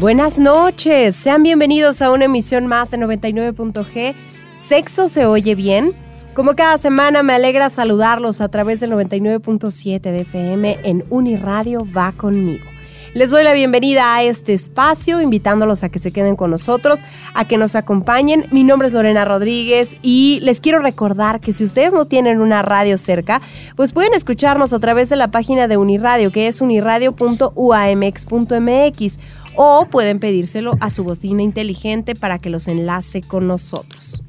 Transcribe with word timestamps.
Buenas 0.00 0.38
noches, 0.38 1.14
sean 1.14 1.42
bienvenidos 1.42 2.00
a 2.00 2.10
una 2.10 2.24
emisión 2.24 2.66
más 2.66 2.90
de 2.90 2.96
99.g. 2.96 4.14
Sexo 4.50 5.08
se 5.08 5.26
oye 5.26 5.54
bien. 5.54 5.90
Como 6.32 6.56
cada 6.56 6.78
semana 6.78 7.22
me 7.22 7.34
alegra 7.34 7.68
saludarlos 7.68 8.40
a 8.40 8.48
través 8.48 8.80
del 8.80 8.92
99.7 8.92 10.00
de 10.00 10.20
FM 10.20 10.78
en 10.84 11.04
Uniradio 11.10 11.86
Va 11.94 12.12
conmigo. 12.12 12.64
Les 13.12 13.30
doy 13.30 13.42
la 13.42 13.52
bienvenida 13.52 14.14
a 14.14 14.22
este 14.22 14.54
espacio, 14.54 15.20
invitándolos 15.20 15.82
a 15.82 15.88
que 15.88 15.98
se 15.98 16.12
queden 16.12 16.36
con 16.36 16.52
nosotros, 16.52 17.00
a 17.34 17.44
que 17.46 17.56
nos 17.56 17.74
acompañen. 17.74 18.46
Mi 18.52 18.62
nombre 18.62 18.86
es 18.86 18.94
Lorena 18.94 19.24
Rodríguez 19.24 19.96
y 20.00 20.38
les 20.42 20.60
quiero 20.60 20.78
recordar 20.78 21.40
que 21.40 21.52
si 21.52 21.64
ustedes 21.64 21.92
no 21.92 22.04
tienen 22.04 22.40
una 22.40 22.62
radio 22.62 22.96
cerca, 22.96 23.42
pues 23.74 23.92
pueden 23.92 24.14
escucharnos 24.14 24.72
a 24.72 24.78
través 24.78 25.10
de 25.10 25.16
la 25.16 25.32
página 25.32 25.66
de 25.66 25.76
Uniradio, 25.76 26.30
que 26.30 26.46
es 26.46 26.60
uniradio.uamx.mx 26.60 29.18
o 29.56 29.86
pueden 29.90 30.18
pedírselo 30.18 30.76
a 30.80 30.90
su 30.90 31.04
bocina 31.04 31.42
inteligente 31.42 32.14
para 32.14 32.38
que 32.38 32.50
los 32.50 32.68
enlace 32.68 33.22
con 33.22 33.46
nosotros. 33.46 34.22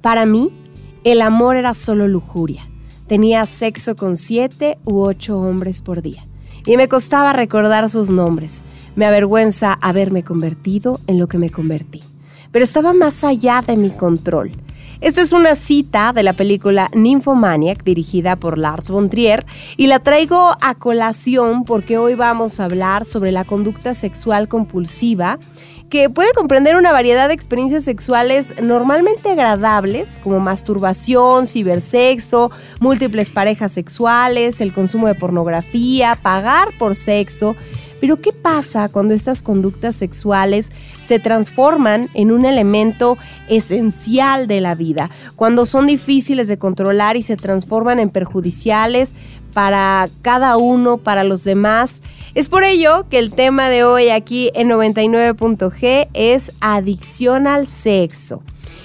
Para 0.00 0.26
mí, 0.26 0.50
el 1.04 1.22
amor 1.22 1.56
era 1.56 1.74
solo 1.74 2.08
lujuria. 2.08 2.68
Tenía 3.06 3.44
sexo 3.46 3.96
con 3.96 4.16
siete 4.16 4.78
u 4.84 5.00
ocho 5.00 5.38
hombres 5.38 5.82
por 5.82 6.02
día. 6.02 6.26
Y 6.64 6.76
me 6.76 6.88
costaba 6.88 7.32
recordar 7.32 7.90
sus 7.90 8.10
nombres. 8.10 8.62
Me 8.94 9.06
avergüenza 9.06 9.72
haberme 9.80 10.22
convertido 10.22 11.00
en 11.06 11.18
lo 11.18 11.26
que 11.26 11.38
me 11.38 11.50
convertí. 11.50 12.02
Pero 12.52 12.64
estaba 12.64 12.92
más 12.92 13.24
allá 13.24 13.62
de 13.66 13.76
mi 13.76 13.90
control. 13.90 14.52
Esta 15.02 15.20
es 15.20 15.32
una 15.32 15.56
cita 15.56 16.12
de 16.12 16.22
la 16.22 16.32
película 16.32 16.88
Nymphomaniac 16.94 17.82
dirigida 17.82 18.36
por 18.36 18.56
Lars 18.56 18.88
von 18.88 19.10
Trier 19.10 19.44
y 19.76 19.88
la 19.88 19.98
traigo 19.98 20.56
a 20.60 20.76
colación 20.76 21.64
porque 21.64 21.98
hoy 21.98 22.14
vamos 22.14 22.60
a 22.60 22.66
hablar 22.66 23.04
sobre 23.04 23.32
la 23.32 23.44
conducta 23.44 23.94
sexual 23.94 24.46
compulsiva 24.46 25.40
que 25.90 26.08
puede 26.08 26.32
comprender 26.34 26.76
una 26.76 26.92
variedad 26.92 27.26
de 27.26 27.34
experiencias 27.34 27.82
sexuales 27.82 28.54
normalmente 28.62 29.32
agradables, 29.32 30.18
como 30.22 30.38
masturbación, 30.38 31.48
cibersexo, 31.48 32.52
múltiples 32.78 33.32
parejas 33.32 33.72
sexuales, 33.72 34.60
el 34.60 34.72
consumo 34.72 35.08
de 35.08 35.16
pornografía, 35.16 36.16
pagar 36.22 36.68
por 36.78 36.94
sexo, 36.94 37.56
pero 38.02 38.16
¿qué 38.16 38.32
pasa 38.32 38.88
cuando 38.88 39.14
estas 39.14 39.42
conductas 39.42 39.94
sexuales 39.94 40.72
se 41.06 41.20
transforman 41.20 42.08
en 42.14 42.32
un 42.32 42.44
elemento 42.44 43.16
esencial 43.48 44.48
de 44.48 44.60
la 44.60 44.74
vida? 44.74 45.08
Cuando 45.36 45.66
son 45.66 45.86
difíciles 45.86 46.48
de 46.48 46.58
controlar 46.58 47.16
y 47.16 47.22
se 47.22 47.36
transforman 47.36 48.00
en 48.00 48.10
perjudiciales 48.10 49.14
para 49.54 50.08
cada 50.20 50.56
uno, 50.56 50.98
para 50.98 51.22
los 51.22 51.44
demás. 51.44 52.02
Es 52.34 52.48
por 52.48 52.64
ello 52.64 53.06
que 53.08 53.20
el 53.20 53.32
tema 53.32 53.68
de 53.68 53.84
hoy 53.84 54.08
aquí 54.08 54.50
en 54.56 54.68
99.g 54.70 56.08
es 56.12 56.50
adicción 56.60 57.46
al 57.46 57.68
sexo. 57.68 58.42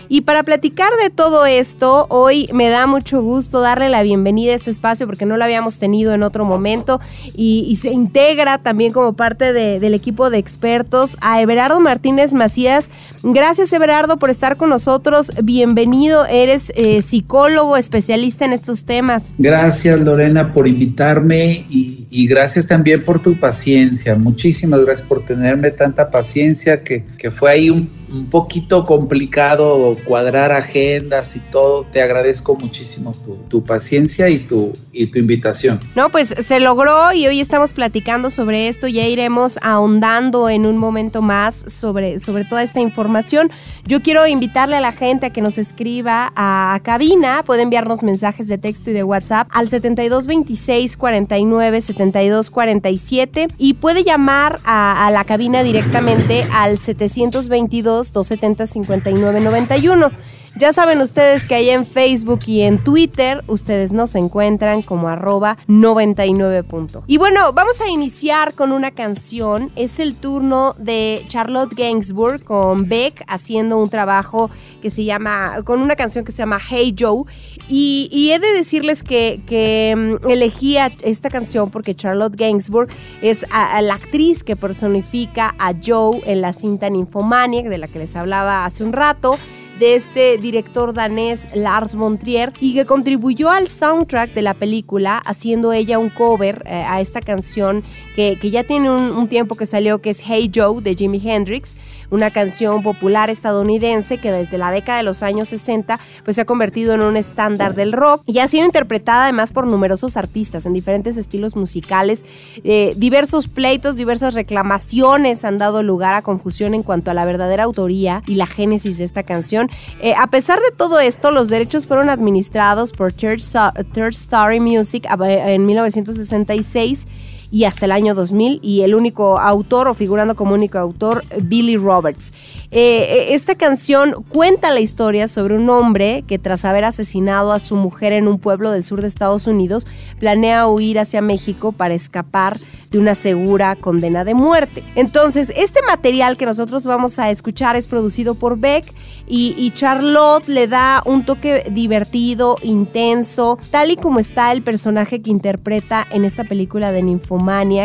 Y 0.09 0.21
para 0.21 0.43
platicar 0.43 0.89
de 1.01 1.09
todo 1.09 1.45
esto, 1.45 2.07
hoy 2.09 2.49
me 2.53 2.69
da 2.69 2.87
mucho 2.87 3.21
gusto 3.21 3.61
darle 3.61 3.89
la 3.89 4.03
bienvenida 4.03 4.53
a 4.53 4.55
este 4.55 4.69
espacio 4.69 5.05
porque 5.05 5.25
no 5.25 5.37
lo 5.37 5.43
habíamos 5.43 5.79
tenido 5.79 6.13
en 6.13 6.23
otro 6.23 6.45
momento 6.45 6.99
y, 7.35 7.75
se 7.77 7.91
integra 7.91 8.57
también 8.57 8.91
como 8.91 9.13
parte 9.13 9.53
del 9.53 9.93
equipo 9.93 10.31
de 10.31 10.39
expertos 10.39 11.15
a 11.21 11.41
Everardo 11.41 11.79
Martínez 11.79 12.33
Macías. 12.33 12.89
Gracias 13.21 13.71
Everardo 13.71 14.17
por 14.17 14.31
estar 14.31 14.57
con 14.57 14.69
nosotros. 14.69 15.31
Bienvenido, 15.43 16.25
eres 16.25 16.71
eh, 16.75 17.03
psicólogo 17.03 17.77
especialista 17.77 18.45
en 18.45 18.53
estos 18.53 18.85
temas. 18.85 19.35
Gracias 19.37 19.99
Lorena 19.99 20.53
por 20.53 20.67
invitarme 20.67 21.67
y, 21.69 22.07
y, 22.09 22.27
gracias 22.27 22.67
también 22.67 23.03
por 23.03 23.19
tu 23.19 23.39
paciencia. 23.39 24.15
Muchísimas 24.15 24.81
gracias 24.81 25.07
por 25.07 25.23
tenerme 25.23 25.69
tanta 25.69 26.09
paciencia 26.09 26.83
que, 26.83 27.05
que 27.17 27.29
fue 27.29 27.51
ahí 27.51 27.69
un 27.69 27.96
un 28.11 28.29
poquito 28.29 28.85
complicado 28.85 29.95
cuadrar 30.05 30.51
agendas 30.51 31.35
y 31.35 31.39
todo. 31.39 31.85
Te 31.91 32.01
agradezco 32.01 32.55
muchísimo 32.55 33.13
tu, 33.49 33.63
paciencia 33.63 34.29
y 34.29 34.39
tu, 34.39 34.73
y 34.91 35.07
tu 35.07 35.19
invitación. 35.19 35.79
No, 35.95 36.09
pues 36.09 36.33
se 36.39 36.59
logró 36.59 37.11
y 37.13 37.27
hoy 37.27 37.41
estamos 37.41 37.73
platicando 37.73 38.29
sobre 38.29 38.67
esto. 38.67 38.87
Ya 38.87 39.05
iremos 39.07 39.59
ahondando 39.61 40.49
en 40.49 40.65
un 40.65 40.77
momento 40.77 41.21
más 41.21 41.65
sobre, 41.67 42.19
sobre 42.19 42.45
toda 42.45 42.63
esta 42.63 42.79
información. 42.79 43.51
Yo 43.85 44.01
quiero 44.01 44.25
invitarle 44.27 44.77
a 44.77 44.81
la 44.81 44.91
gente 44.91 45.27
a 45.27 45.29
que 45.31 45.41
nos 45.41 45.57
escriba 45.57 46.31
a, 46.35 46.79
cabina. 46.83 47.43
Puede 47.43 47.63
enviarnos 47.63 48.03
mensajes 48.03 48.47
de 48.47 48.57
texto 48.57 48.91
y 48.91 48.93
de 48.93 49.03
WhatsApp 49.03 49.47
al 49.51 49.69
7226 49.69 50.95
49 50.95 51.81
72 51.81 52.49
47 52.49 53.47
y 53.57 53.73
puede 53.73 54.03
llamar 54.03 54.59
a, 54.63 55.07
a 55.07 55.11
la 55.11 55.25
cabina 55.25 55.63
directamente 55.63 56.45
al 56.51 56.77
722 56.77 57.96
270 58.03 58.83
5991. 58.85 60.11
Ya 60.59 60.73
saben 60.73 61.01
ustedes 61.01 61.45
que 61.45 61.53
ahí 61.53 61.69
en 61.69 61.85
Facebook 61.85 62.39
y 62.47 62.61
en 62.61 62.83
Twitter 62.83 63.43
ustedes 63.45 63.91
nos 63.91 64.15
encuentran 64.15 64.81
como 64.81 65.07
arroba 65.07 65.55
99 65.67 66.65
Y 67.05 67.19
bueno, 67.19 67.53
vamos 67.53 67.79
a 67.79 67.89
iniciar 67.89 68.55
con 68.55 68.71
una 68.71 68.89
canción. 68.89 69.71
Es 69.75 69.99
el 69.99 70.15
turno 70.15 70.73
de 70.79 71.23
Charlotte 71.27 71.75
Gainsbourg 71.75 72.43
con 72.43 72.89
Beck 72.89 73.23
haciendo 73.27 73.77
un 73.77 73.89
trabajo 73.89 74.49
que 74.81 74.89
se 74.89 75.03
llama, 75.03 75.57
con 75.63 75.79
una 75.79 75.95
canción 75.95 76.25
que 76.25 76.31
se 76.31 76.39
llama 76.39 76.59
Hey 76.59 76.95
Joe. 76.97 77.25
Y, 77.69 78.31
he 78.33 78.39
de 78.39 78.53
decirles 78.53 79.03
que, 79.03 79.93
mm, 79.95 80.27
elegí 80.27 80.77
esta 81.03 81.29
canción 81.29 81.69
porque 81.69 81.93
Charlotte 81.93 82.35
Gainsbourg 82.35 82.89
es 83.21 83.45
la 83.51 83.93
actriz 83.93 84.43
que 84.43 84.55
personifica 84.55 85.53
a 85.59 85.73
Joe 85.85 86.19
en 86.25 86.41
la 86.41 86.51
cinta 86.51 86.89
Nymphomaniac 86.89 87.67
de 87.67 87.77
la 87.77 87.87
que 87.87 87.99
les 87.99 88.15
hablaba 88.15 88.65
hace 88.65 88.83
un 88.83 88.93
rato 88.93 89.37
de 89.79 89.95
este 89.95 90.37
director 90.37 90.93
danés 90.93 91.47
Lars 91.55 91.95
von 91.95 92.17
Trier 92.17 92.51
y 92.59 92.73
que 92.73 92.85
contribuyó 92.85 93.49
al 93.49 93.67
soundtrack 93.67 94.33
de 94.33 94.41
la 94.41 94.53
película 94.53 95.19
haciendo 95.19 95.73
ella 95.73 95.99
un 95.99 96.09
cover 96.09 96.63
eh, 96.65 96.83
a 96.87 97.01
esta 97.01 97.21
canción 97.21 97.83
que, 98.15 98.37
ya 98.49 98.63
tiene 98.63 98.89
un, 98.89 99.27
tiempo 99.27 99.55
que 99.55 99.67
salió 99.67 99.99
que 99.99 100.09
es 100.09 100.23
Hey 100.25 100.49
Joe 100.53 100.81
de 100.81 100.95
Jimi 100.95 101.21
Hendrix, 101.23 101.75
una 102.09 102.31
canción 102.31 102.81
popular 102.81 103.29
estadounidense 103.29 104.17
que 104.17 104.31
desde 104.31 104.57
la 104.57 104.71
década 104.71 104.97
de 104.97 105.03
los 105.03 105.21
años 105.21 105.49
60 105.49 105.99
pues 106.23 106.35
se 106.35 106.41
ha 106.41 106.45
convertido 106.45 106.95
en 106.95 107.01
un 107.01 107.15
estándar 107.15 107.75
del 107.75 107.91
rock 107.91 108.23
y 108.25 108.39
ha 108.39 108.47
sido 108.47 108.65
interpretada 108.65 109.25
además 109.25 109.51
por 109.51 109.67
numerosos 109.67 110.17
artistas 110.17 110.65
en 110.65 110.73
diferentes 110.73 111.17
estilos 111.17 111.55
musicales. 111.55 112.25
Eh, 112.63 112.93
diversos 112.97 113.47
pleitos, 113.47 113.97
diversas 113.97 114.33
reclamaciones 114.33 115.45
han 115.45 115.59
dado 115.59 115.83
lugar 115.83 116.15
a 116.15 116.23
confusión 116.23 116.73
en 116.73 116.81
cuanto 116.81 117.11
a 117.11 117.13
la 117.13 117.25
verdadera 117.25 117.65
autoría 117.65 118.23
y 118.25 118.35
la 118.35 118.47
génesis 118.47 118.97
de 118.97 119.03
esta 119.03 119.23
canción 119.23 119.66
eh, 120.01 120.13
a 120.17 120.27
pesar 120.27 120.59
de 120.59 120.71
todo 120.75 120.99
esto, 120.99 121.31
los 121.31 121.49
derechos 121.49 121.85
fueron 121.85 122.09
administrados 122.09 122.91
por 122.91 123.13
Third, 123.13 123.41
Story 123.41 124.59
Music 124.59 125.07
en 125.09 125.65
1966 125.65 127.07
y 127.51 127.63
hasta 127.63 127.85
el 127.85 127.91
año 127.91 128.15
2000 128.15 128.59
y 128.61 128.81
el 128.81 128.95
único 128.95 129.39
autor 129.39 129.87
o 129.87 129.93
figurando 129.93 130.35
como 130.35 130.53
único 130.53 130.77
autor 130.77 131.23
Billy 131.41 131.77
Roberts. 131.77 132.33
Eh, 132.71 133.07
eh, 133.09 133.33
esta 133.33 133.55
canción 133.55 134.25
cuenta 134.29 134.71
la 134.71 134.79
historia 134.79 135.27
sobre 135.27 135.55
un 135.55 135.69
hombre 135.69 136.23
que 136.27 136.39
tras 136.39 136.65
haber 136.65 136.85
asesinado 136.85 137.51
a 137.51 137.59
su 137.59 137.75
mujer 137.75 138.13
en 138.13 138.27
un 138.27 138.39
pueblo 138.39 138.71
del 138.71 138.83
sur 138.83 139.01
de 139.01 139.07
Estados 139.07 139.47
Unidos 139.47 139.87
planea 140.19 140.67
huir 140.67 140.99
hacia 140.99 141.21
México 141.21 141.71
para 141.71 141.93
escapar 141.93 142.59
de 142.91 142.99
una 142.99 143.15
segura 143.15 143.75
condena 143.75 144.23
de 144.23 144.33
muerte. 144.33 144.83
Entonces, 144.95 145.51
este 145.55 145.81
material 145.81 146.37
que 146.37 146.45
nosotros 146.45 146.85
vamos 146.85 147.19
a 147.19 147.29
escuchar 147.29 147.75
es 147.75 147.87
producido 147.87 148.35
por 148.35 148.57
Beck 148.57 148.93
y, 149.29 149.71
Charlotte 149.71 150.47
le 150.47 150.67
da 150.67 151.03
un 151.05 151.25
toque 151.25 151.65
divertido, 151.69 152.55
intenso, 152.63 153.59
tal 153.69 153.91
y 153.91 153.97
como 153.97 154.19
está 154.19 154.53
el 154.53 154.61
personaje 154.61 155.21
que 155.21 155.29
interpreta 155.29 156.07
en 156.11 156.23
esta 156.23 156.45
película 156.45 156.93
de 156.93 157.03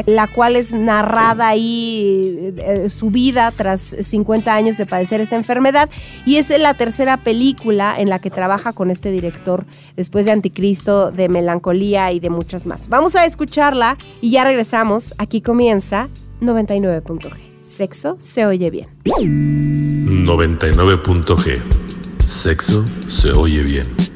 la 0.07 0.27
cual 0.27 0.57
es 0.57 0.73
narrada 0.73 1.49
ahí 1.49 2.39
eh, 2.39 2.85
eh, 2.85 2.89
su 2.89 3.11
vida 3.11 3.53
tras 3.57 3.81
50 3.81 4.55
años 4.55 4.77
de 4.77 4.87
padecer 4.87 5.21
esta 5.21 5.37
enfermedad 5.37 5.89
y 6.25 6.37
es 6.37 6.57
la 6.59 6.75
tercera 6.75 7.19
película 7.19 7.95
en 7.99 8.09
la 8.09 8.19
que 8.19 8.31
trabaja 8.31 8.73
con 8.73 8.91
este 8.91 9.11
director 9.11 9.65
después 9.97 10.27
de 10.27 10.33
Anticristo, 10.33 11.11
de 11.11 11.29
Melancolía 11.29 12.13
y 12.13 12.21
de 12.21 12.31
muchas 12.31 12.67
más. 12.67 12.89
Vamos 12.89 13.17
a 13.17 13.25
escucharla 13.25 13.97
y 14.21 14.31
ya 14.31 14.45
regresamos. 14.45 15.15
Aquí 15.19 15.41
comienza 15.41 16.09
99.g. 16.41 17.33
Sexo 17.61 18.17
se 18.19 18.45
oye 18.45 18.71
bien. 18.71 18.89
99.g. 19.05 21.63
Sexo 22.27 22.85
se 23.07 23.33
oye 23.33 23.63
bien. 23.63 24.12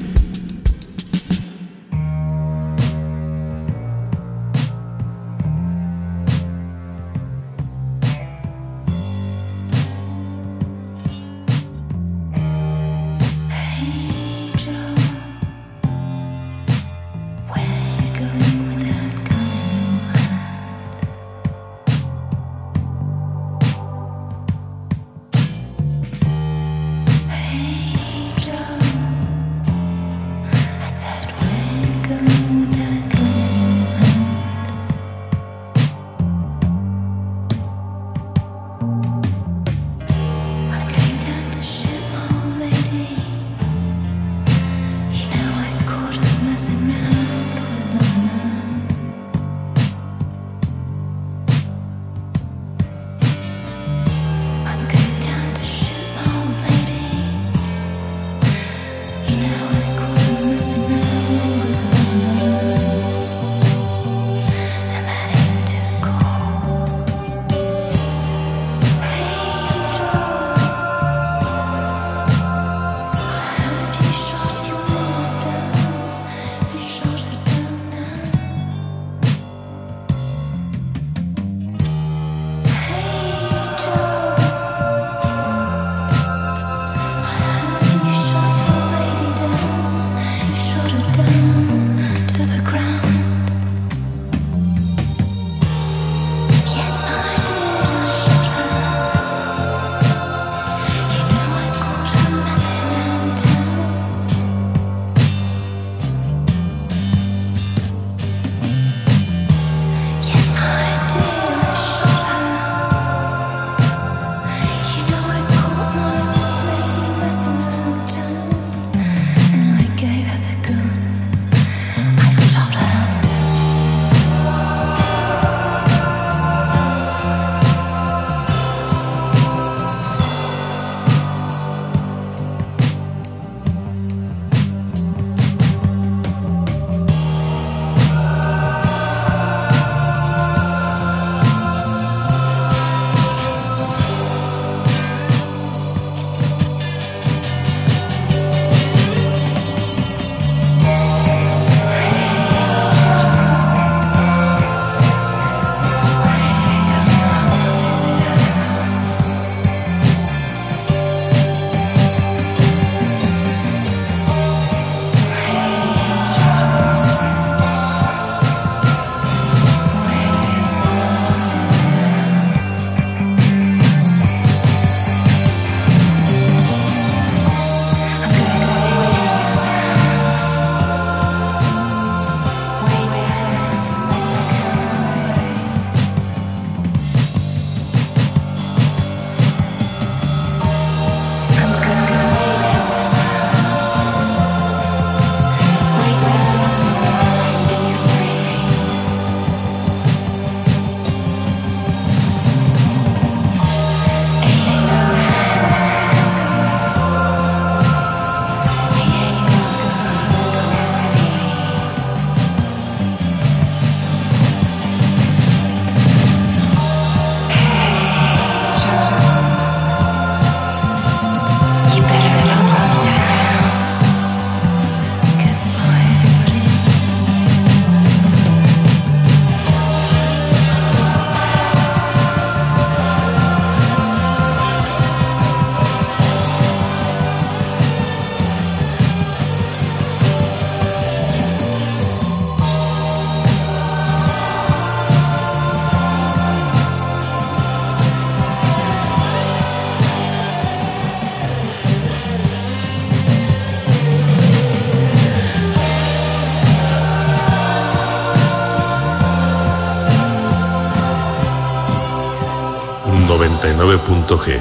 99.g. 263.77 264.59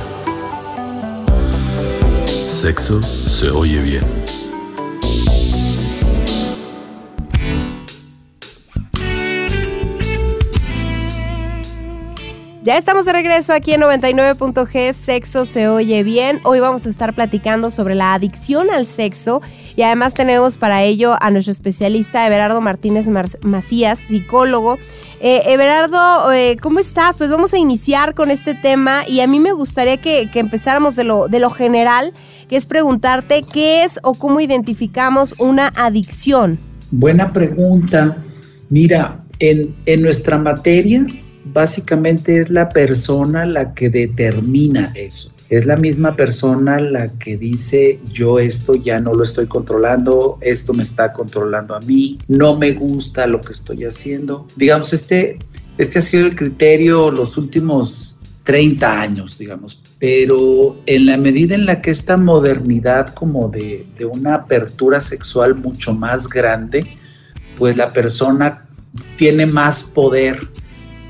Sexo 2.45 3.01
se 3.01 3.49
oye 3.49 3.81
bien. 3.81 4.03
Ya 12.61 12.77
estamos 12.77 13.05
de 13.05 13.13
regreso 13.13 13.53
aquí 13.53 13.73
en 13.73 13.81
99.g, 13.81 14.91
Sexo 14.91 15.45
se 15.45 15.69
oye 15.69 16.03
bien. 16.03 16.41
Hoy 16.43 16.59
vamos 16.59 16.85
a 16.85 16.89
estar 16.89 17.13
platicando 17.13 17.71
sobre 17.71 17.95
la 17.95 18.15
adicción 18.15 18.69
al 18.69 18.85
sexo 18.85 19.41
y 19.77 19.83
además 19.83 20.13
tenemos 20.13 20.57
para 20.57 20.83
ello 20.83 21.15
a 21.21 21.31
nuestro 21.31 21.51
especialista 21.51 22.27
Everardo 22.27 22.59
Martínez 22.59 23.07
Macías, 23.43 23.99
psicólogo, 23.99 24.77
eh, 25.27 25.41
Everardo, 25.51 26.31
eh, 26.31 26.55
¿cómo 26.61 26.79
estás? 26.79 27.17
Pues 27.17 27.31
vamos 27.31 27.51
a 27.55 27.57
iniciar 27.57 28.13
con 28.13 28.29
este 28.29 28.53
tema 28.53 29.09
y 29.09 29.21
a 29.21 29.27
mí 29.27 29.39
me 29.39 29.53
gustaría 29.53 29.97
que, 29.97 30.29
empezáramos 30.35 30.95
de 30.95 31.03
lo, 31.03 31.27
de 31.27 31.39
lo 31.39 31.49
general, 31.49 32.13
que 32.47 32.57
es 32.57 32.67
preguntarte 32.67 33.41
qué 33.51 33.83
es 33.83 33.99
o 34.03 34.13
cómo 34.13 34.39
identificamos 34.39 35.33
una 35.39 35.69
adicción. 35.69 36.59
Buena 36.91 37.33
pregunta. 37.33 38.17
Mira, 38.69 39.23
en, 39.39 39.73
en 39.87 40.03
nuestra 40.03 40.37
materia 40.37 41.03
básicamente 41.43 42.39
es 42.39 42.51
la 42.51 42.69
persona 42.69 43.47
la 43.47 43.73
que 43.73 43.89
determina 43.89 44.91
eso. 44.93 45.34
Es 45.55 45.65
la 45.65 45.77
misma 45.77 46.17
persona 46.17 46.77
la 46.81 47.13
que 47.17 47.37
dice 47.37 48.01
yo 48.11 48.39
esto 48.39 48.75
ya 48.75 48.99
no 48.99 49.13
lo 49.13 49.23
estoy 49.23 49.47
controlando, 49.47 50.37
esto 50.41 50.73
me 50.73 50.83
está 50.83 51.13
controlando 51.13 51.73
a 51.73 51.79
mí, 51.79 52.17
no 52.27 52.57
me 52.57 52.73
gusta 52.73 53.25
lo 53.25 53.39
que 53.39 53.53
estoy 53.53 53.85
haciendo. 53.85 54.47
Digamos, 54.57 54.91
este, 54.91 55.39
este 55.77 55.99
ha 55.99 56.01
sido 56.01 56.27
el 56.27 56.35
criterio 56.35 57.09
los 57.09 57.37
últimos 57.37 58.17
30 58.43 58.99
años, 58.99 59.37
digamos, 59.37 59.81
pero 59.97 60.81
en 60.85 61.05
la 61.05 61.15
medida 61.15 61.55
en 61.55 61.65
la 61.65 61.81
que 61.81 61.91
esta 61.91 62.17
modernidad 62.17 63.13
como 63.13 63.47
de, 63.47 63.85
de 63.97 64.03
una 64.03 64.35
apertura 64.35 64.99
sexual 64.99 65.55
mucho 65.55 65.93
más 65.93 66.27
grande, 66.27 66.85
pues 67.57 67.77
la 67.77 67.87
persona 67.87 68.67
tiene 69.15 69.45
más 69.45 69.83
poder 69.83 70.49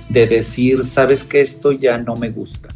de 0.07 0.27
decir, 0.27 0.83
sabes 0.83 1.23
que 1.23 1.41
esto 1.41 1.71
ya 1.71 1.97
no 1.97 2.15
me 2.15 2.29
gusta. 2.29 2.74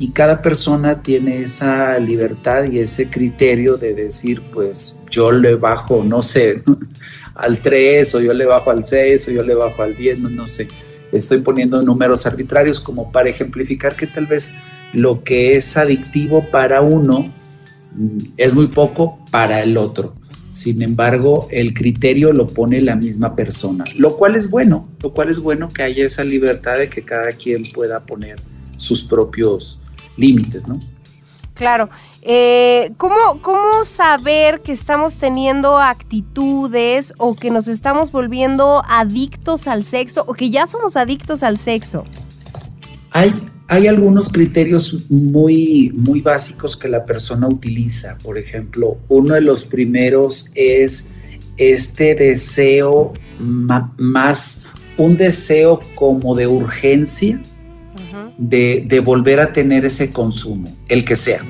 Y 0.00 0.12
cada 0.12 0.40
persona 0.40 1.02
tiene 1.02 1.42
esa 1.42 1.98
libertad 1.98 2.64
y 2.64 2.78
ese 2.78 3.10
criterio 3.10 3.76
de 3.76 3.92
decir, 3.92 4.40
pues 4.50 5.04
yo 5.10 5.30
le 5.30 5.56
bajo, 5.56 6.02
no 6.02 6.22
sé, 6.22 6.62
al 7.34 7.58
3 7.58 8.14
o 8.14 8.20
yo 8.22 8.32
le 8.32 8.46
bajo 8.46 8.70
al 8.70 8.82
6 8.82 9.28
o 9.28 9.30
yo 9.30 9.42
le 9.42 9.54
bajo 9.54 9.82
al 9.82 9.94
10, 9.94 10.20
no, 10.20 10.30
no 10.30 10.46
sé. 10.46 10.68
Estoy 11.12 11.42
poniendo 11.42 11.82
números 11.82 12.24
arbitrarios 12.24 12.80
como 12.80 13.12
para 13.12 13.28
ejemplificar 13.28 13.94
que 13.94 14.06
tal 14.06 14.24
vez 14.24 14.54
lo 14.94 15.22
que 15.22 15.56
es 15.56 15.76
adictivo 15.76 16.50
para 16.50 16.80
uno 16.80 17.30
mm, 17.92 18.18
es 18.38 18.54
muy 18.54 18.68
poco 18.68 19.22
para 19.30 19.60
el 19.60 19.76
otro. 19.76 20.14
Sin 20.50 20.80
embargo, 20.80 21.46
el 21.50 21.74
criterio 21.74 22.32
lo 22.32 22.46
pone 22.46 22.80
la 22.80 22.96
misma 22.96 23.36
persona, 23.36 23.84
lo 23.98 24.16
cual 24.16 24.36
es 24.36 24.48
bueno, 24.48 24.88
lo 25.02 25.12
cual 25.12 25.28
es 25.28 25.40
bueno 25.40 25.68
que 25.68 25.82
haya 25.82 26.06
esa 26.06 26.24
libertad 26.24 26.78
de 26.78 26.88
que 26.88 27.02
cada 27.02 27.32
quien 27.32 27.64
pueda 27.74 28.00
poner 28.00 28.36
sus 28.78 29.02
propios 29.02 29.80
límites, 30.20 30.68
¿no? 30.68 30.78
Claro. 31.54 31.90
Eh, 32.22 32.92
¿cómo, 32.96 33.16
¿Cómo 33.42 33.84
saber 33.84 34.60
que 34.60 34.72
estamos 34.72 35.18
teniendo 35.18 35.76
actitudes 35.78 37.14
o 37.18 37.34
que 37.34 37.50
nos 37.50 37.66
estamos 37.68 38.12
volviendo 38.12 38.82
adictos 38.88 39.66
al 39.66 39.84
sexo 39.84 40.24
o 40.26 40.34
que 40.34 40.50
ya 40.50 40.66
somos 40.66 40.96
adictos 40.96 41.42
al 41.42 41.58
sexo? 41.58 42.04
Hay, 43.10 43.34
hay 43.68 43.86
algunos 43.86 44.30
criterios 44.30 45.10
muy, 45.10 45.92
muy 45.94 46.20
básicos 46.20 46.76
que 46.76 46.88
la 46.88 47.04
persona 47.04 47.48
utiliza. 47.48 48.18
Por 48.22 48.38
ejemplo, 48.38 48.98
uno 49.08 49.34
de 49.34 49.40
los 49.40 49.64
primeros 49.64 50.50
es 50.54 51.14
este 51.56 52.14
deseo 52.14 53.12
más, 53.38 54.64
un 54.96 55.16
deseo 55.16 55.80
como 55.94 56.34
de 56.34 56.46
urgencia 56.46 57.40
de, 58.40 59.02
volver 59.04 59.38
a 59.40 59.52
tener 59.52 59.84
ese 59.84 60.12
consumo, 60.12 60.74
el 60.88 61.04
que 61.04 61.14
sea. 61.14 61.42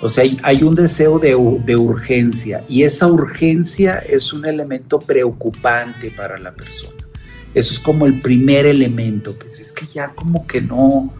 O 0.00 0.08
sea, 0.08 0.24
hay, 0.42 0.62
un 0.62 0.74
deseo 0.74 1.18
de, 1.18 1.36
urgencia 1.76 2.64
y 2.68 2.82
esa 2.82 3.06
urgencia 3.06 3.98
es 3.98 4.32
un 4.32 4.46
elemento 4.46 4.98
preocupante 4.98 6.10
para 6.10 6.38
la 6.38 6.52
persona. 6.52 6.96
Eso 7.54 7.74
es 7.74 7.78
como 7.78 8.06
el 8.06 8.18
primer 8.18 8.66
elemento, 8.66 9.38
que 9.38 9.46
es 9.46 9.72
que 9.72 9.86
ya 9.86 10.08
como 10.08 10.46
que 10.46 10.62
no, 10.62 11.12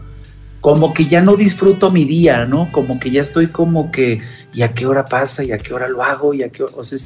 como 0.59 0.93
que 0.93 1.05
ya 1.05 1.21
no 1.21 1.35
disfruto 1.35 1.91
mi 1.91 2.05
día, 2.05 2.45
¿no? 2.45 2.71
Como 2.71 2.99
que 2.99 3.11
ya 3.11 3.21
estoy 3.21 3.47
como 3.47 3.91
que, 3.91 4.19
¿y 4.53 4.63
a 4.63 4.73
qué 4.73 4.87
hora 4.87 5.05
pasa? 5.05 5.43
¿Y 5.43 5.51
a 5.51 5.59
qué 5.59 5.73
hora 5.73 5.87
lo 5.87 6.03
hago? 6.03 6.33
¿Y 6.33 6.41
a 6.41 6.49
qué 6.49 6.63
O 6.63 6.83
sea, 6.83 6.97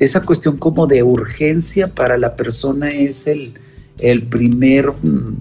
esa 0.00 0.24
cuestión 0.24 0.56
como 0.56 0.88
de 0.88 1.04
urgencia 1.04 1.86
para 1.86 2.18
la 2.18 2.34
persona 2.34 2.88
es 2.90 3.28
el, 3.28 3.54
el 3.98 4.24
primer, 4.24 4.92
mm, 5.02 5.36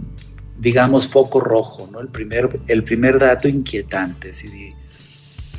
digamos, 0.61 1.07
foco 1.07 1.39
rojo, 1.39 1.89
¿no? 1.91 1.99
El 1.99 2.09
primer, 2.09 2.59
el 2.67 2.83
primer 2.83 3.17
dato 3.17 3.47
inquietante. 3.47 4.29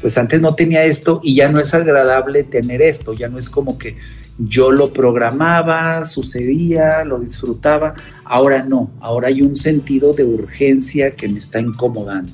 pues 0.00 0.16
antes 0.16 0.40
no 0.40 0.54
tenía 0.54 0.84
esto 0.84 1.20
y 1.24 1.34
ya 1.34 1.50
no 1.50 1.58
es 1.58 1.74
agradable 1.74 2.44
tener 2.44 2.80
esto, 2.80 3.12
ya 3.12 3.28
no 3.28 3.36
es 3.36 3.50
como 3.50 3.76
que 3.78 3.96
yo 4.38 4.70
lo 4.70 4.92
programaba, 4.92 6.04
sucedía, 6.04 7.04
lo 7.04 7.18
disfrutaba, 7.18 7.94
ahora 8.24 8.62
no, 8.62 8.92
ahora 9.00 9.28
hay 9.28 9.42
un 9.42 9.56
sentido 9.56 10.12
de 10.12 10.24
urgencia 10.24 11.16
que 11.16 11.28
me 11.28 11.40
está 11.40 11.60
incomodando. 11.60 12.32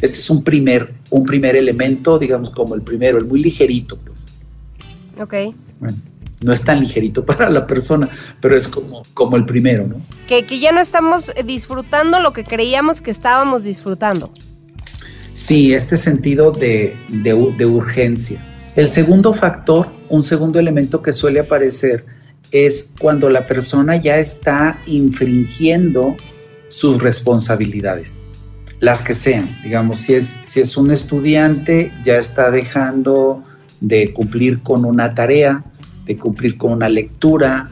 Este 0.00 0.18
es 0.18 0.28
un 0.28 0.44
primer, 0.44 0.92
un 1.08 1.24
primer 1.24 1.56
elemento, 1.56 2.18
digamos 2.18 2.50
como 2.50 2.74
el 2.74 2.82
primero, 2.82 3.16
el 3.16 3.24
muy 3.24 3.42
ligerito, 3.42 3.98
pues. 3.98 4.26
Ok. 5.18 5.54
Bueno, 5.78 5.96
no 6.40 6.52
es 6.52 6.64
tan 6.64 6.80
ligerito 6.80 7.24
para 7.26 7.50
la 7.50 7.66
persona, 7.66 8.08
pero 8.40 8.56
es 8.56 8.68
como, 8.68 9.02
como 9.14 9.36
el 9.36 9.44
primero, 9.44 9.86
¿no? 9.86 9.96
Que, 10.26 10.46
que 10.46 10.58
ya 10.58 10.72
no 10.72 10.80
estamos 10.80 11.32
disfrutando 11.44 12.20
lo 12.20 12.32
que 12.32 12.44
creíamos 12.44 13.00
que 13.00 13.10
estábamos 13.10 13.64
disfrutando. 13.64 14.32
Sí, 15.32 15.72
este 15.72 15.96
sentido 15.96 16.50
de, 16.50 16.96
de, 17.08 17.54
de 17.56 17.66
urgencia. 17.66 18.44
El 18.76 18.88
segundo 18.88 19.32
factor, 19.32 19.88
un 20.08 20.22
segundo 20.22 20.58
elemento 20.58 21.02
que 21.02 21.12
suele 21.12 21.40
aparecer 21.40 22.04
es 22.50 22.94
cuando 22.98 23.30
la 23.30 23.46
persona 23.46 23.96
ya 23.96 24.18
está 24.18 24.80
infringiendo 24.86 26.16
sus 26.68 27.00
responsabilidades, 27.00 28.24
las 28.80 29.02
que 29.02 29.14
sean. 29.14 29.56
Digamos, 29.62 30.00
si 30.00 30.14
es, 30.14 30.26
si 30.26 30.60
es 30.60 30.76
un 30.76 30.90
estudiante, 30.90 31.92
ya 32.04 32.16
está 32.16 32.50
dejando 32.50 33.44
de 33.80 34.12
cumplir 34.12 34.62
con 34.62 34.84
una 34.84 35.14
tarea, 35.14 35.64
de 36.10 36.18
cumplir 36.18 36.56
con 36.56 36.72
una 36.72 36.88
lectura, 36.88 37.70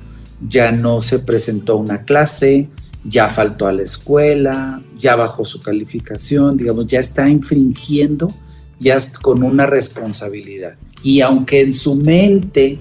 ya 0.48 0.70
no 0.70 1.00
se 1.00 1.18
presentó 1.18 1.72
a 1.72 1.76
una 1.76 2.04
clase, 2.04 2.68
ya 3.04 3.28
faltó 3.28 3.66
a 3.66 3.72
la 3.72 3.82
escuela, 3.82 4.80
ya 4.96 5.16
bajó 5.16 5.44
su 5.44 5.60
calificación, 5.60 6.56
digamos, 6.56 6.86
ya 6.86 7.00
está 7.00 7.28
infringiendo 7.28 8.32
ya 8.78 8.96
con 9.20 9.42
una 9.42 9.66
responsabilidad. 9.66 10.74
Y 11.02 11.20
aunque 11.20 11.62
en 11.62 11.72
su 11.72 11.96
mente 11.96 12.78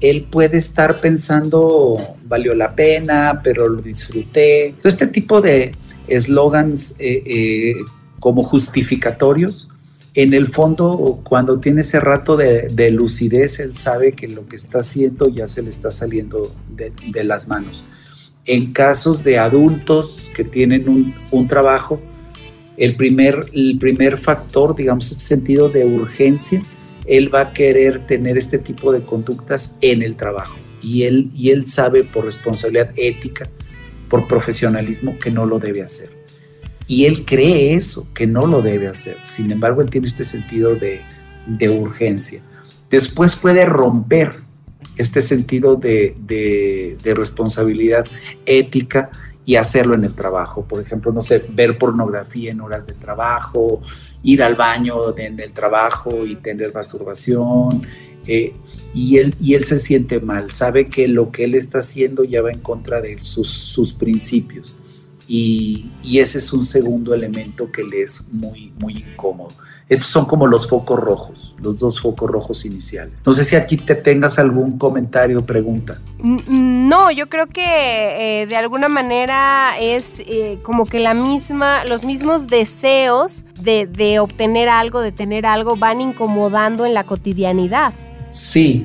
él 0.00 0.28
puede 0.30 0.58
estar 0.58 1.00
pensando, 1.00 1.96
valió 2.24 2.54
la 2.54 2.76
pena, 2.76 3.40
pero 3.42 3.68
lo 3.68 3.82
disfruté. 3.82 4.74
este 4.84 5.08
tipo 5.08 5.40
de 5.40 5.72
eslogans 6.06 6.94
eh, 7.00 7.22
eh, 7.26 7.74
como 8.20 8.44
justificatorios, 8.44 9.68
en 10.14 10.34
el 10.34 10.48
fondo, 10.48 11.20
cuando 11.22 11.60
tiene 11.60 11.82
ese 11.82 12.00
rato 12.00 12.36
de, 12.36 12.90
lucidez, 12.90 13.60
él 13.60 13.74
sabe 13.74 14.12
que 14.12 14.26
lo 14.26 14.48
que 14.48 14.56
está 14.56 14.78
haciendo 14.78 15.28
ya 15.28 15.46
se 15.46 15.62
le 15.62 15.68
está 15.68 15.92
saliendo 15.92 16.52
de, 16.72 17.24
las 17.24 17.48
manos. 17.48 17.84
En 18.44 18.72
casos 18.72 19.22
de 19.22 19.38
adultos 19.38 20.30
que 20.34 20.42
tienen 20.42 21.14
un, 21.30 21.48
trabajo, 21.48 22.00
el 22.76 22.96
primer, 22.96 23.46
el 23.52 23.78
primer 23.78 24.18
factor, 24.18 24.74
digamos, 24.74 25.10
ese 25.12 25.20
sentido 25.20 25.68
de 25.68 25.84
urgencia, 25.84 26.62
él 27.06 27.32
va 27.32 27.40
a 27.42 27.52
querer 27.52 28.06
tener 28.06 28.36
este 28.36 28.58
tipo 28.58 28.92
de 28.92 29.02
conductas 29.02 29.78
en 29.80 30.02
el 30.02 30.16
trabajo. 30.16 30.56
Y 30.82 31.04
él, 31.04 31.28
y 31.36 31.50
él 31.50 31.66
sabe 31.66 32.02
por 32.02 32.24
responsabilidad 32.24 32.90
ética, 32.96 33.48
por 34.08 34.26
profesionalismo, 34.26 35.18
que 35.18 35.30
no 35.30 35.46
lo 35.46 35.60
debe 35.60 35.82
hacer. 35.82 36.19
Y 36.90 37.04
él 37.04 37.24
cree 37.24 37.74
eso, 37.74 38.08
que 38.12 38.26
no 38.26 38.48
lo 38.48 38.62
debe 38.62 38.88
hacer. 38.88 39.18
Sin 39.22 39.52
embargo, 39.52 39.80
él 39.80 39.88
tiene 39.90 40.08
este 40.08 40.24
sentido 40.24 40.74
de, 40.74 41.02
de 41.46 41.68
urgencia. 41.68 42.42
Después 42.90 43.36
puede 43.36 43.64
romper 43.64 44.34
este 44.96 45.22
sentido 45.22 45.76
de, 45.76 46.16
de, 46.18 47.14
responsabilidad 47.14 48.04
ética 48.44 49.08
y 49.44 49.54
hacerlo 49.54 49.94
en 49.94 50.02
el 50.02 50.16
trabajo. 50.16 50.64
Por 50.64 50.82
ejemplo, 50.82 51.12
no 51.12 51.22
sé, 51.22 51.44
ver 51.50 51.78
pornografía 51.78 52.50
en 52.50 52.60
horas 52.60 52.88
de 52.88 52.94
trabajo, 52.94 53.80
ir 54.24 54.42
al 54.42 54.56
baño 54.56 55.16
en 55.16 55.38
el 55.38 55.52
trabajo 55.52 56.26
y 56.26 56.34
tener 56.34 56.74
masturbación. 56.74 57.82
Eh, 58.26 58.52
y, 58.94 59.18
él, 59.18 59.36
y 59.40 59.54
él 59.54 59.62
se 59.62 59.78
siente 59.78 60.18
mal, 60.18 60.50
sabe 60.50 60.88
que 60.88 61.06
lo 61.06 61.30
que 61.30 61.44
él 61.44 61.54
está 61.54 61.78
haciendo 61.78 62.24
ya 62.24 62.42
va 62.42 62.50
en 62.50 62.58
contra 62.58 63.00
de 63.00 63.16
sus, 63.20 63.48
sus 63.48 63.94
principios. 63.94 64.79
Y, 65.32 65.92
y, 66.02 66.18
ese 66.18 66.38
es 66.38 66.52
un 66.52 66.64
segundo 66.64 67.14
elemento 67.14 67.70
que 67.70 67.84
le 67.84 68.02
es 68.02 68.28
muy, 68.32 68.72
muy 68.80 68.94
incómodo. 68.94 69.54
Estos 69.88 70.08
son 70.08 70.24
como 70.24 70.48
los 70.48 70.68
focos 70.68 70.98
rojos, 70.98 71.54
los 71.62 71.78
dos 71.78 72.00
focos 72.00 72.28
rojos 72.28 72.64
iniciales. 72.64 73.14
No 73.24 73.32
sé 73.32 73.44
si 73.44 73.54
aquí 73.54 73.76
te 73.76 73.94
tengas 73.94 74.40
algún 74.40 74.76
comentario 74.76 75.38
o 75.38 75.46
pregunta. 75.46 76.00
No, 76.48 77.12
yo 77.12 77.28
creo 77.28 77.46
que 77.46 77.62
eh, 78.42 78.46
de 78.46 78.56
alguna 78.56 78.88
manera 78.88 79.78
es 79.80 80.18
eh, 80.26 80.58
como 80.64 80.84
que 80.84 80.98
la 80.98 81.14
misma, 81.14 81.84
los 81.84 82.04
mismos 82.04 82.48
deseos 82.48 83.46
de, 83.60 83.86
de 83.86 84.18
obtener 84.18 84.68
algo, 84.68 85.00
de 85.00 85.12
tener 85.12 85.46
algo, 85.46 85.76
van 85.76 86.00
incomodando 86.00 86.86
en 86.86 86.94
la 86.94 87.04
cotidianidad. 87.04 87.94
Sí, 88.32 88.84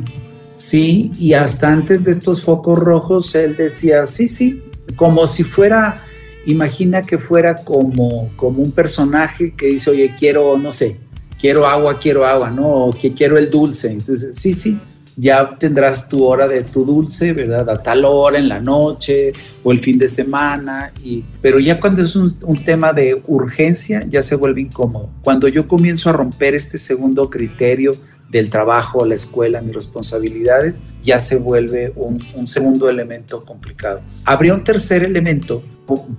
sí, 0.53 1.11
y 1.17 1.33
hasta 1.33 1.71
antes 1.71 2.03
de 2.03 2.11
estos 2.11 2.43
focos 2.43 2.77
rojos, 2.77 3.33
él 3.33 3.55
decía, 3.55 4.05
sí, 4.05 4.27
sí, 4.27 4.63
como 4.95 5.25
si 5.25 5.43
fuera 5.43 6.03
imagina 6.45 7.01
que 7.01 7.17
fuera 7.17 7.55
como, 7.55 8.31
como 8.35 8.61
un 8.61 8.71
personaje 8.71 9.53
que 9.55 9.67
dice, 9.67 9.91
oye, 9.91 10.13
quiero, 10.17 10.57
no 10.57 10.71
sé, 10.73 10.97
quiero 11.39 11.67
agua, 11.67 11.99
quiero 11.99 12.25
agua, 12.25 12.49
¿no? 12.49 12.87
O 12.87 12.89
que 12.91 13.13
quiero 13.13 13.37
el 13.37 13.49
dulce. 13.49 13.91
Entonces, 13.91 14.35
sí, 14.35 14.53
sí, 14.53 14.79
ya 15.17 15.49
tendrás 15.57 16.09
tu 16.09 16.23
hora 16.23 16.47
de 16.47 16.61
tu 16.63 16.85
dulce, 16.85 17.33
¿verdad? 17.33 17.69
A 17.69 17.81
tal 17.81 18.05
hora, 18.05 18.37
en 18.37 18.49
la 18.49 18.59
noche 18.59 19.33
o 19.63 19.71
el 19.71 19.79
fin 19.79 19.97
de 19.97 20.07
semana. 20.07 20.91
Y, 21.03 21.23
pero 21.41 21.59
ya 21.59 21.79
cuando 21.79 22.03
es 22.03 22.15
un, 22.15 22.35
un 22.43 22.63
tema 22.63 22.93
de 22.93 23.21
urgencia, 23.27 24.05
ya 24.09 24.21
se 24.21 24.35
vuelve 24.35 24.61
incómodo. 24.61 25.09
Cuando 25.21 25.47
yo 25.47 25.67
comienzo 25.67 26.09
a 26.09 26.13
romper 26.13 26.55
este 26.55 26.77
segundo 26.77 27.29
criterio, 27.29 27.93
del 28.29 28.49
trabajo, 28.49 29.05
la 29.05 29.15
escuela, 29.15 29.61
mis 29.61 29.75
responsabilidades, 29.75 30.83
ya 31.03 31.19
se 31.19 31.37
vuelve 31.37 31.93
un, 31.95 32.19
segundo 32.47 32.89
elemento 32.89 33.43
complicado. 33.45 34.01
Habría 34.23 34.53
un 34.53 34.63
tercer 34.63 35.03
elemento, 35.03 35.63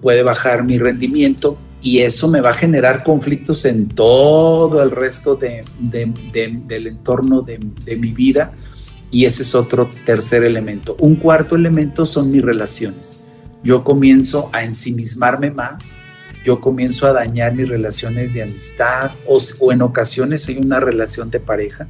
puede 0.00 0.22
bajar 0.22 0.64
mi 0.64 0.78
rendimiento 0.78 1.58
y 1.82 2.00
eso 2.00 2.28
me 2.28 2.40
va 2.40 2.50
a 2.50 2.54
generar 2.54 3.02
conflictos 3.02 3.64
en 3.64 3.88
todo 3.88 4.82
el 4.82 4.90
resto 4.90 5.36
de, 5.36 5.62
del 5.80 6.86
entorno 6.86 7.42
de, 7.42 7.58
mi 7.96 8.12
vida 8.12 8.52
y 9.10 9.24
ese 9.24 9.42
es 9.42 9.54
otro 9.54 9.90
tercer 10.04 10.44
elemento. 10.44 10.96
Un 11.00 11.16
cuarto 11.16 11.54
elemento 11.54 12.06
son 12.06 12.30
mis 12.30 12.42
relaciones. 12.42 13.20
Yo 13.62 13.82
comienzo 13.84 14.50
a 14.52 14.64
ensimismarme 14.64 15.50
más, 15.50 15.98
yo 16.46 16.60
comienzo 16.60 17.08
a 17.08 17.12
dañar 17.12 17.54
mis 17.54 17.68
relaciones 17.68 18.32
de 18.34 18.42
amistad 18.44 19.10
o, 19.26 19.38
o, 19.58 19.72
en 19.72 19.82
ocasiones 19.82 20.48
hay 20.48 20.58
una 20.58 20.78
relación 20.78 21.28
de 21.28 21.40
pareja 21.40 21.88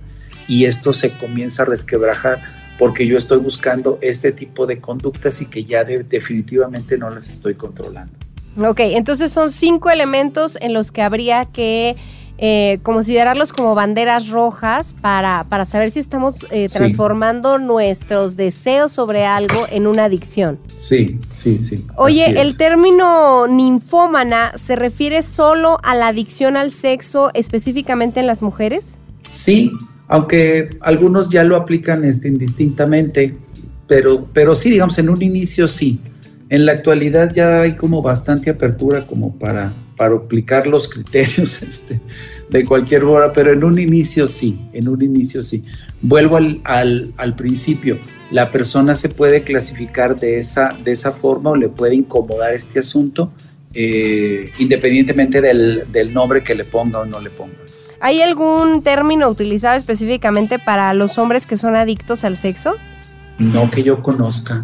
y 0.48 0.64
esto 0.64 0.94
se 0.94 1.12
comienza 1.12 1.64
a 1.64 1.66
resquebrajar 1.66 2.42
porque 2.78 3.06
yo 3.06 3.18
estoy 3.18 3.38
buscando 3.38 3.98
este 4.00 4.32
tipo 4.32 4.66
de 4.66 4.80
conductas 4.80 5.42
y 5.42 5.46
que 5.46 5.64
ya 5.64 5.84
definitivamente 5.84 6.96
no 6.96 7.10
las 7.10 7.28
estoy 7.28 7.54
controlando. 7.54 8.12
Ok, 8.58 8.80
entonces 8.80 9.30
son 9.30 9.50
cinco 9.50 9.90
elementos 9.90 10.56
en 10.62 10.72
los 10.72 10.90
que 10.90 11.02
habría 11.02 11.44
que 11.44 11.96
eh, 12.38 12.80
considerarlos 12.82 13.52
como 13.52 13.74
banderas 13.74 14.28
rojas 14.28 14.94
para, 15.00 15.44
para 15.48 15.64
saber 15.64 15.90
si 15.90 16.00
estamos 16.00 16.36
eh, 16.50 16.68
transformando 16.68 17.58
nuestros 17.58 18.36
deseos 18.36 18.92
sobre 18.92 19.24
algo 19.24 19.66
en 19.70 19.86
una 19.86 20.04
adicción. 20.04 20.58
Sí, 20.76 21.18
sí, 21.32 21.58
sí. 21.58 21.86
Oye, 21.96 22.40
¿el 22.40 22.58
término 22.58 23.46
ninfómana 23.46 24.52
se 24.56 24.76
refiere 24.76 25.22
solo 25.22 25.78
a 25.82 25.94
la 25.94 26.08
adicción 26.08 26.56
al 26.56 26.72
sexo 26.72 27.30
específicamente 27.32 28.20
en 28.20 28.26
las 28.26 28.42
mujeres? 28.42 28.98
Sí, 29.28 29.72
aunque 30.08 30.70
algunos 30.80 31.30
ya 31.30 31.42
lo 31.42 31.56
aplican 31.56 32.04
este, 32.04 32.28
indistintamente, 32.28 33.34
pero, 33.86 34.26
pero 34.32 34.54
sí, 34.54 34.70
digamos, 34.70 34.98
en 34.98 35.08
un 35.08 35.22
inicio 35.22 35.66
sí. 35.68 36.00
En 36.48 36.66
la 36.66 36.72
actualidad 36.72 37.32
ya 37.34 37.62
hay 37.62 37.74
como 37.74 38.02
bastante 38.02 38.50
apertura 38.50 39.06
como 39.06 39.36
para, 39.36 39.72
para 39.96 40.14
aplicar 40.14 40.66
los 40.66 40.88
criterios 40.88 41.62
este, 41.62 42.00
de 42.48 42.64
cualquier 42.64 43.04
hora, 43.04 43.32
pero 43.32 43.52
en 43.52 43.64
un 43.64 43.78
inicio 43.78 44.26
sí, 44.26 44.60
en 44.72 44.88
un 44.88 45.02
inicio 45.02 45.42
sí. 45.42 45.64
Vuelvo 46.02 46.36
al, 46.36 46.60
al, 47.16 47.36
principio, 47.36 47.98
la 48.30 48.50
persona 48.50 48.94
se 48.94 49.08
puede 49.08 49.42
clasificar 49.42 50.18
de 50.18 50.38
esa, 50.38 50.76
de 50.84 50.92
esa 50.92 51.12
forma 51.12 51.50
o 51.50 51.56
le 51.56 51.68
puede 51.68 51.94
incomodar 51.94 52.54
este 52.54 52.78
asunto, 52.78 53.32
eh, 53.72 54.52
independientemente 54.58 55.40
del, 55.40 55.90
del 55.90 56.12
nombre 56.12 56.42
que 56.42 56.54
le 56.54 56.64
ponga 56.64 57.00
o 57.00 57.06
no 57.06 57.20
le 57.20 57.30
ponga. 57.30 57.54
¿Hay 58.00 58.20
algún 58.20 58.82
término 58.82 59.28
utilizado 59.28 59.76
específicamente 59.76 60.58
para 60.58 60.92
los 60.92 61.16
hombres 61.18 61.46
que 61.46 61.56
son 61.56 61.74
adictos 61.74 62.24
al 62.24 62.36
sexo? 62.36 62.74
No 63.38 63.70
que 63.70 63.82
yo 63.82 64.02
conozca. 64.02 64.62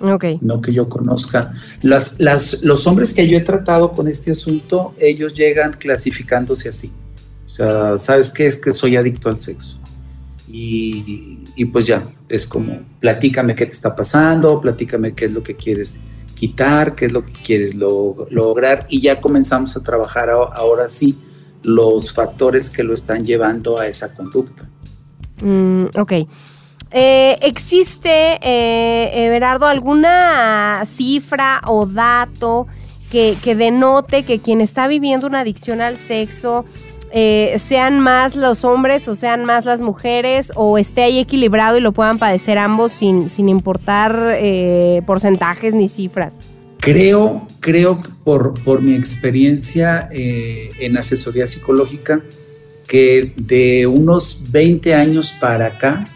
Ok. 0.00 0.24
No 0.40 0.60
que 0.60 0.72
yo 0.72 0.88
conozca. 0.88 1.52
Las, 1.82 2.20
las, 2.20 2.62
los 2.62 2.86
hombres 2.86 3.14
que 3.14 3.28
yo 3.28 3.36
he 3.36 3.40
tratado 3.40 3.92
con 3.92 4.08
este 4.08 4.32
asunto, 4.32 4.94
ellos 4.98 5.34
llegan 5.34 5.74
clasificándose 5.74 6.68
así. 6.68 6.90
O 7.44 7.48
sea, 7.48 7.98
¿sabes 7.98 8.30
qué? 8.30 8.46
Es 8.46 8.60
que 8.60 8.74
soy 8.74 8.96
adicto 8.96 9.28
al 9.28 9.40
sexo. 9.40 9.78
Y, 10.48 11.44
y 11.56 11.64
pues 11.66 11.86
ya, 11.86 12.02
es 12.28 12.46
como, 12.46 12.78
platícame 13.00 13.54
qué 13.54 13.66
te 13.66 13.72
está 13.72 13.94
pasando, 13.94 14.60
platícame 14.60 15.14
qué 15.14 15.26
es 15.26 15.32
lo 15.32 15.42
que 15.42 15.54
quieres 15.54 16.00
quitar, 16.34 16.94
qué 16.94 17.06
es 17.06 17.12
lo 17.12 17.24
que 17.24 17.32
quieres 17.32 17.74
lograr. 17.74 18.86
Y 18.88 19.00
ya 19.00 19.20
comenzamos 19.20 19.76
a 19.76 19.82
trabajar 19.82 20.30
ahora 20.30 20.88
sí 20.88 21.18
los 21.62 22.12
factores 22.12 22.70
que 22.70 22.84
lo 22.84 22.94
están 22.94 23.24
llevando 23.24 23.80
a 23.80 23.88
esa 23.88 24.14
conducta. 24.14 24.68
Mm, 25.42 25.86
ok. 25.96 26.12
Eh, 26.98 27.36
¿Existe, 27.42 28.38
eh, 28.40 29.38
alguna 29.60 30.82
cifra 30.86 31.60
o 31.66 31.84
dato 31.84 32.66
que, 33.10 33.36
denote 33.54 34.24
que 34.24 34.40
quien 34.40 34.62
está 34.62 34.88
viviendo 34.88 35.26
una 35.26 35.40
adicción 35.40 35.82
al 35.82 35.98
sexo 35.98 36.64
eh, 37.12 37.54
sean 37.58 38.00
más 38.00 38.34
los 38.34 38.64
hombres 38.64 39.08
o 39.08 39.14
sean 39.14 39.44
más 39.44 39.66
las 39.66 39.82
mujeres 39.82 40.52
o 40.54 40.78
esté 40.78 41.02
ahí 41.02 41.18
equilibrado 41.18 41.76
y 41.76 41.82
lo 41.82 41.92
puedan 41.92 42.18
padecer 42.18 42.56
ambos 42.56 42.92
sin, 42.92 43.28
sin 43.28 43.50
importar 43.50 44.38
porcentajes 45.04 45.74
ni 45.74 45.88
cifras? 45.88 46.38
Creo, 46.78 47.46
creo 47.60 48.00
por, 48.24 48.54
por 48.64 48.80
mi 48.80 48.94
experiencia 48.94 50.08
eh, 50.12 50.70
en 50.78 50.96
asesoría 50.96 51.46
psicológica 51.46 52.22
que 52.88 53.34
de 53.36 53.86
unos 53.86 54.50
20 54.50 54.94
años 54.94 55.32
para 55.38 55.66
acá 55.66 56.06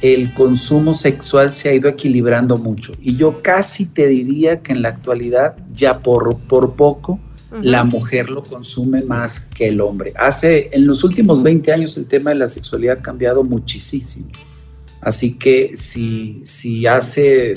el 0.00 0.34
consumo 0.34 0.94
sexual 0.94 1.52
se 1.52 1.70
ha 1.70 1.74
ido 1.74 1.88
equilibrando 1.88 2.56
mucho. 2.56 2.92
Y 3.00 3.16
yo 3.16 3.42
casi 3.42 3.92
te 3.92 4.06
diría 4.06 4.60
que 4.60 4.72
en 4.72 4.82
la 4.82 4.90
actualidad, 4.90 5.56
ya 5.72 6.00
por, 6.00 6.38
por 6.40 6.74
poco, 6.74 7.20
la 7.62 7.84
mujer 7.84 8.30
lo 8.30 8.42
consume 8.42 9.02
más 9.02 9.46
que 9.46 9.68
el 9.68 9.80
hombre. 9.80 10.12
Hace, 10.16 10.70
en 10.72 10.86
los 10.86 11.04
últimos 11.04 11.42
20 11.42 11.72
años 11.72 11.96
el 11.96 12.08
tema 12.08 12.30
de 12.30 12.36
la 12.36 12.46
sexualidad 12.48 12.98
ha 12.98 13.02
cambiado 13.02 13.44
muchísimo. 13.44 14.28
Así 15.00 15.38
que 15.38 15.72
si, 15.76 16.40
si 16.42 16.86
hace 16.86 17.54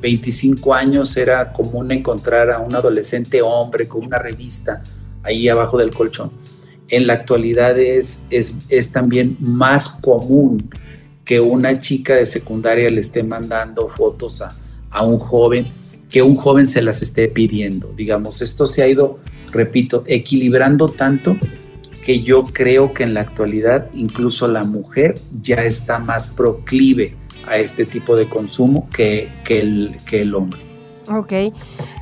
25 0.00 0.74
años 0.74 1.16
era 1.16 1.52
común 1.52 1.90
encontrar 1.92 2.50
a 2.50 2.60
un 2.60 2.74
adolescente 2.74 3.40
hombre 3.42 3.88
con 3.88 4.04
una 4.06 4.18
revista 4.18 4.82
ahí 5.22 5.48
abajo 5.48 5.78
del 5.78 5.90
colchón. 5.90 6.30
En 6.88 7.06
la 7.06 7.14
actualidad 7.14 7.78
es, 7.78 8.24
es, 8.30 8.92
también 8.92 9.36
más 9.40 10.00
común 10.00 10.70
que 11.28 11.40
una 11.40 11.78
chica 11.78 12.14
de 12.14 12.24
secundaria 12.24 12.88
le 12.88 13.00
esté 13.00 13.22
mandando 13.22 13.86
fotos 13.86 14.40
a, 14.40 14.56
a 14.88 15.04
un 15.04 15.18
joven, 15.18 15.66
que 16.08 16.22
un 16.22 16.36
joven 16.36 16.66
se 16.66 16.80
las 16.80 17.02
esté 17.02 17.28
pidiendo. 17.28 17.92
Digamos, 17.94 18.40
esto 18.40 18.66
se 18.66 18.82
ha 18.82 18.88
ido, 18.88 19.18
repito, 19.52 20.04
equilibrando 20.06 20.88
tanto 20.88 21.36
que 22.02 22.22
yo 22.22 22.46
creo 22.46 22.94
que 22.94 23.02
en 23.04 23.12
la 23.12 23.20
actualidad 23.20 23.90
incluso 23.92 24.48
la 24.48 24.64
mujer 24.64 25.16
ya 25.38 25.56
está 25.56 25.98
más 25.98 26.30
proclive 26.30 27.14
a 27.46 27.58
este 27.58 27.84
tipo 27.84 28.16
de 28.16 28.26
consumo 28.30 28.88
que, 28.88 29.28
que, 29.44 29.58
el, 29.58 29.96
que 30.06 30.22
el 30.22 30.34
hombre. 30.34 30.67
Ok. 31.10 31.32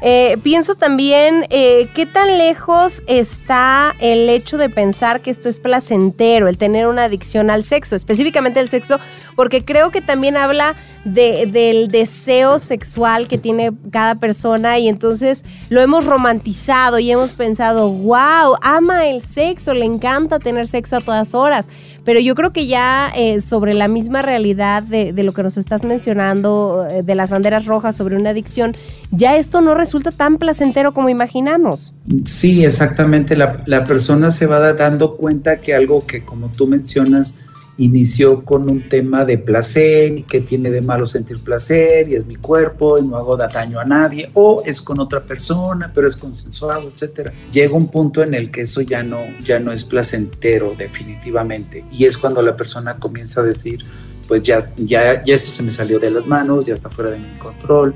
Eh, 0.02 0.36
pienso 0.42 0.74
también, 0.74 1.46
eh, 1.50 1.88
¿qué 1.94 2.06
tan 2.06 2.38
lejos 2.38 3.02
está 3.06 3.94
el 3.98 4.28
hecho 4.28 4.58
de 4.58 4.68
pensar 4.68 5.20
que 5.20 5.30
esto 5.30 5.48
es 5.48 5.58
placentero, 5.58 6.48
el 6.48 6.58
tener 6.58 6.86
una 6.86 7.04
adicción 7.04 7.50
al 7.50 7.64
sexo, 7.64 7.96
específicamente 7.96 8.60
el 8.60 8.68
sexo? 8.68 8.98
Porque 9.34 9.64
creo 9.64 9.90
que 9.90 10.00
también 10.00 10.36
habla 10.36 10.76
de, 11.04 11.46
del 11.46 11.88
deseo 11.88 12.58
sexual 12.58 13.26
que 13.26 13.38
tiene 13.38 13.72
cada 13.90 14.16
persona 14.16 14.78
y 14.78 14.88
entonces 14.88 15.44
lo 15.70 15.80
hemos 15.80 16.04
romantizado 16.04 16.98
y 16.98 17.10
hemos 17.10 17.32
pensado, 17.32 17.88
wow, 17.90 18.56
ama 18.60 19.06
el 19.08 19.22
sexo, 19.22 19.72
le 19.72 19.84
encanta 19.84 20.38
tener 20.38 20.68
sexo 20.68 20.96
a 20.96 21.00
todas 21.00 21.34
horas. 21.34 21.68
Pero 22.06 22.20
yo 22.20 22.34
creo 22.34 22.52
que 22.52 22.66
ya 22.66 23.12
eh, 23.14 23.42
sobre 23.42 23.74
la 23.74 23.88
misma 23.88 24.22
realidad 24.22 24.82
de, 24.82 25.12
de, 25.12 25.22
lo 25.24 25.32
que 25.32 25.42
nos 25.42 25.58
estás 25.58 25.84
mencionando, 25.84 26.86
de 27.04 27.14
las 27.14 27.30
banderas 27.30 27.66
rojas 27.66 27.96
sobre 27.96 28.16
una 28.16 28.30
adicción, 28.30 28.72
ya 29.10 29.36
esto 29.36 29.60
no 29.60 29.74
resulta 29.74 30.10
tan 30.12 30.38
placentero 30.38 30.94
como 30.94 31.10
imaginamos. 31.10 31.92
Sí, 32.24 32.64
exactamente. 32.64 33.36
La, 33.36 33.84
persona 33.84 34.30
se 34.30 34.46
va 34.46 34.72
dando 34.72 35.16
cuenta 35.16 35.60
que 35.60 35.74
algo 35.74 36.06
que, 36.06 36.24
como 36.24 36.48
tú 36.48 36.66
mencionas, 36.66 37.46
inició 37.78 38.42
con 38.42 38.70
un 38.70 38.88
tema 38.88 39.24
de 39.24 39.36
placer 39.36 40.18
y 40.18 40.22
que 40.22 40.40
tiene 40.40 40.70
de 40.70 40.80
malo 40.80 41.04
sentir 41.04 41.38
placer 41.38 42.08
y 42.08 42.14
es 42.14 42.24
mi 42.24 42.36
cuerpo 42.36 42.98
y 42.98 43.02
no 43.02 43.16
hago 43.16 43.36
daño 43.36 43.78
a 43.78 43.84
nadie 43.84 44.30
o 44.34 44.62
es 44.64 44.80
con 44.80 44.98
otra 44.98 45.22
persona 45.22 45.90
pero 45.94 46.08
es 46.08 46.16
consensuado, 46.16 46.88
etcétera. 46.88 47.32
Llega 47.52 47.76
un 47.76 47.88
punto 47.88 48.22
en 48.22 48.34
el 48.34 48.50
que 48.50 48.62
eso 48.62 48.80
ya 48.80 49.02
no 49.02 49.18
ya 49.42 49.58
no 49.58 49.72
es 49.72 49.84
placentero 49.84 50.74
definitivamente 50.76 51.84
y 51.90 52.06
es 52.06 52.16
cuando 52.16 52.40
la 52.40 52.56
persona 52.56 52.96
comienza 52.96 53.42
a 53.42 53.44
decir 53.44 53.84
pues 54.26 54.42
ya 54.42 54.72
ya 54.76 55.22
ya 55.22 55.34
esto 55.34 55.50
se 55.50 55.62
me 55.62 55.70
salió 55.70 55.98
de 55.98 56.10
las 56.10 56.26
manos, 56.26 56.64
ya 56.64 56.74
está 56.74 56.88
fuera 56.88 57.10
de 57.10 57.18
mi 57.18 57.38
control, 57.38 57.94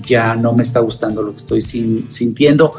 ya 0.00 0.34
no 0.34 0.54
me 0.54 0.62
está 0.62 0.80
gustando 0.80 1.22
lo 1.22 1.32
que 1.32 1.38
estoy 1.38 1.60
sintiendo 1.62 2.72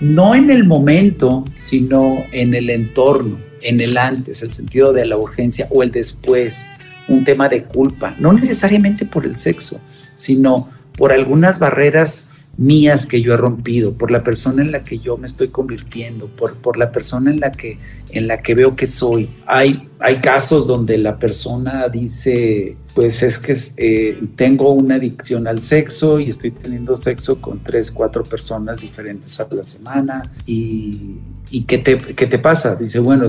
no 0.00 0.36
en 0.36 0.50
el 0.52 0.64
momento, 0.64 1.44
sino 1.56 2.24
en 2.30 2.54
el 2.54 2.70
entorno 2.70 3.47
en 3.62 3.80
el 3.80 3.96
antes, 3.96 4.42
el 4.42 4.52
sentido 4.52 4.92
de 4.92 5.06
la 5.06 5.16
urgencia 5.16 5.66
o 5.70 5.82
el 5.82 5.90
después, 5.90 6.66
un 7.08 7.24
tema 7.24 7.48
de 7.48 7.64
culpa, 7.64 8.14
no 8.18 8.32
necesariamente 8.32 9.06
por 9.06 9.24
el 9.24 9.36
sexo, 9.36 9.80
sino 10.14 10.68
por 10.96 11.12
algunas 11.12 11.58
barreras 11.58 12.30
mías 12.56 13.06
que 13.06 13.22
yo 13.22 13.32
he 13.34 13.36
rompido, 13.36 13.94
por 13.94 14.10
la 14.10 14.22
persona 14.22 14.62
en 14.62 14.72
la 14.72 14.82
que 14.82 14.98
yo 14.98 15.16
me 15.16 15.26
estoy 15.26 15.48
convirtiendo, 15.48 16.26
por, 16.26 16.56
por 16.56 16.76
la 16.76 16.90
persona 16.90 17.30
en 17.30 17.40
la 17.40 17.52
que, 17.52 17.78
en 18.10 18.26
la 18.26 18.40
que 18.42 18.54
veo 18.54 18.76
que 18.76 18.86
soy. 18.86 19.28
Hay, 19.46 19.88
hay 20.00 20.20
casos 20.20 20.66
donde 20.66 20.98
la 20.98 21.18
persona 21.18 21.88
dice, 21.88 22.76
pues 22.94 23.22
es 23.22 23.38
que 23.38 23.56
eh, 23.76 24.20
tengo 24.36 24.72
una 24.72 24.96
adicción 24.96 25.46
al 25.46 25.62
sexo 25.62 26.18
y 26.20 26.28
estoy 26.28 26.50
teniendo 26.50 26.96
sexo 26.96 27.40
con 27.40 27.62
tres, 27.62 27.90
cuatro 27.90 28.22
personas 28.24 28.80
diferentes 28.80 29.38
a 29.40 29.48
la 29.50 29.62
semana 29.62 30.22
y, 30.46 31.18
y 31.50 31.62
¿qué, 31.62 31.78
te, 31.78 31.98
¿qué 31.98 32.26
te 32.26 32.38
pasa? 32.38 32.76
Dice, 32.76 32.98
bueno, 32.98 33.26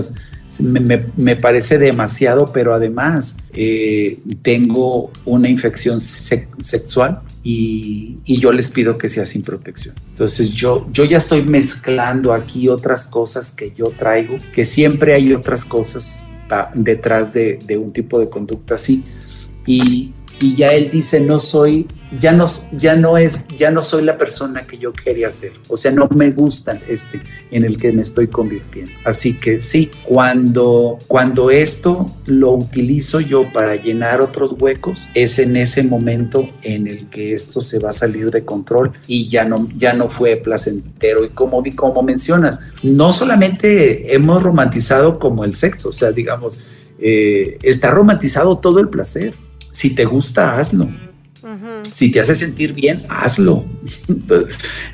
me, 0.62 1.06
me, 1.16 1.36
parece 1.36 1.78
demasiado, 1.78 2.52
pero 2.52 2.74
además 2.74 3.38
eh, 3.52 4.18
tengo 4.42 5.10
una 5.24 5.48
infección 5.48 6.00
sexual 6.00 7.20
y, 7.42 8.18
y, 8.24 8.36
yo 8.38 8.52
les 8.52 8.68
pido 8.68 8.98
que 8.98 9.08
sea 9.08 9.24
sin 9.24 9.42
protección. 9.42 9.94
Entonces 10.10 10.50
yo, 10.50 10.88
yo 10.92 11.04
ya 11.04 11.18
estoy 11.18 11.42
mezclando 11.42 12.34
aquí 12.34 12.68
otras 12.68 13.06
cosas 13.06 13.52
que 13.52 13.72
yo 13.72 13.86
traigo, 13.96 14.36
que 14.52 14.64
siempre 14.70 15.14
hay 15.14 15.32
otras 15.32 15.64
cosas 15.64 16.26
detrás 16.74 17.32
de, 17.32 17.58
un 17.78 17.92
tipo 17.92 18.18
de 18.18 18.28
conducta 18.28 18.74
así. 18.74 19.04
Y, 19.66 20.14
y 20.40 20.56
ya 20.56 20.72
él 20.72 20.90
dice, 20.90 21.20
no 21.20 21.38
soy, 21.38 21.86
ya 22.18 22.32
no, 22.32 22.46
ya 22.72 22.96
no 22.96 23.18
es, 23.18 23.46
ya 23.58 23.70
no 23.70 23.82
soy 23.82 24.02
la 24.04 24.16
persona 24.16 24.62
que 24.62 24.78
yo 24.78 24.90
quería 24.90 25.30
ser. 25.30 25.52
O 25.68 25.76
sea, 25.76 25.92
no 25.92 26.08
me 26.16 26.30
gusta 26.30 26.80
este 26.88 27.20
en 27.50 27.64
el 27.64 27.76
que 27.76 27.92
me 27.92 28.00
estoy 28.00 28.28
convirtiendo. 28.28 28.90
Así 29.04 29.34
que 29.34 29.60
sí, 29.60 29.90
cuando, 30.02 30.98
cuando 31.06 31.50
esto 31.50 32.06
lo 32.24 32.52
utilizo 32.52 33.20
yo 33.20 33.52
para 33.52 33.76
llenar 33.76 34.22
otros 34.22 34.56
huecos, 34.58 35.02
es 35.14 35.38
en 35.38 35.56
ese 35.56 35.82
momento 35.82 36.48
en 36.62 36.86
el 36.86 37.10
que 37.10 37.34
esto 37.34 37.60
se 37.60 37.78
va 37.78 37.90
a 37.90 37.92
salir 37.92 38.30
de 38.30 38.42
control 38.42 38.92
y 39.06 39.28
ya 39.28 39.44
no, 39.44 39.68
ya 39.76 39.92
no 39.92 40.08
fue 40.08 40.36
placentero. 40.36 41.22
Y 41.22 41.28
como, 41.28 41.62
como 41.76 42.02
mencionas, 42.02 42.60
no 42.82 43.12
solamente 43.12 44.14
hemos 44.14 44.42
romantizado 44.42 45.18
como 45.18 45.44
el 45.44 45.54
sexo, 45.54 45.90
o 45.90 45.92
sea, 45.92 46.12
digamos, 46.12 46.66
eh, 46.98 47.58
está 47.62 47.90
romantizado 47.90 48.58
todo 48.58 48.80
el 48.80 48.88
placer 48.88 49.34
si 49.72 49.94
te 49.94 50.04
gusta, 50.04 50.58
hazlo. 50.58 50.88
Si 51.82 52.10
te 52.10 52.20
hace 52.20 52.34
sentir 52.34 52.72
bien, 52.72 53.04
hazlo. 53.08 53.64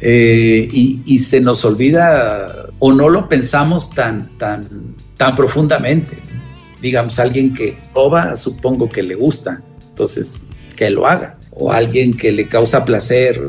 Eh, 0.01 0.69
y, 0.73 1.19
se 1.19 1.41
nos 1.41 1.65
olvida 1.65 2.67
o 2.79 2.93
no 2.93 3.09
lo 3.09 3.29
pensamos 3.29 3.91
tan, 3.91 4.37
tan, 4.39 4.95
tan 5.17 5.35
profundamente. 5.35 6.19
Digamos, 6.81 7.19
alguien 7.19 7.55
que 7.55 7.79
roba, 7.95 8.37
supongo 8.37 8.89
que 8.89 9.03
le 9.03 9.15
gusta, 9.15 9.63
entonces 9.89 10.43
que 10.77 10.91
lo 10.91 11.07
haga. 11.07 11.39
O 11.51 11.73
alguien 11.73 12.15
que 12.15 12.31
le 12.31 12.47
causa 12.47 12.85
placer 12.85 13.41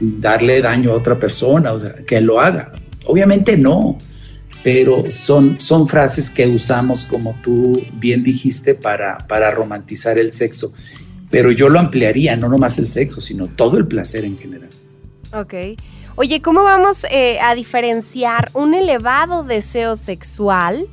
darle 0.00 0.60
daño 0.60 0.92
a 0.92 0.94
otra 0.94 1.18
persona, 1.18 1.72
o 1.72 1.78
sea, 1.78 1.94
que 2.06 2.20
lo 2.20 2.40
haga. 2.40 2.72
Obviamente 3.06 3.56
no, 3.56 3.96
pero 4.64 5.04
son, 5.10 5.60
son 5.60 5.86
frases 5.86 6.30
que 6.30 6.46
usamos, 6.48 7.04
como 7.04 7.38
tú 7.42 7.84
bien 7.92 8.24
dijiste, 8.24 8.74
para, 8.74 9.18
para 9.18 9.50
romantizar 9.50 10.18
el 10.18 10.32
sexo. 10.32 10.72
Pero 11.30 11.52
yo 11.52 11.68
lo 11.68 11.78
ampliaría, 11.78 12.34
no 12.36 12.48
nomás 12.48 12.78
el 12.78 12.88
sexo, 12.88 13.20
sino 13.20 13.46
todo 13.46 13.76
el 13.76 13.86
placer 13.86 14.24
en 14.24 14.38
general. 14.38 14.70
Ok. 15.34 15.54
Oye, 16.16 16.40
¿cómo 16.40 16.62
vamos 16.62 17.04
eh, 17.10 17.38
a 17.40 17.54
diferenciar 17.54 18.50
un 18.54 18.72
elevado 18.72 19.44
deseo 19.44 19.96
sexual? 19.96 20.86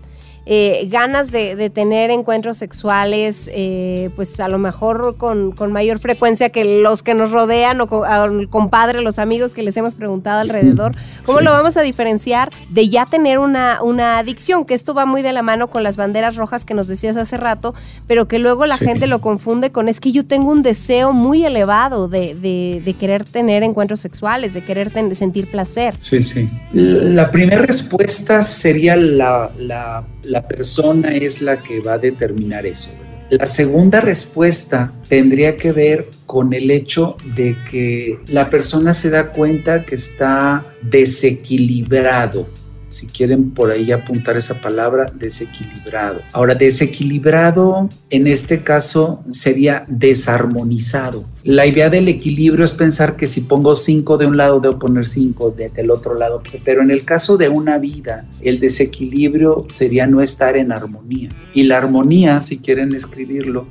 Eh, 0.45 0.87
ganas 0.89 1.31
de, 1.31 1.69
tener 1.69 2.09
encuentros 2.09 2.57
sexuales, 2.57 3.49
eh, 3.53 4.09
pues 4.15 4.39
a 4.39 4.47
lo 4.47 4.57
mejor 4.57 5.15
con, 5.17 5.53
mayor 5.71 5.99
frecuencia 5.99 6.49
que 6.49 6.81
los 6.81 7.03
que 7.03 7.13
nos 7.13 7.31
rodean 7.31 7.79
o 7.81 7.87
con, 7.87 8.39
el 8.39 8.49
compadre, 8.49 9.01
los 9.01 9.19
amigos 9.19 9.53
que 9.53 9.61
les 9.61 9.77
hemos 9.77 9.95
preguntado 9.95 10.39
alrededor. 10.39 10.93
¿Cómo 11.25 11.41
lo 11.41 11.51
vamos 11.51 11.77
a 11.77 11.81
diferenciar 11.81 12.49
de 12.69 12.89
ya 12.89 13.05
tener 13.05 13.37
una, 13.37 13.83
una 13.83 14.17
adicción? 14.17 14.65
Que 14.65 14.73
esto 14.73 14.93
va 14.93 15.05
muy 15.05 15.21
de 15.21 15.31
la 15.31 15.43
mano 15.43 15.69
con 15.69 15.83
las 15.83 15.95
banderas 15.95 16.35
rojas 16.35 16.65
que 16.65 16.73
nos 16.73 16.87
decías 16.87 17.17
hace 17.17 17.37
rato, 17.37 17.75
pero 18.07 18.27
que 18.27 18.39
luego 18.39 18.65
la 18.65 18.77
gente 18.77 19.05
lo 19.05 19.21
confunde 19.21 19.71
con 19.71 19.89
es 19.89 19.99
que 19.99 20.11
yo 20.11 20.25
tengo 20.25 20.51
un 20.51 20.63
deseo 20.63 21.13
muy 21.13 21.45
elevado 21.45 22.07
de, 22.07 22.95
querer 22.99 23.23
tener 23.25 23.63
encuentros 23.63 23.99
sexuales, 23.99 24.53
de 24.53 24.63
querer 24.63 24.91
sentir 25.15 25.49
placer. 25.49 25.95
Sí, 25.99 26.23
sí. 26.23 26.49
La 26.73 27.31
primera 27.31 27.61
respuesta 27.61 28.41
sería 28.43 28.95
la 28.95 29.51
la 29.57 30.03
persona 30.47 31.09
es 31.09 31.41
la 31.41 31.61
que 31.61 31.79
va 31.79 31.93
a 31.93 31.97
determinar 31.97 32.65
eso. 32.65 32.91
La 33.29 33.47
segunda 33.47 34.01
respuesta 34.01 34.91
tendría 35.07 35.55
que 35.55 35.71
ver 35.71 36.09
con 36.25 36.53
el 36.53 36.69
hecho 36.69 37.15
de 37.35 37.55
que 37.69 38.19
la 38.27 38.49
persona 38.49 38.93
se 38.93 39.09
da 39.09 39.31
cuenta 39.31 39.85
que 39.85 39.95
está 39.95 40.65
desequilibrado 40.81 42.47
si 42.91 43.07
quieren 43.07 43.51
por 43.51 43.71
ahí 43.71 43.91
apuntar 43.91 44.37
esa 44.37 44.61
palabra, 44.61 45.05
desequilibrado. 45.15 46.21
Ahora, 46.33 46.55
desequilibrado 46.55 47.89
en 48.09 48.27
este 48.27 48.61
caso 48.63 49.23
sería 49.31 49.85
desarmonizado. 49.87 51.25
La 51.43 51.65
idea 51.65 51.89
del 51.89 52.09
equilibrio 52.09 52.65
es 52.65 52.73
pensar 52.73 53.15
que 53.15 53.27
si 53.27 53.41
pongo 53.41 53.75
cinco 53.75 54.17
de 54.17 54.25
un 54.27 54.37
lado, 54.37 54.59
debo 54.59 54.77
poner 54.77 55.07
cinco 55.07 55.51
del 55.51 55.89
otro 55.89 56.15
lado, 56.15 56.43
pero 56.63 56.83
en 56.83 56.91
el 56.91 57.05
caso 57.05 57.37
de 57.37 57.49
una 57.49 57.77
vida, 57.77 58.25
el 58.41 58.59
desequilibrio 58.59 59.65
sería 59.69 60.05
no 60.05 60.21
estar 60.21 60.57
en 60.57 60.71
armonía. 60.71 61.29
Y 61.53 61.63
la 61.63 61.77
armonía, 61.77 62.41
si 62.41 62.59
quieren 62.59 62.93
escribirlo, 62.93 63.65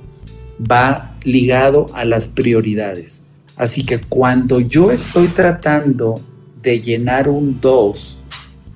va 0.61 1.15
ligado 1.23 1.87
a 1.93 2.05
las 2.05 2.27
prioridades. 2.27 3.27
Así 3.57 3.85
que 3.85 4.01
cuando 4.01 4.61
yo 4.61 4.91
estoy 4.91 5.29
tratando 5.29 6.19
de 6.63 6.81
llenar 6.81 7.29
un 7.29 7.61
2 7.61 8.21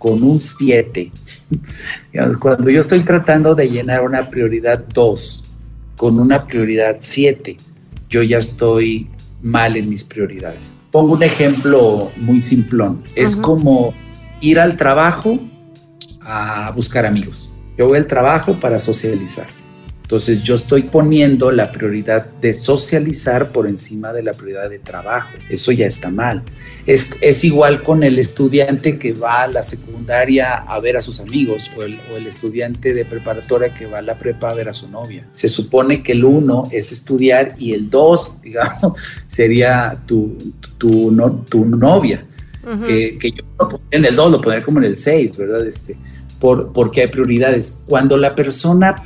con 0.04 0.22
un 0.22 0.38
7. 0.38 1.10
Cuando 2.38 2.68
yo 2.68 2.80
estoy 2.80 3.00
tratando 3.00 3.54
de 3.54 3.70
llenar 3.70 4.04
una 4.04 4.28
prioridad 4.28 4.84
2 4.92 5.46
con 5.96 6.20
una 6.20 6.46
prioridad 6.46 6.98
7, 7.00 7.56
yo 8.10 8.22
ya 8.22 8.36
estoy 8.36 9.08
mal 9.42 9.76
en 9.76 9.88
mis 9.88 10.04
prioridades. 10.04 10.76
Pongo 10.90 11.14
un 11.14 11.22
ejemplo 11.22 12.12
muy 12.18 12.42
simplón. 12.42 13.02
Es 13.14 13.34
como 13.34 13.94
ir 14.42 14.60
al 14.60 14.76
trabajo 14.76 15.38
a 16.20 16.70
buscar 16.76 17.06
amigos. 17.06 17.58
Yo 17.78 17.86
voy 17.86 17.96
al 17.96 18.06
trabajo 18.06 18.52
para 18.60 18.78
socializar 18.78 19.46
entonces 20.04 20.42
yo 20.42 20.54
estoy 20.54 20.82
poniendo 20.82 21.50
la 21.50 21.72
prioridad 21.72 22.26
de 22.26 22.52
socializar 22.52 23.52
por 23.52 23.66
encima 23.66 24.12
de 24.12 24.22
la 24.22 24.34
prioridad 24.34 24.68
de 24.68 24.78
trabajo. 24.78 25.30
Eso 25.48 25.72
ya 25.72 25.86
está 25.86 26.10
mal. 26.10 26.42
Es, 26.84 27.16
es 27.22 27.42
igual 27.42 27.82
con 27.82 28.02
el 28.02 28.18
estudiante 28.18 28.98
que 28.98 29.14
va 29.14 29.44
a 29.44 29.46
la 29.46 29.62
secundaria 29.62 30.56
a 30.56 30.78
ver 30.78 30.98
a 30.98 31.00
sus 31.00 31.20
amigos 31.20 31.70
o 31.74 31.82
el, 31.84 31.98
o 32.12 32.18
el, 32.18 32.26
estudiante 32.26 32.92
de 32.92 33.06
preparatoria 33.06 33.72
que 33.72 33.86
va 33.86 34.00
a 34.00 34.02
la 34.02 34.18
prepa 34.18 34.50
a 34.50 34.54
ver 34.54 34.68
a 34.68 34.74
su 34.74 34.90
novia. 34.90 35.26
Se 35.32 35.48
supone 35.48 36.02
que 36.02 36.12
el 36.12 36.26
uno 36.26 36.68
es 36.70 36.92
estudiar 36.92 37.54
y 37.58 37.72
el 37.72 37.88
dos, 37.88 38.36
digamos, 38.42 39.00
sería 39.26 40.02
tu, 40.04 40.36
tu, 40.76 41.10
no, 41.12 41.34
tu 41.34 41.64
novia. 41.64 42.26
que, 42.86 43.16
que, 43.18 43.30
yo 43.30 43.42
no 43.58 43.80
en 43.90 44.04
el 44.04 44.14
dos, 44.14 44.30
lo 44.30 44.42
pondré 44.42 44.62
como 44.62 44.80
en 44.80 44.84
el 44.84 44.98
seis, 44.98 45.34
¿verdad? 45.38 45.66
Este, 45.66 45.96
por, 46.38 46.74
porque 46.74 47.00
hay 47.00 47.08
prioridades. 47.08 47.80
Cuando 47.86 48.18
la 48.18 48.34
persona 48.34 48.96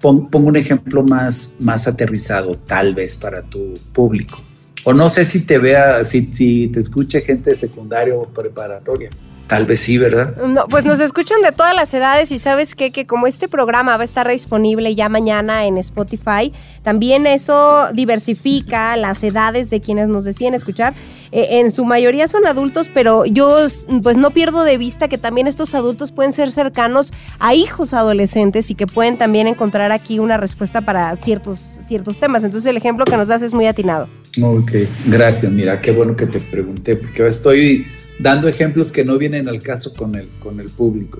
pongo 0.00 0.48
un 0.48 0.56
ejemplo 0.56 1.02
más, 1.02 1.58
más 1.60 1.86
aterrizado, 1.86 2.56
tal 2.66 2.94
vez 2.94 3.16
para 3.16 3.42
tu 3.42 3.74
público. 3.92 4.40
O 4.84 4.92
no 4.92 5.08
sé 5.08 5.24
si 5.24 5.46
te 5.46 5.58
vea, 5.58 6.04
si, 6.04 6.26
te 6.68 6.78
escuche 6.78 7.22
gente 7.22 7.50
de 7.50 7.56
secundaria 7.56 8.14
o 8.14 8.26
preparatoria. 8.26 9.10
Tal 9.46 9.66
vez 9.66 9.80
sí, 9.80 9.98
¿verdad? 9.98 10.36
No, 10.36 10.66
pues 10.68 10.86
nos 10.86 11.00
escuchan 11.00 11.42
de 11.42 11.52
todas 11.52 11.76
las 11.76 11.92
edades 11.92 12.32
y 12.32 12.38
sabes 12.38 12.74
qué? 12.74 12.90
que 12.90 13.06
como 13.06 13.26
este 13.26 13.46
programa 13.46 13.96
va 13.96 14.00
a 14.00 14.04
estar 14.04 14.26
disponible 14.26 14.94
ya 14.94 15.10
mañana 15.10 15.66
en 15.66 15.76
Spotify, 15.76 16.50
también 16.82 17.26
eso 17.26 17.88
diversifica 17.92 18.96
las 18.96 19.22
edades 19.22 19.68
de 19.68 19.80
quienes 19.80 20.08
nos 20.08 20.24
deciden 20.24 20.54
escuchar. 20.54 20.94
Eh, 21.30 21.58
en 21.58 21.70
su 21.70 21.84
mayoría 21.84 22.26
son 22.26 22.46
adultos, 22.46 22.88
pero 22.92 23.26
yo 23.26 23.58
pues 24.02 24.16
no 24.16 24.30
pierdo 24.30 24.64
de 24.64 24.78
vista 24.78 25.08
que 25.08 25.18
también 25.18 25.46
estos 25.46 25.74
adultos 25.74 26.10
pueden 26.10 26.32
ser 26.32 26.50
cercanos 26.50 27.12
a 27.38 27.54
hijos 27.54 27.92
adolescentes 27.92 28.70
y 28.70 28.74
que 28.74 28.86
pueden 28.86 29.18
también 29.18 29.46
encontrar 29.46 29.92
aquí 29.92 30.20
una 30.20 30.38
respuesta 30.38 30.80
para 30.82 31.14
ciertos, 31.16 31.58
ciertos 31.58 32.18
temas. 32.18 32.44
Entonces 32.44 32.70
el 32.70 32.76
ejemplo 32.78 33.04
que 33.04 33.16
nos 33.16 33.28
das 33.28 33.42
es 33.42 33.52
muy 33.52 33.66
atinado. 33.66 34.08
Ok, 34.40 34.72
gracias. 35.06 35.52
Mira, 35.52 35.80
qué 35.80 35.92
bueno 35.92 36.16
que 36.16 36.26
te 36.26 36.40
pregunté, 36.40 36.96
porque 36.96 37.26
estoy 37.26 37.86
dando 38.18 38.48
ejemplos 38.48 38.92
que 38.92 39.04
no 39.04 39.18
vienen 39.18 39.48
al 39.48 39.60
caso 39.60 39.94
con 39.94 40.14
el, 40.14 40.28
con 40.40 40.60
el 40.60 40.70
público. 40.70 41.18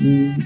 Mm, 0.00 0.40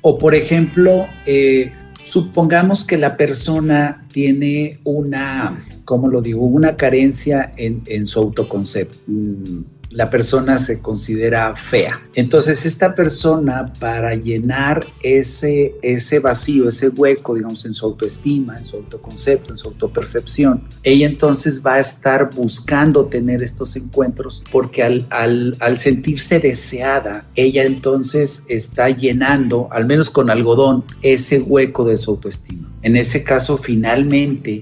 o 0.00 0.18
por 0.18 0.34
ejemplo, 0.34 1.06
eh, 1.26 1.72
supongamos 2.02 2.86
que 2.86 2.98
la 2.98 3.16
persona 3.16 4.04
tiene 4.12 4.78
una, 4.84 5.66
¿cómo 5.84 6.08
lo 6.08 6.20
digo? 6.20 6.44
Una 6.44 6.76
carencia 6.76 7.52
en, 7.56 7.82
en 7.86 8.06
su 8.06 8.20
autoconcepto. 8.20 8.98
Mm, 9.06 9.73
la 9.94 10.10
persona 10.10 10.58
se 10.58 10.82
considera 10.82 11.54
fea. 11.54 12.02
Entonces 12.14 12.66
esta 12.66 12.96
persona 12.96 13.72
para 13.78 14.16
llenar 14.16 14.84
ese, 15.02 15.76
ese 15.82 16.18
vacío, 16.18 16.68
ese 16.68 16.88
hueco, 16.88 17.36
digamos, 17.36 17.64
en 17.64 17.74
su 17.74 17.86
autoestima, 17.86 18.58
en 18.58 18.64
su 18.64 18.76
autoconcepto, 18.76 19.52
en 19.52 19.58
su 19.58 19.68
autopercepción, 19.68 20.64
ella 20.82 21.06
entonces 21.06 21.64
va 21.64 21.74
a 21.74 21.78
estar 21.78 22.30
buscando 22.34 23.06
tener 23.06 23.42
estos 23.44 23.76
encuentros 23.76 24.42
porque 24.50 24.82
al, 24.82 25.06
al, 25.10 25.56
al 25.60 25.78
sentirse 25.78 26.40
deseada, 26.40 27.26
ella 27.36 27.62
entonces 27.62 28.46
está 28.48 28.90
llenando, 28.90 29.68
al 29.70 29.86
menos 29.86 30.10
con 30.10 30.28
algodón, 30.28 30.82
ese 31.02 31.40
hueco 31.40 31.84
de 31.84 31.96
su 31.96 32.10
autoestima. 32.10 32.73
En 32.84 32.96
ese 32.96 33.24
caso, 33.24 33.56
finalmente, 33.56 34.60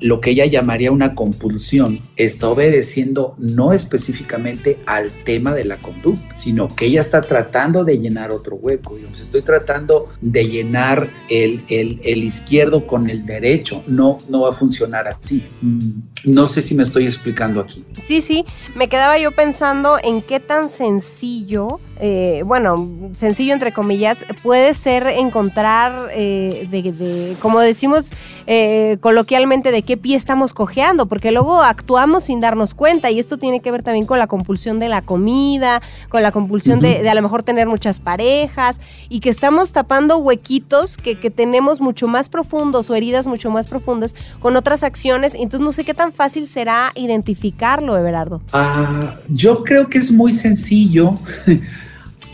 lo 0.00 0.20
que 0.20 0.30
ella 0.30 0.44
llamaría 0.44 0.90
una 0.90 1.14
compulsión 1.14 2.00
está 2.16 2.48
obedeciendo 2.48 3.36
no 3.38 3.72
específicamente 3.72 4.80
al 4.86 5.12
tema 5.12 5.54
de 5.54 5.64
la 5.64 5.76
conducta, 5.76 6.36
sino 6.36 6.66
que 6.66 6.86
ella 6.86 7.00
está 7.00 7.20
tratando 7.20 7.84
de 7.84 7.96
llenar 7.96 8.32
otro 8.32 8.56
hueco. 8.56 8.96
Digamos, 8.96 9.20
estoy 9.20 9.42
tratando 9.42 10.08
de 10.20 10.48
llenar 10.48 11.10
el 11.28 12.24
izquierdo 12.24 12.84
con 12.88 13.08
el 13.08 13.24
derecho. 13.24 13.84
No, 13.86 14.18
no 14.28 14.40
va 14.40 14.50
a 14.50 14.52
funcionar 14.52 15.06
así. 15.06 15.46
Mm, 15.62 15.90
no 16.24 16.48
sé 16.48 16.60
si 16.60 16.74
me 16.74 16.82
estoy 16.82 17.04
explicando 17.04 17.60
aquí. 17.60 17.84
Sí, 18.04 18.20
sí. 18.20 18.44
Me 18.74 18.88
quedaba 18.88 19.16
yo 19.16 19.30
pensando 19.30 19.96
en 20.02 20.22
qué 20.22 20.40
tan 20.40 20.68
sencillo 20.68 21.78
eh, 22.00 22.42
bueno, 22.46 23.10
sencillo 23.16 23.52
entre 23.52 23.72
comillas, 23.72 24.24
puede 24.42 24.74
ser 24.74 25.06
encontrar, 25.08 26.10
eh, 26.12 26.68
de, 26.70 27.27
como 27.36 27.60
decimos 27.60 28.10
eh, 28.46 28.98
coloquialmente, 29.00 29.70
de 29.70 29.82
qué 29.82 29.96
pie 29.96 30.16
estamos 30.16 30.54
cojeando, 30.54 31.06
porque 31.06 31.32
luego 31.32 31.62
actuamos 31.62 32.24
sin 32.24 32.40
darnos 32.40 32.74
cuenta 32.74 33.10
y 33.10 33.18
esto 33.18 33.36
tiene 33.36 33.60
que 33.60 33.70
ver 33.70 33.82
también 33.82 34.06
con 34.06 34.18
la 34.18 34.26
compulsión 34.26 34.78
de 34.78 34.88
la 34.88 35.02
comida, 35.02 35.82
con 36.08 36.22
la 36.22 36.32
compulsión 36.32 36.80
de, 36.80 37.02
de, 37.02 37.08
a 37.08 37.14
lo 37.14 37.22
mejor 37.22 37.42
tener 37.42 37.66
muchas 37.68 38.00
parejas 38.00 38.80
y 39.08 39.20
que 39.20 39.30
estamos 39.30 39.72
tapando 39.72 40.18
huequitos 40.18 40.96
que, 40.96 41.18
que, 41.18 41.30
tenemos 41.30 41.80
mucho 41.80 42.06
más 42.06 42.28
profundos 42.28 42.90
o 42.90 42.94
heridas 42.94 43.26
mucho 43.26 43.50
más 43.50 43.66
profundas 43.66 44.14
con 44.40 44.56
otras 44.56 44.82
acciones. 44.82 45.34
Entonces 45.34 45.60
no 45.60 45.72
sé 45.72 45.84
qué 45.84 45.94
tan 45.94 46.12
fácil 46.12 46.46
será 46.46 46.92
identificarlo, 46.94 47.96
Everardo. 47.96 48.40
Ah, 48.52 49.16
yo 49.28 49.62
creo 49.62 49.88
que 49.88 49.98
es 49.98 50.10
muy 50.10 50.32
sencillo. 50.32 51.14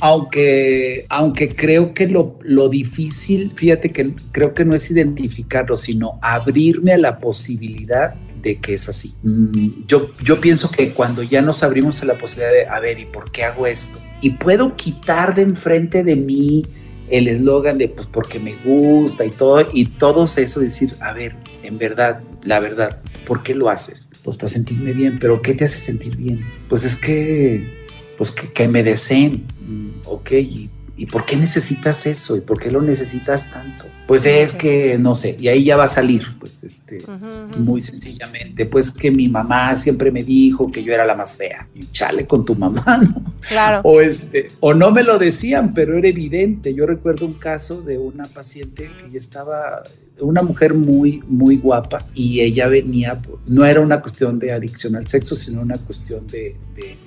Aunque, 0.04 1.06
aunque 1.08 1.56
creo 1.56 1.94
que 1.94 2.06
lo, 2.08 2.38
lo, 2.42 2.68
difícil, 2.68 3.52
fíjate 3.54 3.90
que 3.90 4.14
creo 4.32 4.52
que 4.52 4.66
no 4.66 4.74
es 4.74 4.90
identificarlo, 4.90 5.78
sino 5.78 6.18
abrirme 6.20 6.92
a 6.92 6.98
la 6.98 7.20
posibilidad 7.20 8.12
de 8.42 8.56
que 8.56 8.74
es 8.74 8.86
así. 8.90 9.14
Mm, 9.22 9.86
yo, 9.88 10.10
yo 10.22 10.42
pienso 10.42 10.70
que 10.70 10.90
cuando 10.90 11.22
ya 11.22 11.40
nos 11.40 11.62
abrimos 11.62 12.02
a 12.02 12.04
la 12.04 12.18
posibilidad 12.18 12.52
de, 12.52 12.66
a 12.66 12.80
ver, 12.80 12.98
¿y 12.98 13.06
por 13.06 13.30
qué 13.30 13.44
hago 13.44 13.66
esto? 13.66 13.98
Y 14.20 14.32
puedo 14.32 14.76
quitar 14.76 15.34
de 15.34 15.40
enfrente 15.40 16.04
de 16.04 16.16
mí 16.16 16.66
el 17.08 17.26
eslogan 17.26 17.78
de, 17.78 17.88
pues 17.88 18.06
porque 18.06 18.38
me 18.38 18.56
gusta 18.62 19.24
y 19.24 19.30
todo, 19.30 19.66
y 19.72 19.86
todo 19.86 20.26
eso, 20.26 20.60
decir, 20.60 20.94
a 21.00 21.14
ver, 21.14 21.34
en 21.62 21.78
verdad, 21.78 22.20
la 22.42 22.60
verdad, 22.60 23.00
¿por 23.26 23.42
qué 23.42 23.54
lo 23.54 23.70
haces? 23.70 24.10
Pues 24.22 24.36
para 24.36 24.48
sentirme 24.48 24.92
bien, 24.92 25.18
pero 25.18 25.40
¿qué 25.40 25.54
te 25.54 25.64
hace 25.64 25.78
sentir 25.78 26.14
bien? 26.18 26.44
Pues 26.68 26.84
es 26.84 26.94
que 26.94 27.83
pues 28.16 28.30
que, 28.30 28.52
que 28.52 28.68
me 28.68 28.82
deseen, 28.82 29.44
mm, 29.66 30.06
ok, 30.06 30.32
¿Y, 30.32 30.70
¿y, 30.96 31.06
por 31.06 31.24
qué 31.24 31.36
necesitas 31.36 32.06
eso? 32.06 32.36
¿Y 32.36 32.40
por 32.40 32.58
qué 32.58 32.70
lo 32.70 32.80
necesitas 32.80 33.50
tanto? 33.50 33.84
Pues 34.06 34.26
es 34.26 34.52
que, 34.52 34.98
no 34.98 35.14
sé, 35.14 35.36
y 35.40 35.48
ahí 35.48 35.64
ya 35.64 35.76
va 35.76 35.84
a 35.84 35.88
salir, 35.88 36.22
pues, 36.38 36.62
este, 36.62 36.98
uh 36.98 37.08
-huh. 37.08 37.56
muy 37.56 37.80
sencillamente, 37.80 38.66
pues 38.66 38.90
que 38.90 39.10
mi 39.10 39.28
mamá 39.28 39.76
siempre 39.76 40.10
me 40.10 40.22
dijo 40.22 40.70
que 40.70 40.84
yo 40.84 40.92
era 40.92 41.06
la 41.06 41.14
más 41.14 41.36
fea, 41.36 41.66
y 41.74 41.86
chale 41.86 42.26
con 42.26 42.44
tu 42.44 42.54
mamá, 42.54 42.84
¿no? 43.02 43.34
Claro. 43.48 43.80
O, 43.84 44.00
este, 44.00 44.48
o 44.60 44.74
no 44.74 44.90
me 44.90 45.02
lo 45.02 45.18
decían, 45.18 45.72
pero 45.74 45.96
era 45.96 46.08
evidente. 46.08 46.74
Yo 46.74 46.86
recuerdo 46.86 47.26
un 47.26 47.34
caso 47.34 47.82
de 47.82 47.98
una 47.98 48.24
paciente 48.24 48.90
que 48.98 49.10
ya 49.10 49.18
estaba 49.18 49.82
una 50.20 50.42
mujer 50.42 50.74
muy, 50.74 51.22
muy 51.26 51.56
guapa 51.56 52.06
y 52.14 52.40
ella 52.40 52.68
venía, 52.68 53.20
no 53.46 53.64
era 53.64 53.80
una 53.80 54.00
cuestión 54.00 54.38
de 54.38 54.52
adicción 54.52 54.96
al 54.96 55.06
sexo, 55.06 55.34
sino 55.34 55.60
una 55.60 55.76
cuestión 55.76 56.26
de, 56.26 56.56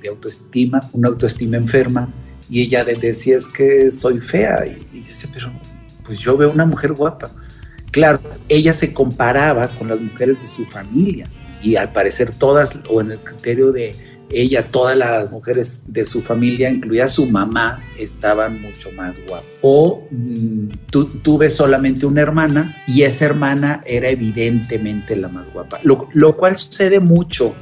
autoestima, 0.10 0.82
una 0.94 1.10
autoestima 1.10 1.58
enferma. 1.58 2.10
Y 2.50 2.62
ella 2.62 2.86
decía, 2.86 3.38
es 3.38 3.48
que 3.48 3.92
soy 3.92 4.20
fea. 4.20 4.66
Y, 4.66 4.98
y 4.98 5.02
yo 5.02 5.08
decía, 5.08 5.30
pero 5.34 5.52
pues 6.06 6.20
yo 6.20 6.38
veo 6.38 6.52
una 6.52 6.66
mujer 6.66 6.94
guapa. 6.94 7.32
Claro, 7.92 8.20
ella 8.48 8.74
se 8.74 8.94
comparaba 8.94 9.68
con 9.70 9.88
las 9.88 10.00
mujeres 10.00 10.40
de 10.42 10.48
su 10.48 10.66
familia 10.66 11.28
y 11.64 11.76
al 11.76 11.92
parecer 11.92 12.34
todas, 12.34 12.80
o 12.90 13.02
en 13.02 13.12
el 13.12 13.20
criterio 13.20 13.72
de 13.72 13.96
ella, 14.30 14.68
todas 14.68 14.98
las 14.98 15.32
mujeres 15.32 15.84
de 15.88 16.04
su 16.04 16.22
familia, 16.22 16.70
incluida 16.70 17.08
su 17.08 17.28
mamá, 17.28 17.84
estaban 17.98 18.62
mucho 18.62 18.92
más 18.92 19.16
guapas. 19.28 19.48
O 19.62 20.08
tu, 20.90 21.06
tuve 21.06 21.50
solamente 21.50 22.06
una 22.06 22.22
hermana 22.22 22.84
y 22.88 23.04
esa 23.04 23.26
hermana 23.26 23.84
era 23.86 24.10
evidentemente 24.10 25.16
la 25.16 25.30
más 25.30 25.52
guapa, 25.54 25.80
lo, 25.84 26.10
lo 26.14 26.36
cual 26.36 26.58
sucede 26.58 27.00
mucho 27.00 27.56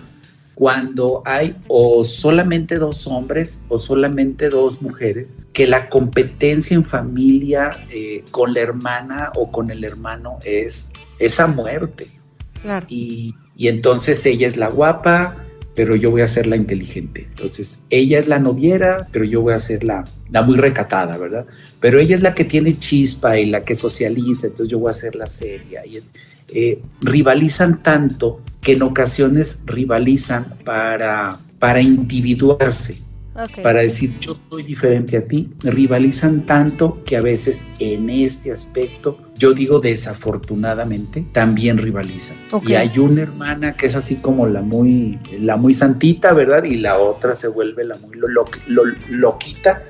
cuando 0.56 1.22
hay 1.26 1.56
o 1.68 2.04
solamente 2.04 2.76
dos 2.80 3.06
hombres 3.08 3.66
o 3.68 3.78
solamente 3.78 4.50
dos 4.50 4.82
mujeres, 4.82 5.40
que 5.52 5.68
la 5.68 5.90
competencia 5.90 6.76
en 6.76 6.86
familia 6.86 7.72
eh, 7.92 8.24
con 8.32 8.54
la 8.54 8.62
hermana 8.62 9.32
o 9.36 9.52
con 9.52 9.70
el 9.70 9.84
hermano 9.84 10.40
es 10.44 10.94
esa 11.20 11.48
muerte. 11.48 12.08
Claro. 12.62 12.86
Y, 12.90 13.36
y 13.56 13.68
entonces 13.68 14.26
ella 14.26 14.48
es 14.48 14.56
la 14.58 14.70
guapa, 14.70 15.45
pero 15.76 15.96
yo 15.96 16.10
voy 16.10 16.22
a 16.22 16.28
ser 16.28 16.48
la 16.48 16.56
inteligente. 16.56 17.28
Entonces, 17.30 17.86
ella 17.90 18.20
es 18.20 18.28
la 18.28 18.40
noviera, 18.40 19.08
pero 19.12 19.26
yo 19.26 19.42
voy 19.42 19.54
a 19.54 19.60
ser 19.60 19.84
la, 19.84 20.06
la 20.32 20.42
muy 20.42 20.58
recatada, 20.58 21.18
¿verdad? 21.18 21.46
Pero 21.80 22.00
ella 22.00 22.16
es 22.16 22.22
la 22.22 22.34
que 22.34 22.46
tiene 22.46 22.78
chispa 22.78 23.38
y 23.38 23.46
la 23.48 23.64
que 23.64 23.76
socializa, 23.76 24.48
entonces 24.48 24.70
yo 24.70 24.80
voy 24.80 24.92
a 24.92 24.94
ser 24.94 25.16
la 25.16 25.28
seria. 25.28 25.86
Y, 25.86 26.00
eh, 26.54 26.82
rivalizan 27.02 27.82
tanto 27.82 28.42
que 28.62 28.74
en 28.74 28.84
ocasiones 28.84 29.64
rivalizan 29.66 30.46
para, 30.64 31.38
para 31.60 31.82
individuarse, 31.82 33.00
okay. 33.34 33.64
para 33.64 33.82
decir 33.82 34.14
yo 34.20 34.38
soy 34.50 34.64
diferente 34.64 35.18
a 35.18 35.26
ti, 35.26 35.50
rivalizan 35.62 36.46
tanto 36.46 37.04
que 37.04 37.18
a 37.18 37.22
veces 37.22 37.68
en 37.80 38.10
este 38.10 38.52
aspecto, 38.52 39.18
yo 39.38 39.54
digo 39.54 39.80
desafortunadamente, 39.80 41.26
también 41.32 41.78
rivalizan. 41.78 42.38
Okay. 42.52 42.72
Y 42.72 42.76
hay 42.76 43.00
una 43.00 43.22
hermana 43.22 43.76
que 43.76 43.88
es 43.88 43.96
así 43.96 44.18
como 44.18 44.48
la 44.48 44.62
muy, 44.62 45.20
la 45.40 45.58
muy 45.58 45.74
santita, 45.74 46.34
¿verdad? 46.34 46.64
Y 46.64 46.78
la 46.78 46.98
otra 46.98 47.34
se 47.34 47.48
vuelve 47.48 47.84
la 47.84 47.98
muy 47.98 48.16
lo, 48.18 48.28
lo, 48.28 48.46
lo, 48.68 48.84
loquita 49.10 49.84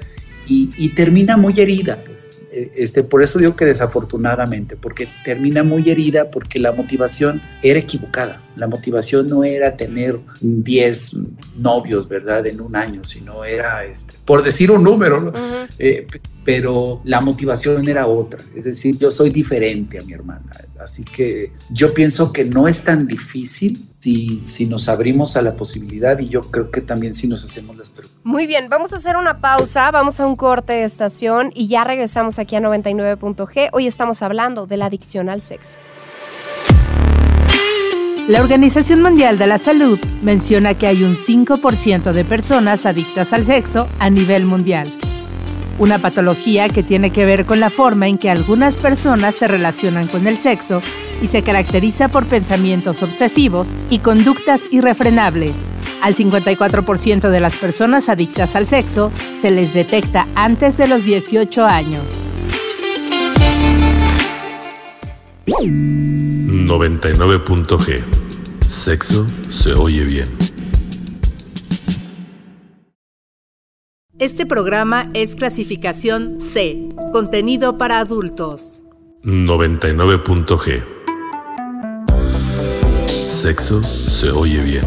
y, 0.48 0.72
y 0.78 0.90
termina 0.90 1.38
muy 1.38 1.60
herida, 1.60 2.00
pues 2.06 2.36
este, 2.56 3.04
por 3.04 3.22
eso 3.22 3.38
digo 3.38 3.56
que 3.56 3.66
desafortunadamente, 3.66 4.78
porque 4.78 5.10
termina 5.26 5.64
muy 5.64 5.90
herida 5.90 6.32
porque 6.32 6.58
la 6.60 6.72
motivación 6.72 7.42
era 7.62 7.80
equivocada. 7.80 8.42
La 8.56 8.68
motivación 8.68 9.28
no 9.28 9.44
era 9.44 9.76
tener 9.76 10.20
10 10.40 11.18
novios, 11.58 12.08
¿verdad? 12.08 12.48
En 12.48 12.62
un 12.62 12.78
año, 12.78 13.04
sino 13.04 13.44
era, 13.44 13.84
este, 13.84 14.14
por 14.24 14.42
decir 14.42 14.72
un 14.72 14.84
número, 14.84 15.20
¿no? 15.20 15.30
uh 15.30 15.34
-huh. 15.34 15.68
eh, 15.80 16.08
pero 16.46 17.02
la 17.04 17.20
motivación 17.20 17.90
era 17.90 18.06
otra. 18.06 18.40
Es 18.56 18.66
decir, 18.66 18.98
yo 19.00 19.10
soy 19.10 19.32
diferente 19.32 19.98
a 19.98 20.04
mi 20.04 20.14
hermana. 20.14 20.46
Así 20.80 21.04
que 21.04 21.52
yo 21.72 21.94
pienso 21.94 22.32
que 22.32 22.46
no 22.46 22.68
es 22.68 22.84
tan 22.84 23.08
difícil 23.08 23.88
si, 24.00 24.44
si 24.46 24.68
nos 24.68 24.88
abrimos 24.88 25.36
a 25.36 25.42
la 25.42 25.56
posibilidad 25.56 26.20
y 26.20 26.30
yo 26.30 26.42
creo 26.42 26.70
que 26.70 26.82
también 26.82 27.16
si 27.16 27.28
nos 27.28 27.44
hacemos 27.44 27.76
las 27.76 27.90
preguntas. 27.90 28.22
Muy 28.24 28.46
bien, 28.46 28.70
vamos 28.70 28.94
a 28.94 28.98
hacer 28.98 29.18
una 29.18 29.42
pausa, 29.42 29.90
vamos 29.90 30.20
a 30.20 30.28
un 30.28 30.36
corte 30.36 30.74
de 30.74 30.84
estación 30.84 31.52
y 31.56 31.68
ya 31.68 31.84
regresamos 31.84 32.38
aquí 32.38 32.56
a 32.56 32.62
99.g. 32.62 33.70
Hoy 33.74 33.88
estamos 33.88 34.22
hablando 34.22 34.68
de 34.68 34.78
la 34.78 34.86
adicción 34.86 35.30
al 35.30 35.42
sexo. 35.42 35.80
La 38.28 38.42
Organización 38.42 39.02
Mundial 39.02 39.40
de 39.40 39.48
la 39.48 39.58
Salud 39.58 40.00
menciona 40.22 40.76
que 40.76 40.86
hay 40.88 41.04
un 41.04 41.16
5% 41.16 42.12
de 42.12 42.26
personas 42.26 42.86
adictas 42.86 43.34
al 43.34 43.46
sexo 43.46 43.88
a 44.00 44.10
nivel 44.12 44.46
mundial. 44.46 44.92
Una 45.78 46.00
patología 46.00 46.70
que 46.70 46.84
tiene 46.84 47.10
que 47.10 47.26
ver 47.26 47.46
con 47.46 47.60
la 47.60 47.70
forma 47.70 48.08
en 48.08 48.18
que 48.18 48.30
algunas 48.30 48.78
personas 48.78 49.36
se 49.36 49.48
relacionan 49.48 50.08
con 50.08 50.26
el 50.26 50.38
sexo 50.38 50.82
y 51.22 51.28
se 51.28 51.44
caracteriza 51.44 52.08
por 52.08 52.28
pensamientos 52.28 53.04
obsesivos 53.04 53.70
y 53.90 54.00
conductas 54.00 54.70
irrefrenables. 54.72 55.58
Al 56.02 56.16
54% 56.16 57.30
de 57.30 57.40
las 57.42 57.58
personas 57.58 58.08
adictas 58.08 58.56
al 58.56 58.68
sexo 58.68 59.12
se 59.36 59.52
les 59.52 59.74
detecta 59.74 60.28
antes 60.36 60.78
de 60.78 60.88
los 60.88 61.04
18 61.04 61.66
años. 61.66 62.12
99.g. 65.46 68.04
Sexo 68.68 69.28
se 69.50 69.74
oye 69.74 70.06
bien. 70.06 70.55
Este 74.18 74.46
programa 74.46 75.10
es 75.14 75.36
clasificación 75.36 76.40
C, 76.40 76.88
contenido 77.12 77.78
para 77.78 78.00
adultos. 78.00 78.82
99.g. 79.24 80.86
Sexo 83.26 83.84
se 83.84 84.32
oye 84.32 84.62
bien. 84.62 84.86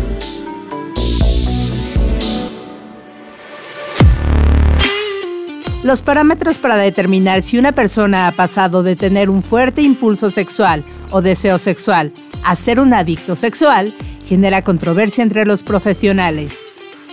Los 5.83 6.01
parámetros 6.01 6.57
para 6.57 6.79
determinar 6.79 7.43
si 7.43 7.59
una 7.59 7.73
persona 7.73 8.29
ha 8.29 8.33
pasado 8.33 8.83
de 8.83 8.97
tener 8.97 9.29
un 9.29 9.43
fuerte 9.43 9.83
impulso 9.83 10.31
sexual 10.31 10.85
o 11.11 11.21
deseo 11.21 11.59
sexual 11.59 12.15
a 12.43 12.57
ser 12.57 12.81
un 12.81 12.95
adicto 12.95 13.37
sexual 13.37 13.95
genera 14.25 14.65
controversia 14.65 15.23
entre 15.23 15.45
los 15.45 15.63
profesionales. 15.63 16.68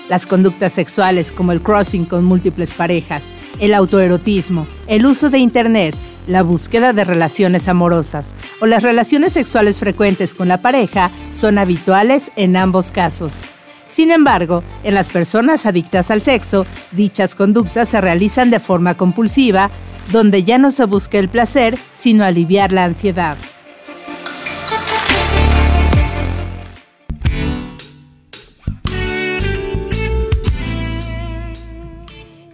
Las 0.09 0.27
conductas 0.27 0.73
sexuales 0.73 1.31
como 1.31 1.51
el 1.51 1.61
crossing 1.61 2.05
con 2.05 2.25
múltiples 2.25 2.73
parejas, 2.73 3.31
el 3.59 3.73
autoerotismo, 3.73 4.67
el 4.87 5.05
uso 5.05 5.31
de 5.31 5.39
Internet, 5.39 5.95
la 6.27 6.43
búsqueda 6.43 6.93
de 6.93 7.03
relaciones 7.05 7.67
amorosas 7.67 8.35
o 8.61 8.67
las 8.67 8.83
relaciones 8.83 9.33
sexuales 9.33 9.79
frecuentes 9.79 10.33
con 10.33 10.47
la 10.47 10.61
pareja 10.61 11.11
son 11.31 11.57
habituales 11.57 12.31
en 12.35 12.55
ambos 12.55 12.91
casos. 12.91 13.41
Sin 13.89 14.11
embargo, 14.11 14.63
en 14.83 14.93
las 14.93 15.09
personas 15.09 15.65
adictas 15.65 16.11
al 16.11 16.21
sexo, 16.21 16.65
dichas 16.91 17.33
conductas 17.33 17.89
se 17.89 18.01
realizan 18.01 18.49
de 18.49 18.59
forma 18.59 18.97
compulsiva, 18.97 19.69
donde 20.11 20.43
ya 20.43 20.57
no 20.57 20.71
se 20.71 20.85
busca 20.85 21.17
el 21.17 21.29
placer, 21.29 21.77
sino 21.95 22.25
aliviar 22.25 22.71
la 22.71 22.85
ansiedad. 22.85 23.37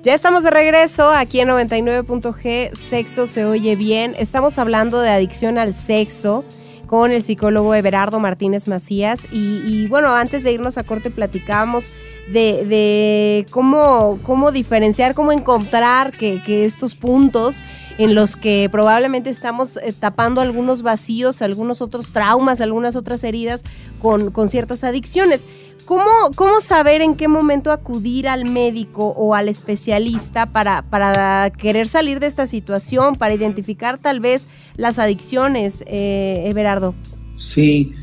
Ya 0.03 0.15
estamos 0.15 0.43
de 0.43 0.49
regreso 0.49 1.11
aquí 1.11 1.41
en 1.41 1.49
99.g, 1.49 2.73
Sexo 2.73 3.27
se 3.27 3.45
oye 3.45 3.75
bien. 3.75 4.15
Estamos 4.17 4.57
hablando 4.57 4.99
de 4.99 5.11
adicción 5.11 5.59
al 5.59 5.75
sexo 5.75 6.43
con 6.87 7.11
el 7.11 7.21
psicólogo 7.21 7.75
Everardo 7.75 8.19
Martínez 8.19 8.67
Macías. 8.67 9.27
Y, 9.31 9.85
bueno, 9.89 10.09
antes 10.09 10.43
de 10.43 10.53
irnos 10.53 10.79
a 10.79 10.83
corte 10.83 11.11
platicábamos 11.11 11.91
de, 12.31 13.45
cómo, 13.51 14.19
cómo 14.23 14.51
diferenciar, 14.51 15.13
cómo 15.13 15.31
encontrar 15.31 16.11
que, 16.11 16.41
estos 16.65 16.95
puntos 16.95 17.63
en 17.97 18.15
los 18.15 18.35
que 18.35 18.69
probablemente 18.71 19.29
estamos 19.29 19.77
eh, 19.77 19.93
tapando 19.97 20.41
algunos 20.41 20.81
vacíos, 20.81 21.41
algunos 21.41 21.81
otros 21.81 22.11
traumas, 22.11 22.61
algunas 22.61 22.95
otras 22.95 23.23
heridas 23.23 23.63
con, 23.99 24.31
con 24.31 24.49
ciertas 24.49 24.83
adicciones. 24.83 25.47
¿Cómo, 25.85 26.31
¿Cómo, 26.35 26.61
saber 26.61 27.01
en 27.01 27.15
qué 27.15 27.27
momento 27.27 27.71
acudir 27.71 28.27
al 28.27 28.49
médico 28.49 29.07
o 29.17 29.35
al 29.35 29.49
especialista 29.49 30.45
para, 30.45 30.83
para 30.83 31.51
querer 31.51 31.87
salir 31.87 32.19
de 32.19 32.27
esta 32.27 32.47
situación, 32.47 33.15
para 33.15 33.33
identificar 33.33 33.97
tal 33.97 34.19
vez 34.19 34.47
las 34.77 34.99
adicciones, 34.99 35.83
eh, 35.87 36.43
Everardo? 36.45 36.93
Sí, 37.33 37.93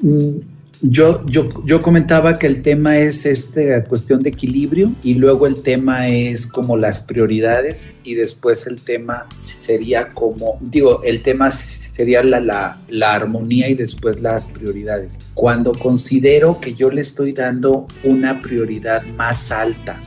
mm, 0.00 0.55
yo, 0.82 1.24
yo, 1.26 1.48
yo, 1.64 1.80
comentaba 1.80 2.38
que 2.38 2.46
el 2.46 2.62
tema 2.62 2.98
es 2.98 3.24
esta 3.26 3.84
cuestión 3.84 4.20
de 4.20 4.30
equilibrio 4.30 4.92
y 5.02 5.14
luego 5.14 5.46
el 5.46 5.62
tema 5.62 6.08
es 6.08 6.46
como 6.46 6.76
las 6.76 7.00
prioridades 7.00 7.94
y 8.04 8.14
después 8.14 8.66
el 8.66 8.80
tema 8.80 9.26
sería 9.38 10.12
como, 10.12 10.58
digo, 10.60 11.02
el 11.02 11.22
tema 11.22 11.50
sería 11.50 12.22
la, 12.22 12.40
la, 12.40 12.82
la 12.88 13.14
armonía 13.14 13.68
y 13.68 13.74
después 13.74 14.20
las 14.20 14.52
prioridades. 14.52 15.18
Cuando 15.34 15.72
considero 15.72 16.60
que 16.60 16.74
yo 16.74 16.90
le 16.90 17.00
estoy 17.00 17.32
dando 17.32 17.86
una 18.04 18.42
prioridad 18.42 19.02
más 19.16 19.50
alta 19.52 20.00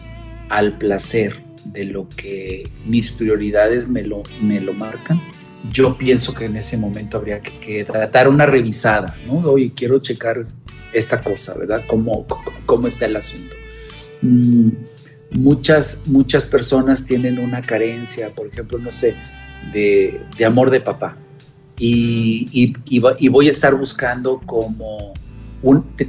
al 0.50 0.78
placer 0.78 1.36
de 1.66 1.86
lo 1.86 2.08
que 2.10 2.68
mis 2.86 3.12
prioridades 3.12 3.88
me 3.88 4.04
lo, 4.04 4.24
me 4.42 4.60
lo 4.60 4.74
marcan, 4.74 5.22
yo 5.72 5.98
pienso 5.98 6.34
que 6.34 6.46
en 6.46 6.56
ese 6.56 6.78
momento 6.78 7.18
habría 7.18 7.42
que, 7.42 7.86
dar 8.12 8.28
una 8.28 8.46
revisada, 8.46 9.16
¿no? 9.28 9.40
Oye, 9.52 9.72
quiero 9.76 10.00
checar 10.00 10.40
esta 10.94 11.22
cosa, 11.22 11.54
¿verdad? 11.54 11.84
¿Cómo, 11.88 12.26
cómo 12.66 12.88
está 12.88 13.06
el 13.06 13.18
asunto? 13.18 13.56
Mm, 14.22 14.70
muchas, 15.32 16.04
muchas 16.06 16.46
personas 16.46 17.06
tienen 17.06 17.40
una 17.40 17.62
carencia, 17.62 18.30
por 18.30 18.48
ejemplo, 18.48 18.78
no 18.80 18.92
sé, 18.92 19.16
de, 19.74 20.22
amor 20.46 20.70
de 20.70 20.82
papá. 20.82 21.18
Y, 21.78 22.74
y, 22.86 23.30
voy 23.30 23.48
a 23.48 23.50
estar 23.50 23.74
buscando 23.76 24.42
como 24.46 25.14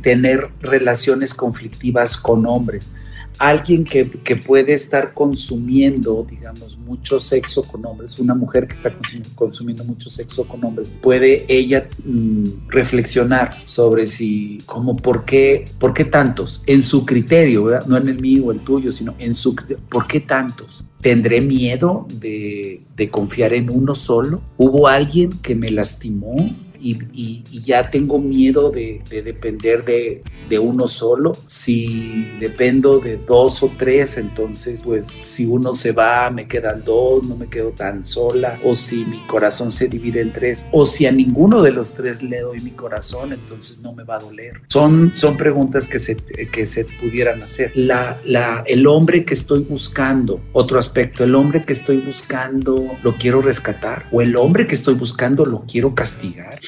tener 0.03 0.49
relaciones 0.61 1.35
conflictivas 1.35 2.17
con 2.17 2.47
hombres 2.47 2.95
alguien 3.40 3.85
que, 3.85 4.05
puede 4.37 4.74
estar 4.74 5.14
consumiendo, 5.14 6.26
digamos, 6.29 6.76
mucho 6.76 7.18
sexo 7.18 7.62
con 7.62 7.85
hombres, 7.87 8.18
una 8.18 8.35
mujer 8.35 8.68
que 8.68 8.74
está 8.74 8.94
consumiendo, 9.35 9.85
mucho 9.85 10.11
sexo 10.11 10.46
con 10.46 10.62
hombres, 10.62 10.92
puede 11.00 11.46
ella 11.48 11.88
mm, 12.05 12.68
reflexionar 12.68 13.57
sobre 13.64 14.07
si, 14.07 14.59
como, 14.66 14.94
¿por 14.94 15.24
qué, 15.24 15.64
por 15.79 15.94
qué 15.94 16.05
tantos? 16.05 16.62
En 16.66 16.83
su 16.83 17.07
criterio, 17.07 17.64
¿verdad? 17.64 17.87
No 17.87 17.96
en 17.96 18.11
el 18.11 18.20
mío 18.20 18.46
o 18.46 18.53
el 18.53 18.61
tuyo, 18.61 18.92
sino 18.92 19.14
en 19.18 19.33
su 19.33 19.57
¿por 19.88 20.07
qué 20.07 20.20
tantos? 20.20 20.85
¿Tendré 21.00 21.40
miedo 21.40 22.07
de, 22.12 22.83
de 22.94 23.09
confiar 23.09 23.55
en 23.55 23.70
uno 23.70 23.94
solo? 23.94 24.42
¿Hubo 24.59 24.87
alguien 24.87 25.33
que 25.40 25.55
me 25.55 25.70
lastimó? 25.70 26.37
Y, 26.81 27.43
ya 27.61 27.90
tengo 27.90 28.19
miedo 28.19 28.71
de, 28.71 29.03
depender 29.11 29.85
de, 29.85 30.59
uno 30.59 30.88
solo. 30.88 31.37
Si 31.47 32.33
dependo 32.40 32.99
de 32.99 33.16
dos 33.16 33.62
o 33.62 33.73
tres, 33.79 34.19
entonces 34.19 34.83
pues 34.83 35.07
si 35.07 35.47
uno 35.47 35.75
se 35.75 35.93
va, 35.93 36.29
me 36.31 36.49
quedan 36.49 36.85
dos, 36.85 37.23
no 37.25 37.37
me 37.37 37.49
quedo 37.49 37.71
tan 37.71 38.05
sola. 38.05 38.59
O 38.64 38.75
si 38.75 39.05
mi 39.05 39.25
corazón 39.27 39.71
se 39.71 39.88
divide 39.88 40.21
en 40.21 40.33
tres, 40.33 40.66
o 40.73 40.87
si 40.87 41.07
a 41.07 41.12
ninguno 41.12 41.62
de 41.62 41.71
los 41.71 41.93
tres 41.93 42.23
le 42.23 42.40
doy 42.40 42.61
mi 42.61 42.71
corazón, 42.71 43.33
entonces 43.33 43.81
no 43.81 43.93
me 43.93 44.03
va 44.05 44.16
a 44.16 44.21
doler. 44.21 44.62
Son, 44.69 45.12
son 45.14 45.37
preguntas 45.37 45.87
que 45.87 45.99
se, 45.99 46.16
que 46.16 46.66
se 46.66 46.85
pudieran 46.85 47.43
hacer. 47.43 47.73
La, 47.75 48.19
la, 48.25 48.64
el 48.66 48.87
hombre 48.87 49.25
que 49.25 49.35
estoy 49.35 49.61
buscando, 49.61 50.40
otro 50.53 50.79
aspecto, 50.79 51.25
el 51.25 51.35
hombre 51.35 51.64
que 51.64 51.73
estoy 51.73 51.99
buscando, 51.99 52.99
¿lo 53.03 53.16
quiero 53.16 53.40
rescatar? 53.40 54.07
¿O 54.11 54.21
el 54.21 54.37
hombre 54.37 54.66
que 54.66 54.75
estoy 54.75 54.95
buscando, 54.95 55.45
lo 55.45 55.64
quiero 55.66 55.95
castigar? 55.95 56.59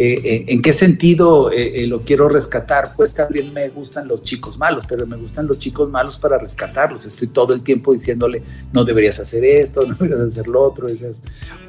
Eh, 0.00 0.20
eh, 0.22 0.44
¿En 0.46 0.62
qué 0.62 0.72
sentido 0.72 1.50
eh, 1.50 1.84
lo 1.88 2.02
quiero 2.02 2.28
rescatar? 2.28 2.92
Pues 2.96 3.12
también 3.12 3.52
me 3.52 3.68
gustan 3.68 4.06
los 4.06 4.22
chicos 4.22 4.56
malos, 4.56 4.84
pero 4.88 5.04
me 5.08 5.16
gustan 5.16 5.48
los 5.48 5.58
chicos 5.58 5.90
malos 5.90 6.16
para 6.16 6.38
rescatarlos. 6.38 7.04
Estoy 7.04 7.26
todo 7.26 7.52
el 7.52 7.62
tiempo 7.62 7.90
diciéndole, 7.92 8.40
no 8.72 8.84
deberías 8.84 9.18
hacer 9.18 9.44
esto, 9.44 9.82
no 9.88 9.96
deberías 9.96 10.20
hacer 10.20 10.46
lo 10.46 10.62
otro. 10.62 10.86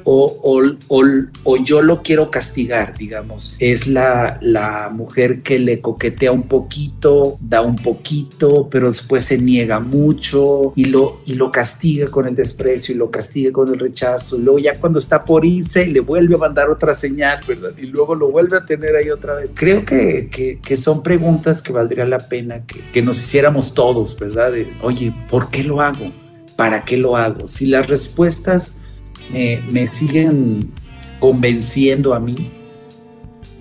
O, 0.04 0.64
o, 1.44 1.56
yo 1.56 1.82
lo 1.82 2.02
quiero 2.02 2.30
castigar, 2.30 2.96
digamos. 2.96 3.56
Es 3.58 3.88
la, 3.88 4.38
la 4.40 4.90
mujer 4.90 5.42
que 5.42 5.58
le 5.58 5.80
coquetea 5.80 6.30
un 6.30 6.44
poquito, 6.44 7.36
da 7.40 7.62
un 7.62 7.74
poquito, 7.74 8.68
pero 8.70 8.86
después 8.86 9.24
se 9.24 9.38
niega 9.38 9.80
mucho 9.80 10.72
y 10.76 10.84
lo, 10.84 11.20
y 11.26 11.34
lo 11.34 11.50
castiga 11.50 12.06
con 12.06 12.28
el 12.28 12.36
desprecio 12.36 12.94
y 12.94 12.98
lo 12.98 13.10
castiga 13.10 13.50
con 13.50 13.72
el 13.72 13.78
rechazo. 13.80 14.38
Y 14.38 14.42
luego 14.42 14.60
ya 14.60 14.78
cuando 14.78 15.00
está 15.00 15.24
por 15.24 15.44
irse, 15.44 15.84
le 15.86 15.98
vuelve 15.98 16.36
a 16.36 16.38
mandar 16.38 16.70
otra 16.70 16.94
señal, 16.94 17.40
¿verdad? 17.44 17.72
Y 17.76 17.86
luego 17.86 18.19
lo 18.20 18.30
vuelve 18.30 18.58
a 18.58 18.66
tener 18.66 18.94
ahí 18.94 19.08
otra 19.10 19.34
vez. 19.34 19.52
Creo 19.54 19.84
que, 19.84 20.28
que, 20.62 20.76
son 20.76 21.02
preguntas 21.02 21.62
que 21.62 21.72
valdría 21.72 22.06
la 22.06 22.18
pena 22.18 22.66
que, 22.66 22.78
que 22.92 23.02
nos 23.02 23.16
hiciéramos 23.16 23.72
todos, 23.72 24.16
¿verdad? 24.18 24.52
Oye, 24.82 25.12
¿por 25.30 25.50
qué 25.50 25.64
lo 25.64 25.80
hago? 25.80 26.12
¿Para 26.54 26.84
qué 26.84 26.98
lo 26.98 27.16
hago? 27.16 27.48
Si 27.48 27.66
las 27.66 27.88
respuestas 27.88 28.82
me, 29.32 29.62
me 29.72 29.90
siguen 29.90 30.70
convenciendo 31.18 32.12
a 32.12 32.20
mí, 32.20 32.36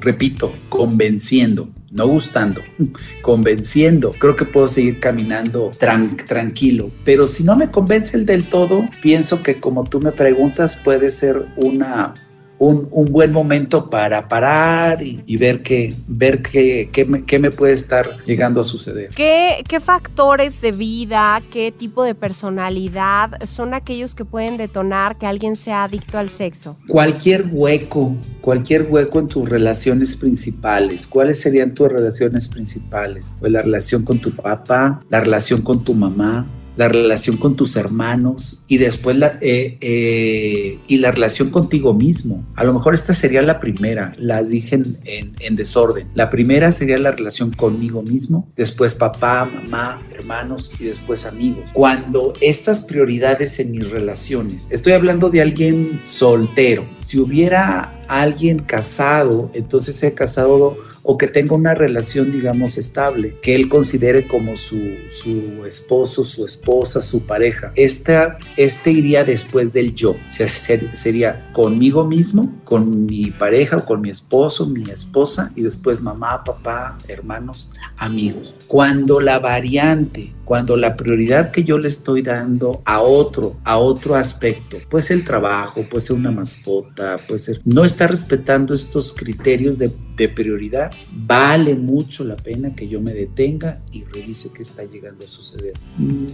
repito, 0.02 0.54
convenciendo, 0.68 1.70
no 1.90 2.06
gustando, 2.08 2.62
convenciendo. 3.22 4.12
Creo 4.12 4.36
que 4.36 4.44
puedo 4.44 4.68
seguir 4.68 5.00
caminando 5.00 5.72
tranquilo, 5.80 6.92
pero 7.06 7.28
si 7.28 7.46
no 7.46 7.56
me 7.56 7.72
convence 7.72 8.18
el 8.18 8.26
del 8.26 8.44
todo, 8.50 8.90
pienso 9.02 9.42
que 9.42 9.62
como 9.62 9.86
tú 9.86 10.02
me 10.02 10.12
preguntas 10.12 10.76
puede 10.76 11.12
ser 11.12 11.48
una 11.56 12.14
un, 12.60 13.06
buen 13.06 13.32
momento 13.32 13.90
para 13.90 14.28
parar 14.28 15.02
y, 15.02 15.38
ver, 15.38 15.64
qué, 15.64 15.96
ver 16.08 16.42
qué, 16.42 16.90
qué, 16.92 17.40
me, 17.40 17.52
puede 17.52 17.74
estar 17.74 18.18
llegando 18.26 18.62
a 18.62 18.64
suceder. 18.64 19.10
¿Qué, 19.16 19.64
¿Qué 19.68 19.80
factores 19.80 20.62
de 20.62 20.74
vida, 20.74 21.42
qué 21.52 21.72
tipo 21.72 22.04
de 22.04 22.16
personalidad 22.16 23.42
son 23.46 23.74
aquellos 23.74 24.14
que 24.14 24.26
pueden 24.26 24.58
detonar 24.58 25.18
que 25.18 25.26
alguien 25.26 25.56
sea 25.56 25.86
adicto 25.86 26.18
al 26.18 26.30
sexo? 26.30 26.78
Cualquier 26.88 27.46
hueco, 27.50 28.16
cualquier 28.42 28.88
hueco 28.90 29.20
en 29.20 29.28
tus 29.28 29.48
relaciones 29.48 30.16
principales. 30.16 31.08
¿Cuáles 31.08 31.40
serían 31.40 31.74
tus 31.74 31.88
relaciones 31.88 32.48
principales? 32.48 33.38
Pues 33.40 33.52
la 33.52 33.62
relación 33.62 34.04
con 34.04 34.20
tu 34.20 34.32
papá, 34.32 35.00
la 35.10 35.22
relación 35.22 35.62
con 35.62 35.84
tu 35.84 35.94
mamá, 35.94 36.46
la 36.80 36.88
relación 36.88 37.36
con 37.36 37.58
tus 37.58 37.76
hermanos 37.76 38.64
y 38.70 38.78
después 38.78 39.18
la, 39.18 39.38
eh, 39.42 39.78
eh, 39.82 40.80
y 40.88 40.98
la 41.00 41.12
relación 41.12 41.50
contigo 41.50 41.94
mismo. 41.94 42.48
A 42.56 42.64
lo 42.64 42.74
mejor 42.74 42.94
esta 42.94 43.14
sería 43.14 43.42
la 43.42 43.60
primera, 43.60 44.14
las 44.18 44.50
dije 44.50 44.76
en, 44.76 45.36
en, 45.42 45.56
desorden. 45.58 46.08
La 46.16 46.30
primera 46.30 46.72
sería 46.72 46.98
la 46.98 47.12
relación 47.12 47.52
conmigo 47.52 48.02
mismo, 48.02 48.48
después 48.56 48.96
papá, 48.96 49.44
mamá, 49.44 50.08
hermanos 50.16 50.74
y 50.80 50.86
después 50.86 51.26
amigos. 51.26 51.70
Cuando 51.74 52.32
estas 52.40 52.86
prioridades 52.86 53.60
en 53.60 53.72
mis 53.72 53.90
relaciones, 53.90 54.68
estoy 54.70 54.94
hablando 54.94 55.30
de 55.30 55.42
alguien 55.42 56.00
soltero, 56.06 56.86
si 57.00 57.20
hubiera 57.20 58.00
alguien 58.08 58.60
casado, 58.60 59.52
entonces 59.54 60.02
he 60.02 60.14
casado 60.14 60.78
o 61.12 61.18
que 61.18 61.28
tenga 61.28 61.56
una 61.56 61.74
relación, 61.74 62.32
digamos, 62.32 62.78
estable, 62.78 63.36
que 63.42 63.56
él 63.56 63.68
considere 63.68 64.28
como 64.28 64.56
su, 64.56 64.80
su 65.08 65.66
esposo, 65.66 66.24
su 66.24 66.46
esposa, 66.46 67.02
su 67.02 67.26
pareja. 67.26 67.72
Esta, 67.74 68.38
este 68.58 68.92
iría 68.92 69.24
después 69.24 69.74
del 69.74 69.96
yo, 69.96 70.16
sería 70.30 71.50
conmigo 71.52 72.06
mismo, 72.06 72.54
con 72.64 73.08
mi 73.08 73.32
pareja 73.32 73.78
o 73.78 73.86
con 73.86 74.02
mi 74.02 74.12
esposo, 74.12 74.68
mi 74.68 74.84
esposa 74.84 75.52
y 75.56 75.64
después 75.64 76.00
mamá, 76.00 76.44
papá, 76.44 76.96
hermanos, 77.08 77.72
amigos. 77.98 78.54
Cuando 78.68 79.20
la 79.20 79.40
variante 79.40 80.32
cuando 80.50 80.76
la 80.76 80.96
prioridad 80.96 81.52
que 81.52 81.64
yo 81.64 81.78
le 81.78 81.90
estoy 81.90 82.24
dando 82.24 82.82
a 82.84 83.02
otro, 83.02 83.58
a 83.64 83.78
otro 83.78 84.16
aspecto, 84.16 84.78
puede 84.90 85.04
ser 85.04 85.18
el 85.18 85.24
trabajo, 85.24 85.86
puede 85.88 86.02
ser 86.02 86.16
una 86.16 86.32
mascota, 86.32 87.18
puede 87.28 87.38
ser, 87.38 87.62
no 87.66 87.86
está 87.86 88.08
respetando 88.08 88.74
estos 88.74 89.14
criterios 89.14 89.78
de, 89.78 89.92
prioridad, 90.36 90.92
vale 91.14 91.76
mucho 91.76 92.26
la 92.26 92.36
pena 92.36 92.76
que 92.76 92.90
yo 92.90 93.00
me 93.00 93.14
detenga 93.14 93.80
y 93.92 94.04
revise 94.04 94.50
qué 94.54 94.64
está 94.64 94.84
llegando 94.84 95.24
a 95.24 95.28
suceder. 95.28 95.74
Mm, 95.98 96.26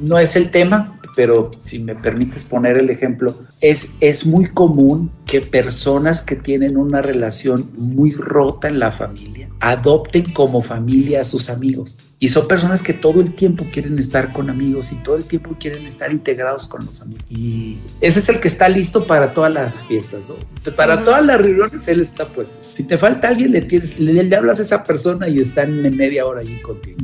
no 0.00 0.18
es 0.18 0.36
el 0.36 0.50
tema, 0.52 1.00
pero 1.16 1.50
si 1.58 1.80
me 1.80 1.96
permites 1.96 2.44
poner 2.44 2.78
el 2.78 2.88
ejemplo, 2.90 3.34
es, 3.60 3.96
es 4.00 4.24
muy 4.24 4.46
común 4.46 5.10
que 5.26 5.40
personas 5.40 6.22
que 6.22 6.36
tienen 6.36 6.76
una 6.76 7.02
relación 7.02 7.70
muy 7.76 8.12
rota 8.12 8.68
en 8.68 8.78
la 8.78 8.92
familia 8.92 9.44
adopten 9.60 10.30
como 10.32 10.62
familia 10.62 11.22
a 11.22 11.24
sus 11.24 11.48
amigos. 11.48 12.02
Y 12.24 12.28
son 12.28 12.48
personas 12.48 12.82
que 12.82 12.94
todo 12.94 13.20
el 13.20 13.34
tiempo 13.34 13.66
quieren 13.70 13.98
estar 13.98 14.32
con 14.32 14.48
amigos 14.48 14.92
y 14.92 14.94
todo 14.94 15.16
el 15.16 15.26
tiempo 15.26 15.58
quieren 15.60 15.84
estar 15.84 16.10
integrados 16.10 16.66
con 16.66 16.82
los 16.86 17.02
amigos. 17.02 17.22
Y 17.28 17.76
ese 18.00 18.18
es 18.18 18.26
el 18.30 18.40
que 18.40 18.48
está 18.48 18.66
listo 18.66 19.06
para 19.06 19.34
todas 19.34 19.52
las 19.52 19.82
fiestas, 19.82 20.22
¿no? 20.26 20.72
Para 20.74 21.04
todas 21.04 21.22
las 21.22 21.38
reuniones 21.38 21.86
él 21.86 22.00
está 22.00 22.24
puesto. 22.24 22.56
Si 22.72 22.84
te 22.84 22.96
falta 22.96 23.28
alguien, 23.28 23.52
le, 23.52 23.60
tienes, 23.60 24.00
le, 24.00 24.34
hablas 24.34 24.58
a 24.58 24.62
esa 24.62 24.84
persona 24.84 25.28
y 25.28 25.36
están 25.36 25.84
en 25.84 25.94
media 25.98 26.24
hora 26.24 26.40
ahí 26.40 26.62
contigo. 26.62 26.96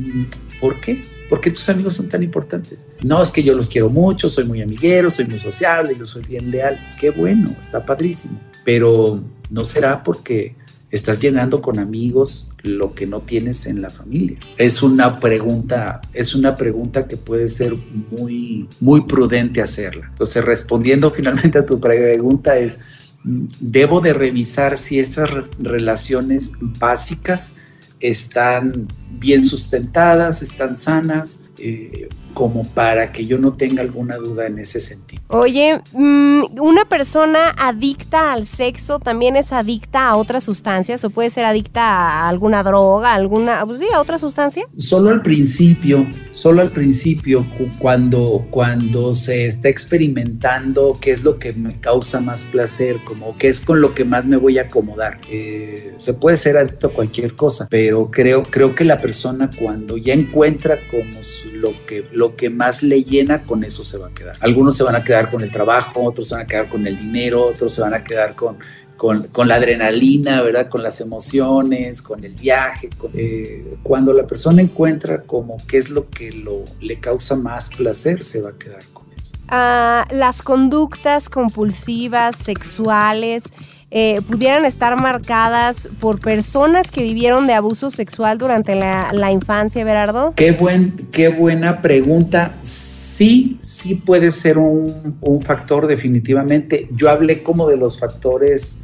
¿Por 0.59 0.81
qué? 0.81 1.03
¿Por 1.29 1.39
qué 1.39 1.51
tus 1.51 1.69
amigos 1.69 1.97
son 1.97 2.09
tan 2.09 2.23
importantes? 2.23 2.87
No, 3.03 3.21
es 3.21 3.31
que 3.31 3.43
yo 3.43 3.53
los 3.53 3.69
quiero 3.69 3.89
mucho, 3.89 4.27
soy 4.27 4.45
muy 4.45 4.63
amiguero, 4.63 5.11
soy 5.11 5.25
muy 5.25 5.37
sociable, 5.37 5.95
yo 5.99 6.07
soy 6.07 6.23
bien 6.23 6.49
leal. 6.49 6.79
Qué 6.99 7.11
bueno, 7.11 7.55
está 7.59 7.85
padrísimo. 7.85 8.41
Pero 8.65 9.23
no 9.51 9.65
será 9.65 10.01
porque 10.01 10.55
estás 10.91 11.19
llenando 11.19 11.61
con 11.61 11.79
amigos 11.79 12.51
lo 12.63 12.93
que 12.93 13.07
no 13.07 13.21
tienes 13.21 13.65
en 13.65 13.81
la 13.81 13.89
familia. 13.89 14.37
Es 14.57 14.83
una 14.83 15.19
pregunta, 15.19 16.01
es 16.13 16.35
una 16.35 16.55
pregunta 16.55 17.07
que 17.07 17.17
puede 17.17 17.47
ser 17.47 17.73
muy, 18.11 18.67
muy 18.79 19.01
prudente 19.01 19.61
hacerla. 19.61 20.07
Entonces, 20.09 20.43
respondiendo 20.43 21.09
finalmente 21.11 21.59
a 21.59 21.65
tu 21.65 21.79
pregunta 21.79 22.57
es, 22.57 22.79
debo 23.23 24.01
de 24.01 24.13
revisar 24.13 24.77
si 24.77 24.99
estas 24.99 25.29
relaciones 25.59 26.57
básicas 26.59 27.57
están 27.99 28.87
bien 29.19 29.43
sustentadas, 29.43 30.41
están 30.41 30.75
sanas, 30.75 31.51
eh, 31.59 32.09
como 32.33 32.63
para 32.63 33.11
que 33.11 33.25
yo 33.25 33.37
no 33.37 33.53
tenga 33.53 33.81
alguna 33.81 34.17
duda 34.17 34.47
en 34.47 34.59
ese 34.59 34.81
sentido. 34.81 35.21
Oye, 35.29 35.81
mm, 35.93 36.59
¿una 36.59 36.85
persona 36.85 37.53
adicta 37.57 38.31
al 38.33 38.45
sexo 38.45 38.99
también 38.99 39.35
es 39.35 39.51
adicta 39.51 40.07
a 40.07 40.15
otras 40.15 40.43
sustancias 40.43 41.03
o 41.03 41.09
puede 41.09 41.29
ser 41.29 41.45
adicta 41.45 41.81
a 41.81 42.29
alguna 42.29 42.63
droga, 42.63 43.13
alguna, 43.13 43.65
pues 43.65 43.79
sí, 43.79 43.87
a 43.93 43.99
otra 43.99 44.17
sustancia? 44.17 44.65
Solo 44.77 45.09
al 45.09 45.21
principio, 45.21 46.05
solo 46.31 46.61
al 46.61 46.69
principio, 46.69 47.45
cuando, 47.79 48.47
cuando 48.49 49.13
se 49.13 49.45
está 49.45 49.69
experimentando 49.69 50.97
qué 50.99 51.11
es 51.11 51.23
lo 51.23 51.37
que 51.37 51.53
me 51.53 51.79
causa 51.79 52.19
más 52.19 52.45
placer, 52.45 52.97
como 53.05 53.37
qué 53.37 53.49
es 53.49 53.59
con 53.59 53.81
lo 53.81 53.93
que 53.93 54.05
más 54.05 54.25
me 54.25 54.37
voy 54.37 54.59
a 54.59 54.63
acomodar. 54.63 55.19
Eh, 55.29 55.95
se 55.97 56.13
puede 56.15 56.37
ser 56.37 56.57
adicto 56.57 56.87
a 56.87 56.93
cualquier 56.93 57.35
cosa, 57.35 57.67
pero 57.69 58.09
creo, 58.09 58.43
creo 58.43 58.75
que 58.75 58.83
la 58.83 58.97
persona 58.97 59.49
cuando 59.57 59.97
ya 59.97 60.13
encuentra 60.13 60.79
como 60.89 61.21
lo 61.53 61.73
que, 61.85 62.05
lo 62.21 62.35
que 62.35 62.51
más 62.51 62.83
le 62.83 63.03
llena, 63.03 63.41
con 63.41 63.63
eso 63.63 63.83
se 63.83 63.97
va 63.97 64.07
a 64.07 64.13
quedar. 64.13 64.35
Algunos 64.41 64.77
se 64.77 64.83
van 64.83 64.95
a 64.95 65.03
quedar 65.03 65.31
con 65.31 65.41
el 65.41 65.51
trabajo, 65.51 66.03
otros 66.03 66.27
se 66.27 66.35
van 66.35 66.43
a 66.43 66.47
quedar 66.47 66.69
con 66.69 66.85
el 66.85 66.99
dinero, 66.99 67.43
otros 67.43 67.73
se 67.73 67.81
van 67.81 67.95
a 67.95 68.03
quedar 68.03 68.35
con, 68.35 68.57
con, 68.95 69.47
la 69.47 69.55
adrenalina, 69.55 70.43
¿verdad? 70.43 70.69
Con 70.69 70.83
las 70.83 71.01
emociones, 71.01 72.03
con 72.03 72.23
el 72.23 72.33
viaje. 72.33 72.91
Eh, 73.15 73.75
cuando 73.81 74.13
la 74.13 74.27
persona 74.27 74.61
encuentra 74.61 75.23
como 75.23 75.57
qué 75.67 75.79
es 75.79 75.89
lo 75.89 76.09
que 76.09 76.31
lo, 76.31 76.63
le 76.79 76.99
causa 76.99 77.35
más 77.35 77.71
placer, 77.75 78.23
se 78.23 78.43
va 78.43 78.51
a 78.51 78.53
quedar 78.53 78.83
con 78.93 79.05
eso. 79.17 79.33
Ah, 79.47 80.07
las 80.11 80.43
conductas 80.43 81.27
compulsivas, 81.27 82.35
sexuales, 82.35 83.45
eh, 83.93 84.21
pudieran 84.29 84.63
estar 84.63 84.99
marcadas 85.01 85.89
por 85.99 86.21
personas 86.21 86.91
que 86.91 87.03
vivieron 87.03 87.45
de 87.45 87.53
abuso 87.53 87.91
sexual 87.91 88.37
durante 88.37 88.73
la, 88.75 89.31
infancia, 89.31 89.83
Berardo? 89.83 90.33
Qué, 90.35 90.53
buen, 90.53 91.09
qué 91.11 91.27
buena 91.27 91.81
pregunta. 91.81 92.55
Sí, 92.61 93.59
sí 93.61 93.95
puede 93.95 94.31
ser 94.31 94.57
un, 94.57 95.17
un 95.19 95.41
factor 95.41 95.87
definitivamente. 95.87 96.87
Yo 96.95 97.09
hablé 97.09 97.43
como 97.43 97.67
de 97.67 97.75
los 97.75 97.99
factores 97.99 98.83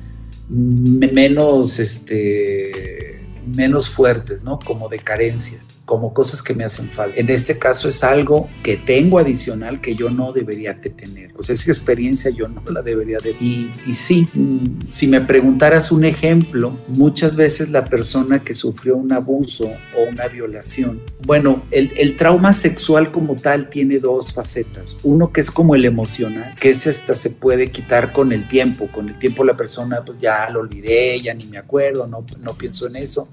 menos, 0.49 1.79
este, 1.79 3.16
menos 3.55 3.89
fuertes, 3.89 4.43
¿no? 4.43 4.59
Como 4.59 4.89
de 4.89 4.99
carencias 4.99 5.77
como 5.87 6.13
cosas 6.13 6.43
que 6.43 6.53
me 6.53 6.65
hacen 6.65 6.89
falta. 6.89 7.17
En 7.17 7.29
este 7.29 7.57
caso 7.57 7.87
es 7.87 8.03
algo 8.03 8.49
que 8.61 8.75
tengo 8.75 9.19
adicional 9.19 9.79
que 9.79 9.95
yo 9.95 10.09
no 10.09 10.33
debería 10.33 10.73
de 10.73 10.89
tener. 10.89 11.31
O 11.37 11.41
sea, 11.41 11.55
esa 11.55 11.71
experiencia 11.71 12.29
yo 12.29 12.49
no 12.49 12.61
la 12.69 12.81
debería 12.81 13.19
de... 13.19 13.31
Y, 13.39 13.71
y 13.85 13.93
sí, 13.93 14.27
mm, 14.33 14.91
si 14.91 15.07
me 15.07 15.21
preguntaras 15.21 15.93
un 15.93 16.03
ejemplo, 16.03 16.77
muchas 16.89 17.37
veces 17.37 17.69
la 17.69 17.85
persona 17.85 18.43
que 18.43 18.53
sufrió 18.53 18.97
un 18.97 19.13
abuso 19.13 19.71
o 19.95 20.03
una 20.11 20.27
violación, 20.27 21.01
bueno, 21.25 21.63
el, 21.71 21.93
el 21.95 22.17
trauma 22.17 22.51
sexual 22.51 23.09
como 23.09 23.37
tal 23.37 23.69
tiene 23.69 23.99
dos 23.99 24.33
facetas. 24.33 24.99
Uno 25.03 25.31
que 25.31 25.39
es 25.39 25.49
como 25.49 25.73
el 25.73 25.85
emocional, 25.85 26.53
que 26.59 26.71
es 26.71 26.85
esta 26.85 27.15
se 27.15 27.29
puede 27.29 27.71
quitar 27.71 28.11
con 28.11 28.33
el 28.33 28.49
tiempo. 28.49 28.89
Con 28.91 29.07
el 29.07 29.17
tiempo 29.17 29.45
la 29.45 29.55
persona 29.55 30.03
pues 30.03 30.17
ya 30.19 30.49
lo 30.49 30.59
olvidé, 30.59 31.21
ya 31.21 31.33
ni 31.33 31.45
me 31.45 31.59
acuerdo, 31.59 32.07
no, 32.07 32.25
no 32.41 32.53
pienso 32.55 32.87
en 32.87 32.97
eso 32.97 33.29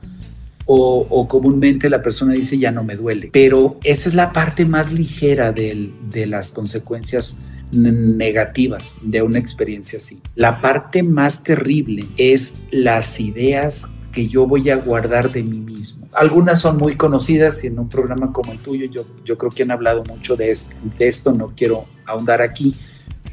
o, 0.66 1.28
comúnmente 1.28 1.90
la 1.90 2.02
persona 2.02 2.32
dice 2.32 2.58
ya 2.58 2.70
no 2.70 2.84
me 2.84 2.96
duele. 2.96 3.30
Pero 3.32 3.78
esa 3.84 4.08
es 4.08 4.14
la 4.14 4.32
parte 4.32 4.64
más 4.64 4.92
ligera 4.92 5.52
de 5.52 6.26
las 6.26 6.50
consecuencias 6.50 7.44
negativas 7.72 8.96
de 9.02 9.22
una 9.22 9.38
experiencia 9.38 9.98
así. 9.98 10.20
La 10.34 10.60
parte 10.60 11.02
más 11.02 11.42
terrible 11.44 12.04
es 12.16 12.62
las 12.70 13.20
ideas 13.20 13.94
que 14.12 14.28
yo 14.28 14.46
voy 14.46 14.70
a 14.70 14.76
guardar 14.76 15.32
de 15.32 15.42
mí 15.42 15.58
mismo. 15.58 16.06
Algunas 16.12 16.60
son 16.60 16.78
muy 16.78 16.96
conocidas 16.96 17.64
y 17.64 17.66
en 17.66 17.78
un 17.78 17.88
programa 17.88 18.32
como 18.32 18.52
el 18.52 18.58
tuyo 18.58 18.86
yo, 18.86 19.04
yo 19.24 19.36
creo 19.36 19.50
que 19.50 19.64
han 19.64 19.72
hablado 19.72 20.04
mucho 20.04 20.36
de, 20.36 20.50
esto, 20.50 21.32
no 21.32 21.52
quiero 21.56 21.86
ahondar 22.06 22.40
aquí, 22.40 22.74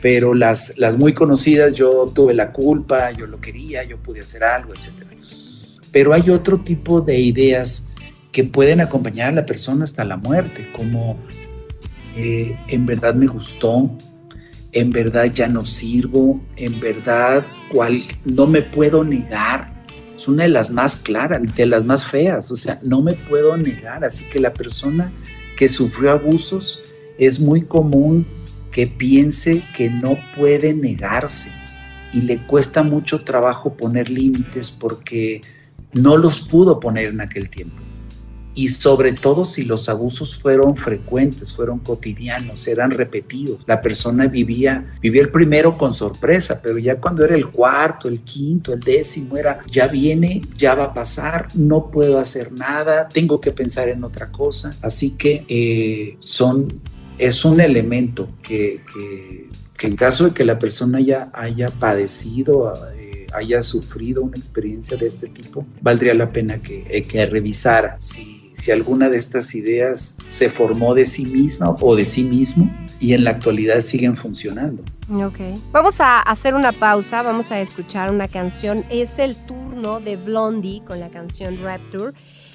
pero 0.02 0.34
las, 0.34 0.80
las 0.80 0.98
muy 0.98 1.14
conocidas, 1.14 1.76
yo 1.76 2.12
tuve 2.14 2.34
la 2.34 2.52
culpa, 2.52 3.12
yo 3.12 3.28
lo 3.28 3.40
quería, 3.40 3.84
yo 3.84 3.98
pude 3.98 4.22
hacer 4.22 4.44
algo, 4.44 4.74
etcétera 4.74 5.11
pero 5.92 6.14
hay 6.14 6.30
otro 6.30 6.60
tipo 6.60 7.02
de 7.02 7.20
ideas 7.20 7.90
que 8.32 8.44
pueden 8.44 8.82
acompañar 8.82 9.30
a 9.30 9.32
la 9.34 9.46
persona 9.46 9.84
hasta 9.84 10.06
la 10.06 10.18
muerte, 10.18 10.70
como 10.76 11.18
eh, 12.16 12.58
en 12.68 12.86
verdad 12.86 13.14
me 13.14 13.28
gustó, 13.28 13.92
en 14.72 14.90
verdad 14.90 15.26
ya 15.26 15.48
no 15.48 15.66
sirvo, 15.66 16.42
en 16.56 16.80
verdad 16.80 17.46
cual, 17.72 18.02
no 18.26 18.48
me 18.48 18.62
puedo 18.62 19.04
negar. 19.04 19.72
Es 20.16 20.28
una 20.28 20.44
de 20.44 20.50
las 20.50 20.72
más 20.72 20.98
claras, 20.98 21.42
de 21.56 21.66
las 21.66 21.84
más 21.84 22.06
feas, 22.06 22.52
o 22.52 22.56
sea, 22.56 22.80
no 22.84 23.02
me 23.02 23.14
puedo 23.14 23.58
negar. 23.58 24.06
Así 24.06 24.26
que 24.30 24.40
la 24.40 24.54
persona 24.54 25.12
que 25.58 25.68
sufrió 25.68 26.12
abusos 26.12 26.84
es 27.18 27.40
muy 27.40 27.64
común 27.64 28.26
que 28.72 28.88
piense 28.88 29.64
que 29.76 29.90
no 29.90 30.18
puede 30.38 30.74
negarse 30.74 31.52
y 32.14 32.22
le 32.22 32.38
cuesta 32.46 32.84
mucho 32.84 33.24
trabajo 33.24 33.74
poner 33.76 34.10
límites 34.10 34.72
porque 34.72 35.42
no 35.94 36.18
los 36.18 36.40
pudo 36.40 36.80
poner 36.80 37.06
en 37.06 37.22
aquel 37.22 37.50
tiempo. 37.50 37.82
Y 38.54 38.68
sobre 38.68 39.14
todo 39.14 39.46
si 39.46 39.64
los 39.64 39.88
abusos 39.88 40.38
fueron 40.38 40.76
frecuentes, 40.76 41.54
fueron 41.54 41.80
cotidianos, 41.80 42.68
eran 42.68 42.92
repetidos. 42.92 43.62
La 43.66 43.82
persona 43.82 44.28
vivía, 44.28 44.98
vivía 45.02 45.22
el 45.22 45.30
primero 45.30 45.78
con 45.78 45.94
sorpresa, 45.94 46.60
pero 46.62 46.78
ya 46.78 46.98
cuando 46.98 47.24
era 47.24 47.36
el 47.36 47.48
cuarto, 47.48 48.10
el 48.10 48.22
quinto, 48.22 48.74
el 48.74 48.82
décimo, 48.82 49.38
era 49.38 49.60
ya 49.68 49.88
viene, 49.88 50.42
ya 50.58 50.76
va 50.76 50.86
a 50.86 50.94
pasar, 50.94 51.48
no 51.56 51.90
puedo 51.90 52.20
hacer 52.20 52.52
nada, 52.52 53.08
tengo 53.08 53.40
que 53.40 53.52
pensar 53.52 53.88
en 53.88 54.04
otra 54.04 54.30
cosa. 54.32 54.76
Así 54.82 55.16
que 55.16 55.46
eh, 55.48 56.18
son, 56.20 56.68
es 57.18 57.46
un 57.46 57.62
elemento 57.62 58.32
que, 58.44 58.82
en 59.80 59.96
caso 59.96 60.26
de 60.26 60.34
que 60.34 60.44
la 60.44 60.60
persona 60.60 61.00
ya 61.00 61.30
haya 61.34 61.68
padecido, 61.68 62.74
haya 63.34 63.62
sufrido 63.62 64.22
una 64.24 64.38
experiencia 64.38 64.98
de 64.98 65.08
este 65.08 65.28
tipo, 65.28 65.66
valdría 65.82 66.14
la 66.14 66.32
pena 66.32 66.62
que, 66.62 66.86
eh, 66.90 67.02
que 67.04 67.26
revisara 67.26 67.96
si, 68.00 68.52
si 68.54 68.72
alguna 68.72 69.10
de 69.10 69.18
estas 69.18 69.54
ideas 69.56 70.18
se 70.28 70.50
formó 70.50 70.94
de 70.94 71.06
sí 71.06 71.26
misma 71.26 71.76
o 71.80 71.96
de 71.96 72.06
sí 72.06 72.24
mismo 72.24 72.72
y 73.00 73.14
en 73.14 73.24
la 73.24 73.32
actualidad 73.32 73.82
siguen 73.82 74.16
funcionando. 74.16 74.84
Ok. 75.10 75.40
Vamos 75.72 76.00
a 76.00 76.22
hacer 76.22 76.54
una 76.54 76.72
pausa, 76.72 77.24
vamos 77.24 77.52
a 77.52 77.60
escuchar 77.60 78.12
una 78.12 78.28
canción. 78.28 78.86
Es 78.90 79.20
el 79.20 79.36
turno 79.36 80.00
de 80.00 80.16
Blondie 80.16 80.84
con 80.86 81.00
la 81.00 81.10
canción 81.10 81.62
Rapture. 81.62 82.14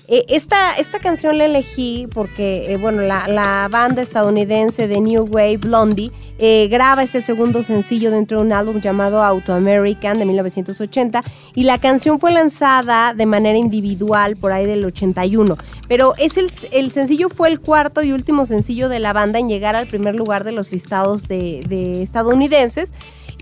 Eh, 0.08 0.24
esta, 0.28 0.74
esta 0.74 1.00
canción 1.00 1.36
la 1.36 1.46
elegí 1.46 2.06
porque, 2.14 2.72
eh, 2.72 2.76
bueno, 2.76 3.02
la, 3.02 3.26
la, 3.26 3.66
banda 3.68 4.02
estadounidense 4.02 4.86
de 4.86 5.00
New 5.00 5.24
Wave, 5.24 5.56
Blondie, 5.56 6.12
eh, 6.38 6.68
graba 6.68 7.02
este 7.02 7.20
segundo 7.20 7.64
sencillo 7.64 8.12
dentro 8.12 8.38
de 8.38 8.44
un 8.44 8.52
álbum 8.52 8.80
llamado 8.80 9.20
Auto 9.20 9.52
American 9.52 10.18
de 10.20 10.24
1980 10.26 11.22
y 11.56 11.64
la 11.64 11.78
canción 11.78 12.20
fue 12.20 12.30
lanzada 12.30 13.14
de 13.14 13.26
manera 13.26 13.58
individual 13.58 14.36
por 14.36 14.52
ahí 14.52 14.64
del 14.64 14.84
81. 14.84 15.56
Pero 15.88 16.14
es 16.18 16.36
el, 16.36 16.50
el 16.70 16.92
sencillo 16.92 17.28
fue 17.28 17.48
el 17.48 17.60
cuarto 17.60 18.02
y 18.04 18.12
último 18.12 18.46
sencillo 18.46 18.88
de 18.88 19.00
la 19.00 19.12
banda 19.12 19.40
en 19.40 19.48
llegar 19.48 19.74
al 19.74 19.88
primer 19.88 20.14
lugar 20.14 20.44
de 20.44 20.52
los 20.52 20.70
listados 20.70 21.26
de, 21.26 21.62
de 21.68 22.02
estadounidenses. 22.02 22.94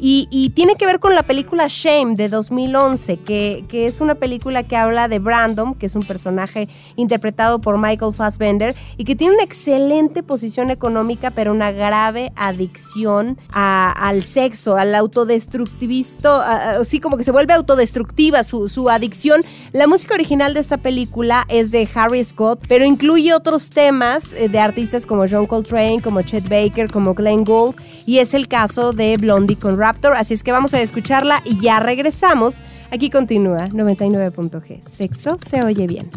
Y, 0.07 0.51
tiene 0.51 0.75
que 0.75 0.85
ver 0.85 1.01
con 1.01 1.15
la 1.15 1.23
película 1.23 1.65
Shame 1.67 2.15
de 2.15 2.29
2011, 2.29 3.17
que, 3.17 3.65
es 3.73 4.03
una 4.03 4.15
película 4.15 4.63
que 4.63 4.77
habla 4.77 5.09
de 5.09 5.19
Brandon, 5.19 5.75
que 5.75 5.87
es 5.87 5.95
un 5.95 6.03
personaje 6.03 6.69
interpretado 6.97 7.59
por 7.59 7.79
Michael 7.79 8.13
Fassbender, 8.13 8.77
y 8.99 9.05
que 9.05 9.17
tiene 9.17 9.33
una 9.33 9.45
excelente 9.45 10.23
posición 10.23 10.71
económica, 10.71 11.31
pero 11.31 11.53
una 11.53 11.73
grave 11.73 12.33
adicción 12.37 13.39
al 13.51 14.25
sexo, 14.25 14.77
al 14.77 14.95
autodestructivisto, 14.95 16.31
así 16.31 17.01
como 17.01 17.17
que 17.17 17.25
se 17.25 17.33
vuelve 17.33 17.55
autodestructiva 17.55 18.45
su, 18.45 18.91
adicción. 18.91 19.41
La 19.73 19.87
música 19.87 20.13
original 20.13 20.53
de 20.53 20.61
esta 20.61 20.77
película 20.77 21.47
es 21.49 21.71
de 21.71 21.89
Harry 21.95 22.23
Scott, 22.23 22.61
pero 22.69 22.85
incluye 22.85 23.33
otros 23.33 23.71
temas 23.71 24.35
eh, 24.35 24.51
de 24.51 24.59
artistas 24.59 25.07
como 25.07 25.25
John 25.27 25.47
Coltrane, 25.47 26.03
como 26.03 26.21
Chet 26.21 26.47
Baker, 26.51 26.91
como 26.91 27.15
Glenn 27.15 27.43
Gould, 27.43 27.77
y 28.05 28.19
es 28.19 28.35
el 28.35 28.49
caso 28.49 28.93
de 28.93 29.17
Blondie 29.19 29.57
con 29.57 29.79
Así 30.03 30.35
es 30.35 30.43
que 30.43 30.53
vamos 30.53 30.75
a 30.75 30.81
escucharla 30.81 31.43
y 31.45 31.61
ya 31.61 31.81
regresamos. 31.81 32.63
Aquí 32.91 33.11
continúa 33.11 33.65
99.g. 33.67 34.83
Sexo 34.83 35.37
se 35.39 35.65
oye 35.65 35.87
bien. 35.87 36.09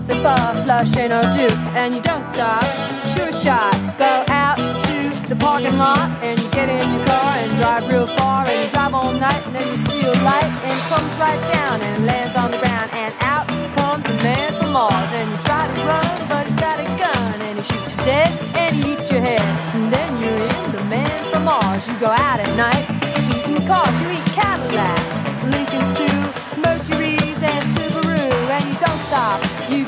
fuss 0.00 0.10
and 0.10 0.22
puff, 0.22 0.64
flush 0.64 0.96
and 0.96 1.12
and 1.12 1.94
you 1.94 2.00
don't 2.02 2.26
stop. 2.26 2.64
Sure 3.06 3.32
shot, 3.32 3.74
go 3.98 4.24
out 4.28 4.56
to 4.56 5.28
the 5.28 5.36
parking 5.36 5.78
lot 5.78 6.10
and 6.22 6.38
you 6.40 6.50
get 6.50 6.68
in 6.68 6.94
your 6.94 7.06
car 7.06 7.36
and 7.36 7.50
drive 7.56 7.86
real 7.88 8.06
far. 8.06 8.46
And 8.46 8.64
you 8.64 8.70
drive 8.70 8.94
all 8.94 9.12
night 9.12 9.42
and 9.46 9.54
then 9.54 9.66
you 9.68 9.76
see 9.76 10.00
a 10.02 10.14
light 10.24 10.50
and 10.66 10.74
it 10.74 10.86
comes 10.90 11.12
right 11.18 11.42
down 11.52 11.80
and 11.80 12.06
lands 12.06 12.36
on 12.36 12.50
the 12.50 12.58
ground. 12.58 12.90
And 12.94 13.14
out 13.20 13.46
comes 13.76 14.04
a 14.08 14.16
man 14.22 14.50
from 14.58 14.72
Mars 14.72 15.10
and 15.18 15.30
you 15.30 15.38
try 15.48 15.62
to 15.66 15.76
run 15.86 16.28
but 16.28 16.46
he's 16.46 16.60
got 16.66 16.78
a 16.80 16.88
gun 16.98 17.36
and 17.46 17.58
he 17.58 17.64
shoots 17.64 17.94
you 17.94 18.04
dead 18.04 18.30
and 18.56 18.74
he 18.74 18.94
eats 18.94 19.10
your 19.12 19.20
head. 19.20 19.46
And 19.74 19.92
then 19.92 20.10
you're 20.20 20.42
in 20.50 20.72
the 20.72 20.84
man 20.90 21.18
from 21.30 21.44
Mars. 21.44 21.86
You 21.86 21.94
go 22.00 22.10
out 22.10 22.40
at 22.40 22.50
night 22.56 22.84
eating 23.30 23.66
cars, 23.66 23.94
you 24.02 24.10
eat 24.10 24.26
Cadillacs, 24.34 25.14
Lincolns 25.54 25.90
too, 25.98 26.18
Mercury's 26.64 27.40
and 27.42 27.64
Subaru. 27.74 28.26
And 28.56 28.64
you 28.70 28.78
don't 28.80 29.02
stop. 29.08 29.40
You 29.70 29.83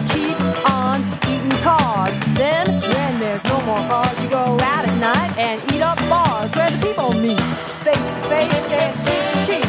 cause 3.88 4.22
you 4.22 4.28
go 4.28 4.58
out 4.60 4.84
at 4.88 4.96
night 4.98 5.30
and 5.38 5.60
eat 5.72 5.82
up 5.82 5.98
bars 6.08 6.50
where 6.56 6.70
the 6.70 6.86
people 6.86 7.12
meet. 7.12 7.40
Face 7.86 8.08
to 8.16 8.20
face, 8.30 8.62
that's 8.72 8.98
cheek 9.06 9.24
to 9.32 9.38
cheek. 9.48 9.68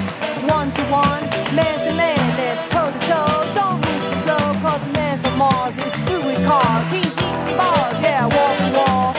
One 0.51 0.71
to 0.71 0.83
one, 0.91 1.23
man 1.55 1.77
to 1.85 1.93
man, 1.93 2.17
that's 2.37 2.63
toe 2.71 2.91
to 2.91 2.99
toe. 3.09 3.53
Don't 3.53 3.79
move 3.85 4.01
too 4.09 4.17
slow, 4.25 4.45
cause 4.63 4.85
the 4.87 4.93
man 4.93 5.19
from 5.19 5.37
Mars 5.37 5.77
is 5.77 5.95
through 6.05 6.25
with 6.25 6.45
cars. 6.45 6.91
He's 6.91 7.13
eating 7.17 7.57
bars, 7.57 8.01
yeah, 8.01 8.25
wall 8.25 8.57
to 8.57 8.77
wall. 8.77 9.16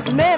Cause 0.00 0.14
man 0.14 0.29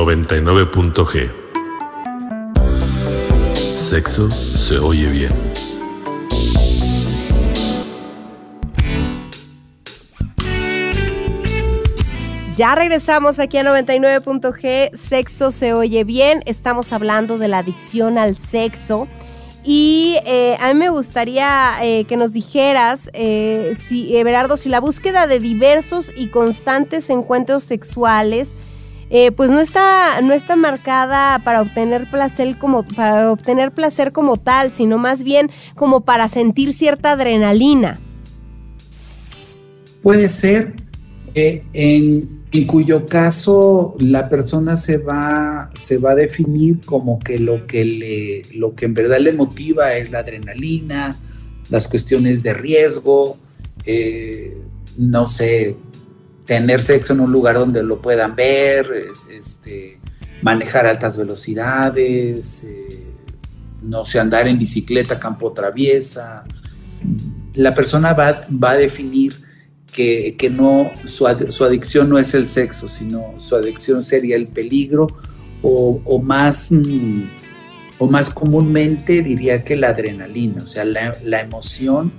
99.g. 0.00 1.30
Sexo 3.74 4.30
se 4.30 4.78
oye 4.78 5.10
bien. 5.10 5.32
Ya 12.56 12.74
regresamos 12.74 13.38
aquí 13.38 13.58
a 13.58 13.62
99.g, 13.62 14.90
sexo 14.94 15.50
se 15.50 15.74
oye 15.74 16.04
bien, 16.04 16.42
estamos 16.46 16.92
hablando 16.92 17.36
de 17.36 17.48
la 17.48 17.58
adicción 17.58 18.16
al 18.16 18.36
sexo. 18.36 19.06
Y 19.64 20.16
eh, 20.24 20.56
a 20.60 20.72
mí 20.72 20.78
me 20.78 20.88
gustaría 20.88 21.76
eh, 21.82 22.06
que 22.06 22.16
nos 22.16 22.32
dijeras, 22.32 23.10
eh, 23.12 23.74
si, 23.78 24.16
Everardo, 24.16 24.56
si 24.56 24.70
la 24.70 24.80
búsqueda 24.80 25.26
de 25.26 25.40
diversos 25.40 26.10
y 26.16 26.28
constantes 26.28 27.10
encuentros 27.10 27.64
sexuales 27.64 28.56
eh, 29.10 29.32
pues 29.32 29.50
no 29.50 29.58
está, 29.58 30.20
no 30.20 30.32
está 30.32 30.54
marcada 30.54 31.40
para 31.44 31.62
obtener 31.62 32.08
placer 32.08 32.56
como, 32.58 32.84
para 32.84 33.32
obtener 33.32 33.72
placer 33.72 34.12
como 34.12 34.36
tal, 34.36 34.72
sino 34.72 34.98
más 34.98 35.24
bien 35.24 35.50
como 35.74 36.02
para 36.02 36.28
sentir 36.28 36.72
cierta 36.72 37.12
adrenalina. 37.12 38.00
Puede 40.02 40.28
ser, 40.28 40.74
en, 41.34 42.40
en, 42.52 42.66
cuyo 42.66 43.04
caso 43.06 43.96
la 43.98 44.28
persona 44.28 44.76
se 44.76 44.98
va, 44.98 45.70
se 45.74 45.98
va 45.98 46.12
a 46.12 46.14
definir 46.14 46.80
como 46.84 47.18
que 47.18 47.38
lo 47.38 47.66
que, 47.66 47.84
le, 47.84 48.42
lo 48.54 48.74
que 48.74 48.86
en 48.86 48.94
verdad 48.94 49.18
le 49.18 49.32
motiva 49.32 49.94
es 49.94 50.10
la 50.10 50.20
adrenalina, 50.20 51.16
las 51.68 51.88
cuestiones 51.88 52.42
de 52.42 52.54
riesgo, 52.54 53.36
eh, 53.84 54.56
no 54.96 55.26
sé, 55.26 55.76
tener 56.44 56.82
sexo 56.82 57.12
en 57.12 57.20
un 57.20 57.32
lugar 57.32 57.56
donde 57.56 57.82
lo 57.82 58.00
puedan 58.00 58.34
ver, 58.34 58.90
este, 59.30 60.00
manejar 60.42 60.86
altas 60.86 61.16
velocidades, 61.16 62.64
eh, 62.64 63.06
no 63.82 64.04
sé, 64.04 64.20
andar 64.20 64.48
en 64.48 64.58
bicicleta, 64.58 65.18
campo 65.18 65.52
traviesa. 65.52 66.44
La 67.54 67.74
persona 67.74 68.12
va, 68.12 68.46
va 68.50 68.72
a 68.72 68.76
definir 68.76 69.36
que, 69.92 70.52
no, 70.52 70.90
su, 71.06 71.26
adicción 71.26 72.08
no 72.08 72.18
es 72.18 72.34
el 72.34 72.48
sexo, 72.48 72.88
sino 72.88 73.34
su 73.38 73.56
adicción 73.56 74.02
sería 74.02 74.36
el 74.36 74.48
peligro 74.48 75.08
o, 75.62 76.20
más, 76.22 76.72
mm, 76.72 77.24
o 77.98 78.06
más 78.06 78.30
comúnmente 78.30 79.22
diría 79.22 79.62
que 79.62 79.76
la 79.76 79.88
adrenalina, 79.88 80.62
o 80.62 80.66
sea, 80.66 80.84
la 80.84 81.40
emoción 81.40 82.12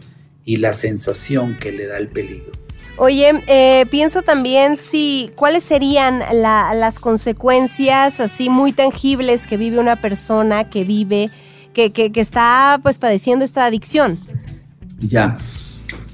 y 0.46 0.58
la 0.58 0.74
sensación 0.74 1.58
que 1.60 1.72
le 1.72 1.88
da 1.88 1.98
el 1.98 2.08
peligro. 2.08 2.61
Oye, 3.04 3.32
eh, 3.47 3.88
pienso 3.89 4.22
también 4.22 4.78
si 4.78 5.32
cuáles 5.36 5.64
serían 5.64 6.20
las 6.20 6.99
consecuencias 6.99 8.20
así 8.20 8.47
muy 8.47 8.74
tangibles 8.74 9.47
que 9.47 9.58
vive 9.58 9.80
una 9.80 9.99
persona 9.99 10.70
que 10.70 10.84
vive, 10.84 11.32
que, 11.74 11.91
que, 11.91 12.12
está 12.14 12.80
pues 12.84 12.99
padeciendo 12.99 13.43
esta 13.43 13.66
adicción. 13.66 14.20
Ya, 14.99 15.39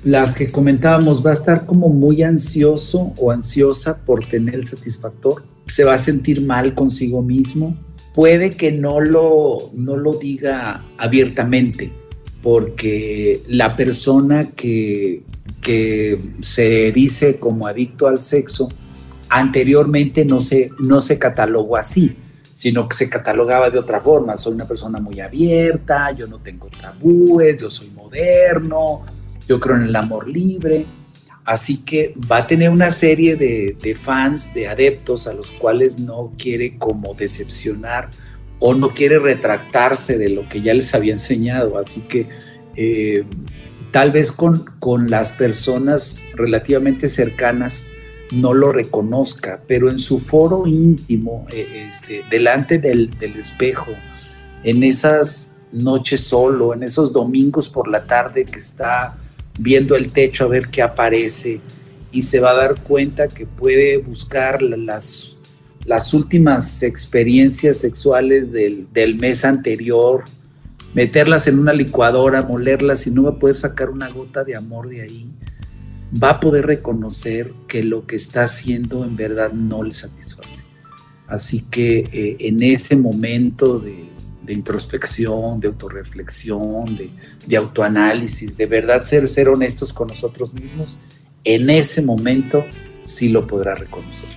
las 0.05 0.33
que 0.33 0.49
comentábamos, 0.49 1.25
va 1.25 1.31
a 1.31 1.33
estar 1.33 1.65
como 1.65 1.89
muy 1.89 2.23
ansioso 2.23 3.11
o 3.17 3.31
ansiosa 3.31 4.05
por 4.05 4.25
tener 4.25 4.55
el 4.55 4.65
satisfactor, 4.65 5.43
se 5.65 5.83
va 5.83 5.95
a 5.95 5.97
sentir 5.97 6.39
mal 6.39 6.73
consigo 6.73 7.21
mismo, 7.21 7.77
puede 8.15 8.51
que 8.51 8.71
no 8.71 9.01
lo, 9.01 9.71
no 9.73 9.97
lo 9.97 10.13
diga 10.13 10.81
abiertamente, 10.97 11.91
porque 12.41 13.41
la 13.49 13.75
persona 13.75 14.51
que, 14.51 15.23
que 15.67 16.17
se 16.39 16.93
dice 16.93 17.41
como 17.41 17.67
adicto 17.67 18.07
al 18.07 18.23
sexo, 18.23 18.69
anteriormente 19.27 20.23
no 20.23 20.39
se, 20.39 20.71
no 20.79 21.01
se 21.01 21.19
catalogó 21.19 21.75
así, 21.75 22.15
sino 22.53 22.87
que 22.87 22.95
se 22.95 23.09
catalogaba 23.09 23.69
de 23.69 23.77
otra 23.77 23.99
forma. 23.99 24.37
Soy 24.37 24.53
una 24.53 24.65
persona 24.65 25.01
muy 25.01 25.19
abierta, 25.19 26.13
yo 26.13 26.25
no 26.25 26.39
tengo 26.39 26.69
tabúes, 26.69 27.57
yo 27.59 27.69
soy 27.69 27.89
moderno, 27.89 29.03
yo 29.45 29.59
creo 29.59 29.75
en 29.75 29.83
el 29.83 29.95
amor 29.97 30.29
libre. 30.29 30.85
Así 31.43 31.83
que 31.83 32.13
va 32.31 32.37
a 32.37 32.47
tener 32.47 32.69
una 32.69 32.89
serie 32.89 33.35
de, 33.35 33.97
fans, 33.99 34.53
de 34.53 34.69
adeptos 34.69 35.27
a 35.27 35.33
los 35.33 35.51
cuales 35.51 35.99
no 35.99 36.31
quiere 36.37 36.77
como 36.77 37.13
decepcionar 37.13 38.09
o 38.59 38.73
no 38.73 38.93
quiere 38.93 39.19
retractarse 39.19 40.17
de 40.17 40.29
lo 40.29 40.47
que 40.47 40.61
ya 40.61 40.73
les 40.73 40.95
había 40.95 41.11
enseñado. 41.11 41.77
Así 41.77 42.03
que 42.03 42.29
eh, 42.77 43.25
tal 43.91 44.11
vez 44.11 44.31
con, 44.31 44.65
con 44.79 45.09
las 45.09 45.33
personas 45.33 46.23
relativamente 46.35 47.07
cercanas 47.09 47.87
no 48.31 48.53
lo 48.53 48.71
reconozca, 48.71 49.61
pero 49.67 49.89
en 49.89 49.99
su 49.99 50.19
foro 50.19 50.67
íntimo, 50.67 51.47
eh, 51.51 51.87
este, 51.89 52.23
delante 52.29 52.77
del, 52.77 53.09
espejo, 53.39 53.91
en 54.63 54.83
esas 54.83 55.61
noches 55.71 56.21
solo, 56.21 56.73
en 56.73 56.83
esos 56.83 57.13
domingos 57.13 57.69
por 57.69 57.87
la 57.87 58.03
tarde 58.03 58.45
que 58.45 58.59
está 58.59 59.17
viendo 59.59 59.95
el 59.95 60.11
techo 60.11 60.45
a 60.45 60.47
ver 60.47 60.67
qué 60.67 60.81
aparece 60.81 61.61
y 62.11 62.21
se 62.21 62.39
va 62.39 62.51
a 62.51 62.55
dar 62.55 62.81
cuenta 62.81 63.27
que 63.27 63.45
puede 63.45 63.97
buscar 63.97 64.61
las, 64.61 65.39
las 65.85 66.13
últimas 66.13 66.83
experiencias 66.83 67.77
sexuales 67.77 68.51
del, 68.51 68.87
del 68.93 69.15
mes 69.15 69.45
anterior, 69.45 70.23
meterlas 70.97 71.47
en 71.47 71.59
una 71.59 71.73
licuadora, 71.73 72.41
molerlas 72.41 73.05
y 73.05 73.11
no 73.11 73.21
va 73.21 73.29
a 73.29 73.37
poder 73.37 73.55
sacar 73.55 73.91
una 73.91 74.09
gota 74.09 74.43
de 74.43 74.55
amor 74.55 74.89
de 74.89 75.03
ahí, 75.03 75.29
va 76.11 76.31
a 76.31 76.39
poder 76.39 76.65
reconocer 76.65 77.53
que 77.67 77.83
lo 77.83 78.07
que 78.07 78.15
está 78.15 78.41
haciendo 78.41 79.05
en 79.05 79.15
verdad 79.15 79.51
no 79.51 79.83
le 79.83 79.93
satisface. 79.93 80.63
Así 81.27 81.61
que 81.69 81.99
eh, 82.11 82.37
en 82.39 82.63
ese 82.63 82.95
momento 82.95 83.77
de, 83.77 84.07
introspección, 84.51 85.59
de 85.59 85.67
autorreflexión, 85.67 86.85
de, 86.97 87.11
de, 87.45 87.57
autoanálisis, 87.57 88.57
de 88.57 88.65
verdad 88.65 89.03
ser, 89.03 89.29
ser 89.29 89.49
honestos 89.49 89.93
con 89.93 90.07
nosotros 90.07 90.51
mismos, 90.51 90.97
en 91.43 91.69
ese 91.69 92.01
momento 92.01 92.65
sí 93.03 93.29
lo 93.29 93.45
podrá 93.45 93.75
reconocer. 93.75 94.29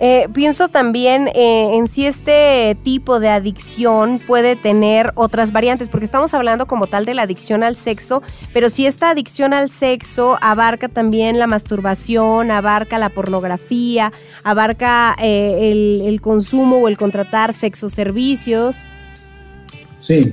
Eh, 0.00 0.28
pienso 0.32 0.68
también 0.68 1.26
eh, 1.34 1.76
en 1.76 1.88
si 1.88 2.06
este 2.06 2.76
tipo 2.84 3.18
de 3.18 3.28
adicción 3.30 4.20
puede 4.24 4.54
tener 4.54 5.10
otras 5.16 5.50
variantes, 5.50 5.88
porque 5.88 6.04
estamos 6.04 6.32
hablando 6.34 6.66
como 6.66 6.86
tal 6.86 7.04
de 7.04 7.14
la 7.14 7.22
adicción 7.22 7.64
al 7.64 7.74
sexo, 7.74 8.22
pero 8.54 8.70
si 8.70 8.86
esta 8.86 9.10
adicción 9.10 9.52
al 9.52 9.70
sexo 9.70 10.38
abarca 10.40 10.88
también 10.88 11.40
la 11.40 11.48
masturbación, 11.48 12.52
abarca 12.52 12.98
la 12.98 13.08
pornografía, 13.08 14.12
abarca 14.44 15.16
eh, 15.20 16.04
el, 16.04 16.20
consumo 16.20 16.78
o 16.78 16.88
el 16.88 16.96
contratar 16.96 17.52
sexoservicios. 17.52 18.84
Sí, 19.98 20.32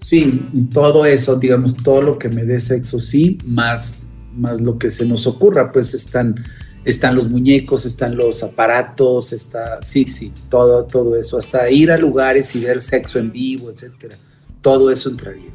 sí, 0.00 0.42
todo 0.72 1.04
eso, 1.06 1.36
digamos, 1.36 1.76
todo 1.76 2.02
lo 2.02 2.18
que 2.18 2.28
me 2.28 2.44
dé 2.44 2.60
sexo, 2.60 3.00
sí, 3.00 3.38
más, 3.44 4.06
más 4.36 4.60
lo 4.60 4.78
que 4.78 4.92
se 4.92 5.04
nos 5.06 5.26
ocurra, 5.26 5.72
pues 5.72 5.92
están 5.94 6.36
están 6.86 7.16
los 7.16 7.28
muñecos, 7.28 7.84
están 7.84 8.16
los 8.16 8.42
aparatos, 8.44 9.32
está, 9.32 9.82
sí, 9.82 10.06
sí, 10.06 10.32
todo, 10.48 10.84
todo 10.84 11.16
eso, 11.16 11.36
hasta 11.36 11.68
ir 11.68 11.90
a 11.90 11.98
lugares 11.98 12.54
y 12.54 12.60
ver 12.60 12.80
sexo 12.80 13.18
en 13.18 13.32
vivo, 13.32 13.70
etcétera. 13.70 14.16
Todo 14.62 14.90
eso 14.90 15.10
entraría. 15.10 15.50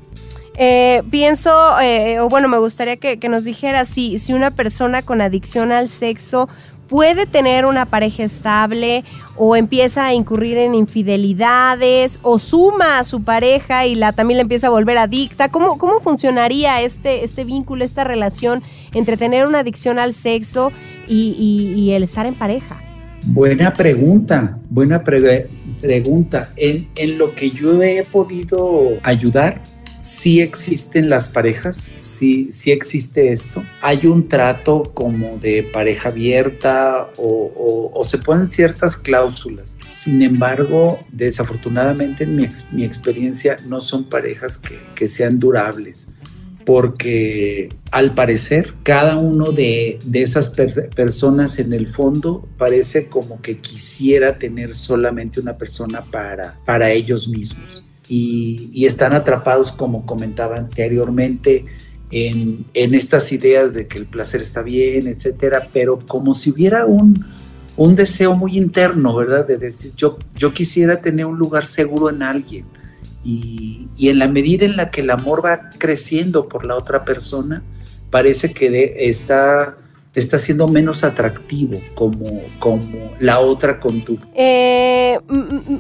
Eh, 0.58 1.02
pienso, 1.10 1.50
eh, 1.80 2.20
o 2.20 2.28
bueno, 2.28 2.50
me 2.50 2.58
gustaría 2.58 2.98
que, 2.98 3.18
que 3.18 3.30
nos 3.30 3.46
dijera 3.46 3.86
si, 3.86 4.20
si 4.20 4.34
una 4.34 4.52
persona 4.52 5.02
con 5.02 5.22
adicción 5.22 5.72
al 5.72 5.88
sexo 5.88 6.50
puede 6.92 7.26
tener 7.26 7.66
una 7.66 7.86
pareja 7.86 8.24
estable 8.24 9.06
o 9.38 9.56
empieza 9.56 10.08
a 10.08 10.14
incurrir 10.14 10.58
en 10.58 10.76
infidelidades 10.76 12.20
o 12.22 12.38
suma 12.38 13.00
a 13.00 13.06
su 13.06 13.24
pareja 13.24 13.86
y 13.86 13.96
la 13.96 14.12
también 14.12 14.40
la 14.40 14.42
empieza 14.42 14.68
a 14.68 14.72
volver 14.72 14.98
adicta. 14.98 15.48
¿Cómo, 15.48 15.78
cómo 15.78 16.02
funcionaría 16.02 16.82
este, 16.82 17.24
este 17.24 17.46
vínculo, 17.46 17.86
esta 17.86 18.04
relación 18.04 18.62
entre 18.94 19.16
tener 19.16 19.48
una 19.48 19.60
adicción 19.60 20.00
al 20.00 20.14
sexo 20.14 20.74
y, 21.12 21.74
y, 21.76 21.92
el 21.92 22.04
estar 22.04 22.26
en 22.26 22.36
pareja? 22.36 22.82
Buena 23.26 23.74
pregunta, 23.74 24.58
buena 24.70 25.04
pregunta. 25.04 26.50
En, 26.56 26.90
en 26.96 27.18
lo 27.18 27.36
que 27.36 27.52
yo 27.52 27.82
he 27.84 28.04
podido 28.04 28.98
ayudar, 29.04 29.62
sí 30.02 30.42
existen 30.42 31.10
las 31.10 31.30
parejas, 31.30 31.76
sí, 31.78 32.52
sí 32.52 32.72
existe 32.72 33.32
esto. 33.32 33.64
Hay 33.82 34.06
un 34.06 34.28
trato 34.28 34.92
como 34.94 35.38
de 35.38 35.64
pareja 35.64 36.10
abierta 36.10 37.10
o, 37.18 38.02
se 38.04 38.18
ponen 38.18 38.50
ciertas 38.50 38.98
cláusulas. 38.98 39.78
Sin 39.88 40.24
embargo, 40.24 41.00
desafortunadamente 41.12 42.24
en 42.24 42.36
mi, 42.36 42.84
experiencia 42.84 43.58
no 43.68 43.80
son 43.80 44.06
parejas 44.06 44.60
que, 44.96 45.08
sean 45.08 45.40
durables 45.40 46.10
porque 46.66 47.70
al 47.92 48.14
parecer 48.14 48.74
cada 48.84 49.18
uno 49.18 49.52
de, 49.52 50.00
esas 50.14 50.50
personas 50.50 51.60
en 51.60 51.74
el 51.74 51.88
fondo 51.88 52.48
parece 52.58 53.10
como 53.10 53.42
que 53.42 53.60
quisiera 53.60 54.38
tener 54.38 54.74
solamente 54.76 55.40
una 55.40 55.58
persona 55.58 56.02
para, 56.02 56.58
para 56.66 56.92
ellos 56.92 57.28
mismos 57.28 57.84
y, 58.12 58.86
están 58.86 59.14
atrapados, 59.14 59.72
como 59.72 60.06
comentaba 60.06 60.58
anteriormente, 60.58 61.66
en, 62.12 62.66
estas 62.74 63.32
ideas 63.32 63.74
de 63.74 63.88
que 63.88 63.98
el 64.00 64.06
placer 64.06 64.42
está 64.42 64.62
bien, 64.62 65.08
etcétera, 65.08 65.70
pero 65.72 66.00
como 66.06 66.34
si 66.34 66.52
hubiera 66.52 66.86
un, 66.86 67.26
un 67.78 67.96
deseo 67.96 68.36
muy 68.36 68.58
interno, 68.58 69.16
¿verdad? 69.16 69.48
De 69.48 69.58
decir, 69.58 69.94
yo, 69.96 70.18
yo 70.36 70.54
quisiera 70.54 71.00
tener 71.00 71.26
un 71.26 71.38
lugar 71.38 71.66
seguro 71.66 72.10
en 72.10 72.22
alguien. 72.22 72.66
Y, 73.24 73.88
en 74.00 74.20
la 74.20 74.28
medida 74.28 74.66
en 74.66 74.78
la 74.78 74.90
que 74.90 75.02
el 75.02 75.10
amor 75.10 75.46
va 75.46 75.70
creciendo 75.78 76.48
por 76.48 76.66
la 76.66 76.76
otra 76.76 77.06
persona, 77.06 77.64
parece 78.10 78.54
que 78.54 78.96
está 79.10 79.78
está 80.14 80.38
siendo 80.38 80.68
menos 80.68 81.06
atractivo 81.06 81.80
como, 81.96 82.42
como 82.60 83.14
la 83.20 83.40
otra 83.40 83.80
conducta. 83.80 84.28
Eh, 84.36 85.18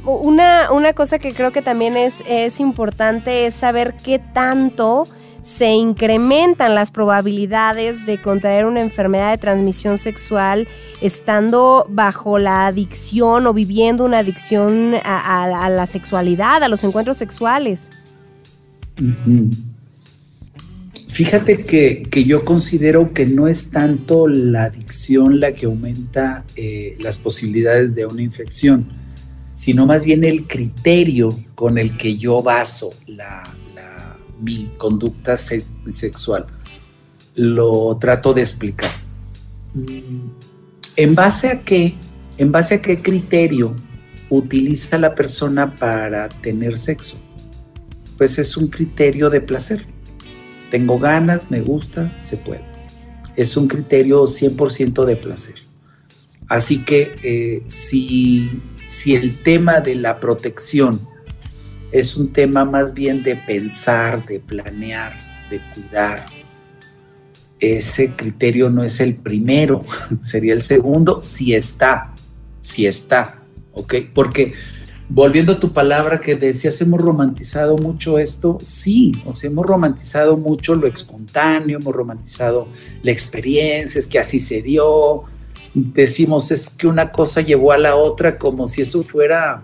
una, 0.06 0.72
una, 0.72 0.94
cosa 0.94 1.20
que 1.20 1.34
creo 1.34 1.52
que 1.52 1.62
también 1.62 1.98
es, 1.98 2.24
es 2.26 2.62
importante 2.62 3.46
es 3.46 3.56
saber 3.56 3.96
qué 4.02 4.20
tanto 4.20 5.06
se 5.52 5.74
incrementan 5.74 6.76
las 6.76 6.92
probabilidades 6.92 8.06
de 8.06 8.22
contraer 8.22 8.66
una 8.66 8.80
enfermedad 8.80 9.32
de 9.32 9.38
transmisión 9.38 9.98
sexual 9.98 10.66
estando 11.02 11.86
bajo 11.90 12.38
la 12.38 12.68
adicción 12.68 13.46
o 13.46 13.54
viviendo 13.54 14.06
una 14.06 14.20
adicción 14.20 14.94
a, 15.04 15.70
la 15.70 15.86
sexualidad, 15.88 16.64
a 16.64 16.70
los 16.70 16.86
encuentros 16.86 17.18
sexuales. 17.18 17.92
Fíjate 21.10 21.66
que, 21.66 22.24
yo 22.24 22.46
considero 22.46 23.12
que 23.12 23.26
no 23.26 23.50
es 23.50 23.72
tanto 23.72 24.30
la 24.30 24.64
adicción 24.64 25.42
la 25.42 25.52
que 25.52 25.66
aumenta 25.66 26.46
eh, 26.56 26.96
las 27.00 27.18
posibilidades 27.18 27.94
de 27.94 28.06
una 28.06 28.22
infección, 28.22 28.88
sino 29.52 29.86
más 29.86 30.06
bien 30.06 30.24
el 30.24 30.48
criterio 30.48 31.38
con 31.56 31.78
el 31.78 31.98
que 31.98 32.16
yo 32.16 32.42
baso 32.42 32.94
mi 34.42 34.72
conducta 34.78 35.38
sexual. 35.38 36.48
Lo 37.36 37.98
trato 38.00 38.34
de 38.34 38.42
explicar. 38.42 38.92
Mm, 39.74 40.28
¿En 40.98 41.16
base 41.16 41.50
a 41.50 41.62
qué? 41.62 41.96
¿En 42.38 42.52
base 42.52 42.76
a 42.76 42.82
qué 42.82 43.02
criterio 43.02 43.76
utiliza 44.30 44.98
la 44.98 45.16
persona 45.16 45.76
para 45.76 46.28
tener 46.28 46.78
sexo? 46.78 47.20
Pues 48.18 48.38
es 48.40 48.58
un 48.58 48.68
criterio 48.68 49.30
de 49.30 49.42
placer 49.42 49.86
tengo 50.72 50.98
ganas, 50.98 51.52
me 51.52 51.62
gusta, 51.62 52.18
se 52.22 52.38
puede. 52.38 52.64
Es 53.36 53.56
un 53.58 53.68
criterio 53.68 54.24
100% 54.24 55.06
de 55.06 55.16
placer. 55.18 55.56
Así 56.48 56.84
que 56.84 57.16
eh, 57.24 57.62
si, 57.66 58.62
si 58.88 59.16
el 59.16 59.38
tema 59.44 59.82
de 59.82 59.96
la 59.96 60.20
protección 60.20 61.00
es 61.92 62.16
un 62.16 62.32
tema 62.32 62.66
más 62.66 62.94
bien 62.94 63.24
de 63.24 63.36
pensar, 63.36 64.26
de 64.26 64.40
planear, 64.40 65.20
de 65.50 65.62
cuidar, 65.74 66.26
ese 67.60 68.16
criterio 68.16 68.70
no 68.70 68.84
es 68.84 69.00
el 69.00 69.16
primero, 69.16 69.86
sería 70.22 70.54
el 70.54 70.62
segundo, 70.62 71.22
si 71.22 71.54
está, 71.54 72.14
si 72.60 72.88
está, 72.88 73.42
¿ok? 73.74 73.96
Porque 74.14 74.54
volviendo 75.08 75.54
a 75.54 75.60
tu 75.60 75.72
palabra 75.72 76.20
que 76.20 76.36
decías, 76.36 76.82
hemos 76.82 77.00
romantizado 77.00 77.76
mucho 77.78 78.18
esto, 78.18 78.58
sí, 78.62 79.12
o 79.26 79.36
sea, 79.36 79.50
hemos 79.50 79.66
romantizado 79.66 80.38
mucho 80.38 80.74
lo 80.74 80.88
espontáneo, 80.88 81.78
hemos 81.78 81.94
romantizado 81.94 82.68
la 83.04 83.12
experiencia, 83.12 84.00
es 84.00 84.08
que 84.08 84.18
así 84.18 84.40
se 84.40 84.62
dio, 84.62 85.24
decimos 85.74 86.52
es 86.52 86.70
que 86.70 86.88
una 86.88 87.12
cosa 87.12 87.42
llevó 87.42 87.74
a 87.74 87.78
la 87.78 87.96
otra 87.96 88.40
como 88.40 88.66
si 88.66 88.82
eso 88.82 89.04
fuera 89.04 89.64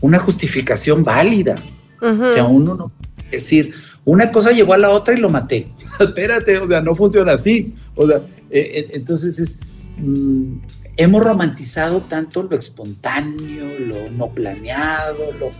una 0.00 0.18
justificación 0.18 1.04
válida. 1.04 1.56
O 2.00 2.32
sea, 2.32 2.44
uno 2.44 2.74
no 2.74 2.88
puede 2.88 3.30
decir, 3.30 3.72
una 4.04 4.32
cosa 4.32 4.52
llevó 4.52 4.74
a 4.74 4.78
la 4.78 4.90
otra 4.90 5.14
y 5.14 5.20
lo 5.20 5.28
maté. 5.28 5.68
Espérate, 6.00 6.58
o 6.58 6.66
sea, 6.66 6.80
no 6.80 6.94
funciona 6.94 7.32
así. 7.32 7.74
O 7.94 8.06
sea, 8.06 8.18
eh, 8.50 8.72
eh, 8.74 8.90
entonces 8.92 9.38
es... 9.38 9.60
Mm, 9.98 10.58
hemos 10.96 11.24
romantizado 11.24 12.02
tanto 12.02 12.42
lo 12.42 12.58
espontáneo, 12.58 13.78
lo 13.78 14.10
no 14.10 14.28
planeado, 14.28 15.32
lo 15.38 15.50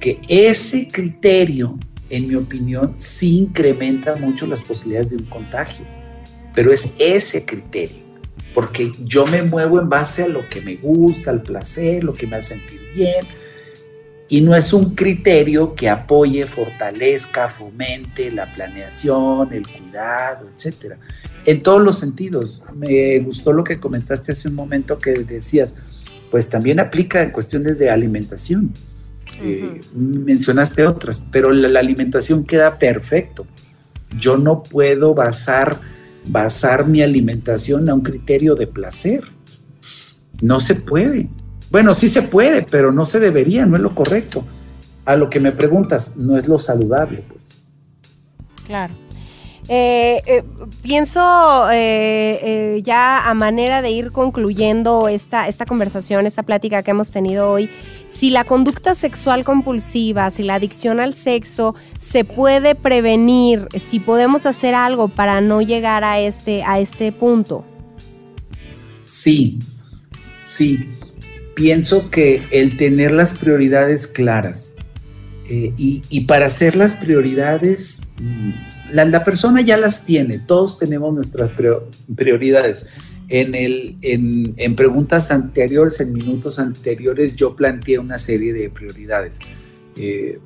que 0.00 0.20
ese 0.28 0.90
criterio, 0.90 1.78
en 2.10 2.28
mi 2.28 2.34
opinión, 2.34 2.92
sí 2.96 3.38
incrementa 3.38 4.16
mucho 4.16 4.46
las 4.46 4.60
posibilidades 4.60 5.10
de 5.10 5.16
un 5.16 5.24
contagio. 5.24 5.86
Pero 6.54 6.72
es 6.72 6.94
ese 6.98 7.46
criterio, 7.46 8.02
porque 8.54 8.92
yo 9.02 9.26
me 9.26 9.42
muevo 9.42 9.80
en 9.80 9.88
base 9.88 10.24
a 10.24 10.28
lo 10.28 10.46
que 10.48 10.60
me 10.60 10.76
gusta, 10.76 11.30
al 11.30 11.42
placer, 11.42 12.04
lo 12.04 12.12
que 12.12 12.26
me 12.26 12.36
hace 12.36 12.56
sentir 12.56 12.80
bien, 12.94 13.24
y 14.28 14.40
no 14.40 14.54
es 14.54 14.72
un 14.72 14.94
criterio 14.94 15.74
que 15.74 15.88
apoye, 15.88 16.44
fortalezca, 16.44 17.48
fomente 17.48 18.30
la 18.30 18.52
planeación, 18.54 19.52
el 19.52 19.66
cuidado, 19.66 20.48
etcétera 20.54 20.98
en 21.46 21.62
todos 21.62 21.80
los 21.80 21.98
sentidos. 21.98 22.64
Me 22.74 23.20
gustó 23.20 23.52
lo 23.52 23.64
que 23.64 23.80
comentaste 23.80 24.32
hace 24.32 24.48
un 24.48 24.56
momento 24.56 24.98
que 24.98 25.12
decías, 25.12 25.76
pues 26.30 26.50
también 26.50 26.80
aplica 26.80 27.22
en 27.22 27.30
cuestiones 27.30 27.78
de 27.78 27.88
alimentación. 27.88 28.72
Eh, 29.40 29.80
mencionaste 29.94 30.86
otras, 30.86 31.28
pero 31.30 31.52
la, 31.52 31.78
alimentación 31.78 32.44
queda 32.44 32.78
perfecto. 32.78 33.46
Yo 34.18 34.36
no 34.36 34.62
puedo 34.62 35.14
basar, 35.14 35.78
basar 36.26 36.86
mi 36.86 37.00
alimentación 37.00 37.88
a 37.88 37.94
un 37.94 38.00
criterio 38.00 38.56
de 38.56 38.66
placer. 38.66 39.22
No 40.42 40.58
se 40.58 40.74
puede. 40.74 41.28
Bueno, 41.70 41.94
sí 41.94 42.08
se 42.08 42.22
puede, 42.22 42.62
pero 42.62 42.92
no 42.92 43.04
se 43.04 43.20
debería, 43.20 43.66
no 43.66 43.76
es 43.76 43.82
lo 43.82 43.94
correcto. 43.94 44.44
A 45.04 45.16
lo 45.16 45.30
que 45.30 45.40
me 45.40 45.52
preguntas, 45.52 46.16
no 46.16 46.36
es 46.36 46.48
lo 46.48 46.58
saludable, 46.58 47.24
pues. 47.28 47.48
Claro. 48.64 48.94
Eh, 49.68 50.22
eh, 50.26 50.44
pienso 50.82 51.68
eh, 51.72 52.80
ya 52.84 53.28
a 53.28 53.34
manera 53.34 53.82
de 53.82 53.90
ir 53.90 54.12
concluyendo 54.12 55.08
esta, 55.08 55.48
esta 55.48 55.66
conversación, 55.66 56.24
esta 56.24 56.44
plática 56.44 56.84
que 56.84 56.92
hemos 56.92 57.10
tenido 57.10 57.50
hoy, 57.50 57.68
si 58.06 58.30
la 58.30 58.44
conducta 58.44 58.94
sexual 58.94 59.44
compulsiva, 59.44 60.30
si 60.30 60.44
la 60.44 60.54
adicción 60.54 61.00
al 61.00 61.16
sexo 61.16 61.74
se 61.98 62.24
puede 62.24 62.76
prevenir, 62.76 63.66
si 63.76 63.98
podemos 63.98 64.46
hacer 64.46 64.76
algo 64.76 65.08
para 65.08 65.40
no 65.40 65.60
llegar 65.62 66.04
a 66.04 66.20
este, 66.20 66.62
a 66.62 66.78
este 66.78 67.10
punto. 67.10 67.64
Sí, 69.04 69.58
sí. 70.44 70.88
Pienso 71.56 72.08
que 72.10 72.44
el 72.52 72.76
tener 72.76 73.10
las 73.10 73.36
prioridades 73.36 74.06
claras 74.06 74.76
y, 75.48 76.02
y, 76.08 76.20
para 76.26 76.46
hacer 76.46 76.76
las 76.76 76.94
prioridades 76.94 78.02
mm, 78.20 78.50
la, 78.92 79.24
persona 79.24 79.60
ya 79.60 79.76
las 79.76 80.04
tiene, 80.04 80.38
todos 80.38 80.78
tenemos 80.78 81.14
nuestras 81.14 81.50
prioridades. 82.14 82.90
En, 83.28 83.54
el, 83.56 83.96
en, 84.02 84.76
preguntas 84.76 85.32
anteriores, 85.32 86.00
en 86.00 86.12
minutos 86.12 86.58
anteriores, 86.58 87.34
yo 87.34 87.56
planteé 87.56 87.98
una 87.98 88.18
serie 88.18 88.52
de 88.52 88.70
prioridades. 88.70 89.40
Eh, 89.96 90.38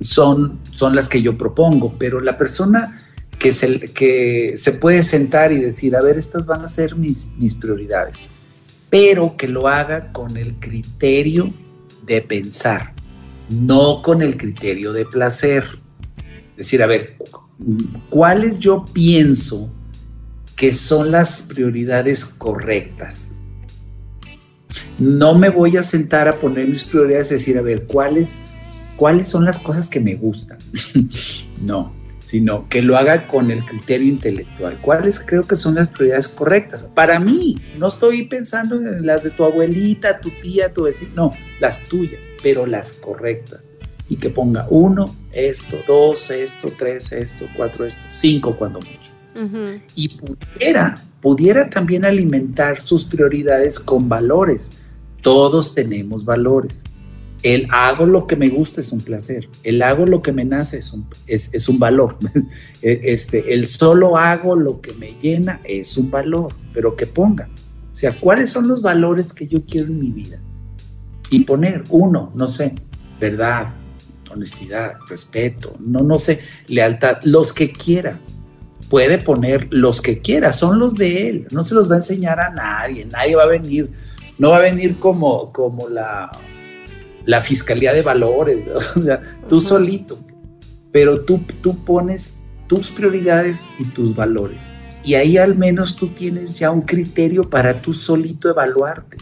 son, 0.00 0.58
son 0.72 0.96
las 0.96 1.08
que 1.08 1.22
yo 1.22 1.38
propongo, 1.38 1.94
pero 1.98 2.20
la 2.20 2.36
persona 2.36 3.00
que 3.38 3.52
se, 3.52 3.92
que 3.92 4.54
se 4.56 4.72
puede 4.72 5.02
sentar 5.04 5.52
y 5.52 5.60
decir, 5.60 5.94
a 5.94 6.02
ver, 6.02 6.18
estas 6.18 6.46
van 6.46 6.62
a 6.62 6.68
ser 6.68 6.96
mis, 6.96 7.34
mis 7.38 7.54
prioridades, 7.54 8.16
pero 8.94 9.36
que 9.36 9.48
lo 9.48 9.66
haga 9.66 10.12
con 10.12 10.36
el 10.36 10.54
criterio 10.60 11.52
de 12.06 12.22
pensar, 12.22 12.92
no 13.50 14.00
con 14.02 14.22
el 14.22 14.36
criterio 14.36 14.92
de 14.92 15.04
placer. 15.04 15.64
Es 16.52 16.58
decir, 16.58 16.80
a 16.80 16.86
ver, 16.86 17.16
¿cuáles 18.08 18.60
yo 18.60 18.84
pienso 18.84 19.68
que 20.54 20.72
son 20.72 21.10
las 21.10 21.42
prioridades 21.42 22.24
correctas? 22.24 23.36
No 25.00 25.34
me 25.34 25.48
voy 25.48 25.76
a 25.76 25.82
sentar 25.82 26.28
a 26.28 26.34
poner 26.34 26.68
mis 26.68 26.84
prioridades 26.84 27.32
y 27.32 27.34
decir, 27.34 27.58
a 27.58 27.62
ver, 27.62 27.88
¿cuáles, 27.88 28.44
cuáles 28.94 29.28
son 29.28 29.44
las 29.44 29.58
cosas 29.58 29.90
que 29.90 29.98
me 29.98 30.14
gustan? 30.14 30.58
no, 31.60 31.92
sino 32.24 32.68
que 32.70 32.80
lo 32.80 32.96
haga 32.96 33.26
con 33.26 33.50
el 33.50 33.64
criterio 33.64 34.08
intelectual. 34.08 34.80
¿Cuáles 34.80 35.20
creo 35.20 35.42
que 35.42 35.56
son 35.56 35.74
las 35.74 35.88
prioridades 35.88 36.28
correctas? 36.28 36.88
Para 36.94 37.20
mí, 37.20 37.54
no 37.78 37.88
estoy 37.88 38.24
pensando 38.24 38.76
en 38.76 39.04
las 39.04 39.22
de 39.22 39.30
tu 39.30 39.44
abuelita, 39.44 40.20
tu 40.20 40.30
tía, 40.30 40.72
tu 40.72 40.84
vecino, 40.84 41.12
no, 41.14 41.30
las 41.60 41.86
tuyas, 41.86 42.32
pero 42.42 42.64
las 42.64 42.94
correctas. 42.94 43.60
Y 44.08 44.16
que 44.16 44.30
ponga 44.30 44.66
uno, 44.70 45.14
esto, 45.32 45.76
dos, 45.86 46.30
esto, 46.30 46.72
tres, 46.78 47.12
esto, 47.12 47.46
cuatro, 47.54 47.84
esto, 47.84 48.02
cinco 48.10 48.56
cuando 48.56 48.80
mucho. 48.80 49.12
Y 49.94 50.08
pudiera, 50.16 50.94
pudiera 51.20 51.68
también 51.68 52.06
alimentar 52.06 52.80
sus 52.80 53.04
prioridades 53.04 53.78
con 53.78 54.08
valores. 54.08 54.70
Todos 55.20 55.74
tenemos 55.74 56.24
valores 56.24 56.84
el 57.44 57.68
hago 57.70 58.06
lo 58.06 58.26
que 58.26 58.36
me 58.36 58.48
gusta 58.48 58.80
es 58.80 58.90
un 58.90 59.02
placer, 59.02 59.50
el 59.62 59.82
hago 59.82 60.06
lo 60.06 60.22
que 60.22 60.32
me 60.32 60.46
nace 60.46 60.78
es 60.78 60.94
un, 60.94 61.06
es, 61.26 61.68
un 61.68 61.78
valor, 61.78 62.16
e, 62.82 63.00
este, 63.04 63.52
el 63.52 63.66
solo 63.66 64.16
hago 64.16 64.56
lo 64.56 64.80
que 64.80 64.94
me 64.94 65.12
llena 65.20 65.60
es 65.62 65.98
un 65.98 66.10
valor, 66.10 66.54
pero 66.72 66.96
que 66.96 67.06
ponga, 67.06 67.48
o 67.92 67.94
sea, 67.94 68.18
¿cuáles 68.18 68.50
son 68.50 68.66
los 68.66 68.80
valores 68.80 69.34
que 69.34 69.46
yo 69.46 69.62
quiero 69.66 69.88
en 69.88 70.00
mi 70.00 70.10
vida? 70.10 70.40
Y 71.30 71.40
poner, 71.40 71.84
uno, 71.90 72.32
no 72.34 72.48
sé, 72.48 72.74
verdad, 73.20 73.74
honestidad, 74.30 74.94
respeto, 75.08 75.76
no, 75.80 76.00
no 76.00 76.18
sé, 76.18 76.40
lealtad, 76.68 77.18
los 77.24 77.52
que 77.52 77.70
quiera. 77.70 78.18
Puede 78.88 79.18
poner 79.18 79.68
los 79.70 80.00
que 80.00 80.20
quiera, 80.20 80.52
son 80.52 80.78
los 80.78 80.94
de 80.94 81.28
él, 81.28 81.46
no 81.50 81.62
se 81.62 81.74
los 81.74 81.90
va 81.90 81.94
a 81.94 81.98
enseñar 81.98 82.40
a 82.40 82.50
nadie, 82.50 83.04
nadie 83.06 83.34
va 83.34 83.44
a 83.44 83.48
venir, 83.48 83.90
no 84.38 84.50
va 84.50 84.58
a 84.58 84.60
venir 84.60 84.98
como, 84.98 85.52
como 85.52 85.88
la 85.88 86.30
la 87.26 87.40
fiscalía 87.40 87.92
de 87.92 88.02
valores, 88.02 88.58
tú 89.48 89.60
solito, 89.60 90.18
pero 90.92 91.20
tú, 91.20 91.40
tú 91.62 91.84
pones 91.84 92.42
tus 92.66 92.90
prioridades 92.90 93.66
y 93.78 93.84
tus 93.84 94.14
valores. 94.14 94.72
Y 95.04 95.14
ahí 95.14 95.36
al 95.36 95.56
menos 95.56 95.96
tú 95.96 96.08
tienes 96.08 96.54
ya 96.54 96.70
un 96.70 96.82
criterio 96.82 97.48
para 97.48 97.82
tú 97.82 97.92
solito 97.92 98.48
evaluarte. 98.48 99.18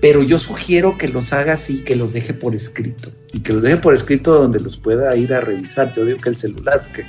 Pero 0.00 0.22
yo 0.22 0.38
sugiero 0.38 0.96
que 0.98 1.08
los 1.08 1.32
hagas 1.32 1.70
y 1.70 1.82
que 1.82 1.96
los 1.96 2.12
deje 2.12 2.34
por 2.34 2.54
escrito. 2.54 3.10
Y 3.32 3.40
que 3.40 3.52
los 3.52 3.62
deje 3.62 3.78
por 3.78 3.94
escrito 3.94 4.34
donde 4.34 4.60
los 4.60 4.76
pueda 4.76 5.16
ir 5.16 5.34
a 5.34 5.40
revisar. 5.40 5.92
Yo 5.94 6.04
digo 6.04 6.18
que 6.18 6.28
el 6.28 6.36
celular, 6.36 6.84
porque 6.84 7.04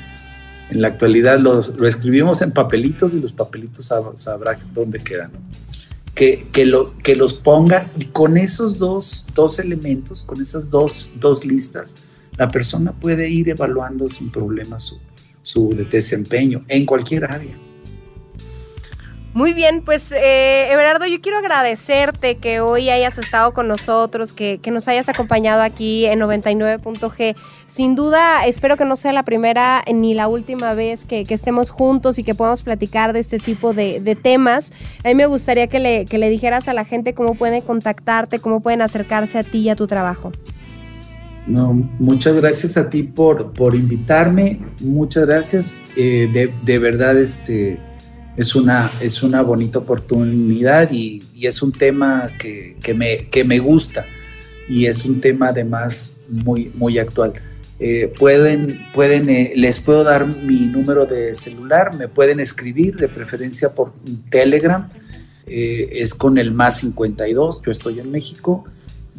en 0.72 0.82
la 0.82 0.88
actualidad 0.88 1.38
los, 1.38 1.76
lo 1.78 1.88
escribimos 1.88 2.42
en 2.42 2.52
papelitos 2.52 3.14
y 3.14 3.20
los 3.20 3.34
papelitos 3.34 3.92
sabrá 4.16 4.58
dónde 4.74 5.00
quedan 5.00 5.32
que, 6.16 6.48
que, 6.52 6.72
que 7.04 7.16
los 7.16 7.34
ponga 7.34 7.92
y 8.00 8.06
con 8.06 8.38
esos 8.38 8.80
dos, 8.80 9.28
dos 9.36 9.60
elementos, 9.60 10.24
con 10.24 10.42
esas 10.42 10.72
dos, 10.72 11.12
dos 11.20 11.46
listas, 11.46 11.98
la 12.38 12.48
persona 12.48 12.94
puede 12.94 13.30
ir 13.30 13.50
evaluando 13.50 14.08
sin 14.10 14.32
problema 14.32 14.80
su, 14.80 15.00
su 15.44 15.70
desempeño 15.92 16.64
en 16.68 16.86
cualquier 16.86 17.26
área. 17.26 17.56
Muy 19.36 19.54
bien, 19.54 19.82
pues 19.84 20.14
eh, 20.14 20.72
Everardo, 20.72 21.06
yo 21.06 21.20
quiero 21.20 21.40
agradecerte 21.40 22.38
que 22.38 22.62
hoy 22.62 22.90
hayas 22.90 23.18
estado 23.18 23.54
con 23.54 23.68
nosotros, 23.68 24.32
que, 24.32 24.62
nos 24.72 24.88
hayas 24.88 25.10
acompañado 25.10 25.62
aquí 25.62 26.06
en 26.06 26.22
99.g. 26.22 27.36
Sin 27.68 27.96
duda, 27.96 28.46
espero 28.46 28.78
que 28.78 28.86
no 28.86 28.96
sea 28.96 29.12
la 29.12 29.24
primera 29.24 29.84
ni 29.94 30.14
la 30.14 30.30
última 30.30 30.74
vez 30.74 31.04
que, 31.04 31.26
estemos 31.28 31.70
juntos 31.70 32.18
y 32.18 32.24
que 32.24 32.34
podamos 32.34 32.64
platicar 32.64 33.12
de 33.12 33.20
este 33.20 33.38
tipo 33.38 33.74
de, 33.74 34.18
temas. 34.24 34.72
A 35.04 35.10
mí 35.10 35.16
me 35.16 35.26
gustaría 35.26 35.68
que 35.68 35.80
le, 35.80 36.30
dijeras 36.30 36.70
a 36.70 36.74
la 36.74 36.86
gente 36.86 37.14
cómo 37.14 37.36
pueden 37.36 37.62
contactarte, 37.62 38.40
cómo 38.40 38.62
pueden 38.62 38.82
acercarse 38.82 39.38
a 39.38 39.44
ti 39.44 39.58
y 39.58 39.70
a 39.70 39.76
tu 39.76 39.86
trabajo. 39.86 40.32
No, 41.46 41.74
muchas 42.00 42.36
gracias 42.36 42.78
a 42.78 42.90
ti 42.90 43.04
por, 43.04 43.52
por 43.52 43.76
invitarme, 43.76 44.62
muchas 44.80 45.26
gracias. 45.26 45.78
Eh, 45.98 46.30
de, 46.32 46.54
de 46.64 46.80
verdad, 46.80 47.18
este 47.18 47.95
es 48.38 48.56
una, 48.56 48.92
es 49.00 49.24
una 49.24 49.42
bonita 49.42 49.80
oportunidad 49.80 50.92
y, 50.92 51.22
es 51.42 51.62
un 51.62 51.72
tema 51.72 52.26
que, 52.40 52.76
me, 52.96 53.28
que 53.30 53.44
me 53.44 53.60
gusta 53.60 54.06
y 54.68 54.88
es 54.88 55.06
un 55.06 55.22
tema 55.22 55.50
además 55.50 56.22
muy, 56.28 56.72
muy 56.74 56.98
actual. 56.98 57.34
Eh, 57.78 58.12
pueden, 58.18 58.80
pueden 58.94 59.30
eh, 59.30 59.52
les 59.56 59.80
puedo 59.80 60.04
dar 60.04 60.26
mi 60.26 60.68
número 60.68 61.06
de 61.06 61.36
celular, 61.36 61.96
me 61.96 62.08
pueden 62.08 62.40
escribir 62.40 62.96
de 62.96 63.10
preferencia 63.10 63.76
por 63.76 63.94
Telegram, 64.30 64.90
eh, 65.46 65.90
es 65.92 66.14
con 66.14 66.38
el 66.38 66.52
más 66.52 66.80
52, 66.80 67.62
yo 67.64 67.72
estoy 67.72 68.00
en 68.00 68.12
México 68.12 68.64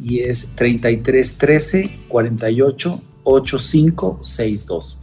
y 0.01 0.19
es 0.19 0.55
3313 0.55 1.99
48 2.07 3.01
8562. 3.23 4.99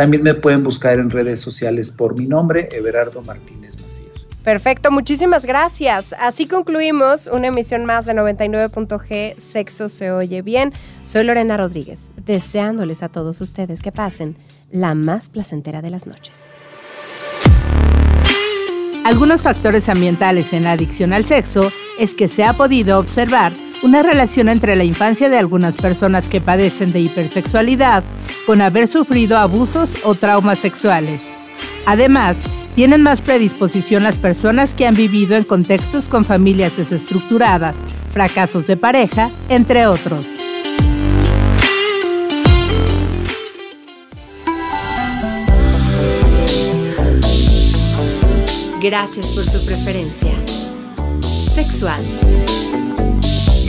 También 0.00 0.22
me 0.22 0.32
pueden 0.32 0.64
buscar 0.64 0.98
en 0.98 1.10
redes 1.10 1.42
sociales 1.42 1.90
por 1.90 2.18
mi 2.18 2.26
nombre, 2.26 2.70
Everardo 2.72 3.20
Martínez 3.20 3.78
Macías. 3.82 4.28
Perfecto, 4.42 4.90
muchísimas 4.90 5.44
gracias. 5.44 6.14
Así 6.18 6.46
concluimos 6.46 7.28
una 7.30 7.48
emisión 7.48 7.84
más 7.84 8.06
de 8.06 8.14
99.g 8.14 9.36
Sexo 9.36 9.90
se 9.90 10.10
oye 10.10 10.40
bien. 10.40 10.72
Soy 11.02 11.24
Lorena 11.24 11.58
Rodríguez, 11.58 12.12
deseándoles 12.24 13.02
a 13.02 13.10
todos 13.10 13.42
ustedes 13.42 13.82
que 13.82 13.92
pasen 13.92 14.38
la 14.70 14.94
más 14.94 15.28
placentera 15.28 15.82
de 15.82 15.90
las 15.90 16.06
noches. 16.06 16.54
Algunos 19.04 19.42
factores 19.42 19.90
ambientales 19.90 20.54
en 20.54 20.64
la 20.64 20.72
adicción 20.72 21.12
al 21.12 21.26
sexo 21.26 21.70
es 21.98 22.14
que 22.14 22.26
se 22.26 22.44
ha 22.44 22.54
podido 22.54 22.98
observar 22.98 23.52
una 23.82 24.02
relación 24.02 24.48
entre 24.48 24.76
la 24.76 24.84
infancia 24.84 25.28
de 25.28 25.38
algunas 25.38 25.76
personas 25.76 26.28
que 26.28 26.40
padecen 26.40 26.92
de 26.92 27.00
hipersexualidad 27.00 28.04
con 28.46 28.60
haber 28.60 28.86
sufrido 28.86 29.38
abusos 29.38 29.96
o 30.04 30.14
traumas 30.14 30.58
sexuales. 30.58 31.28
Además, 31.86 32.44
tienen 32.74 33.02
más 33.02 33.22
predisposición 33.22 34.02
las 34.02 34.18
personas 34.18 34.74
que 34.74 34.86
han 34.86 34.94
vivido 34.94 35.36
en 35.36 35.44
contextos 35.44 36.08
con 36.08 36.24
familias 36.24 36.76
desestructuradas, 36.76 37.78
fracasos 38.10 38.66
de 38.66 38.76
pareja, 38.76 39.30
entre 39.48 39.86
otros. 39.86 40.26
Gracias 48.80 49.26
por 49.32 49.46
su 49.46 49.64
preferencia. 49.66 50.32
Sexual. 51.52 52.00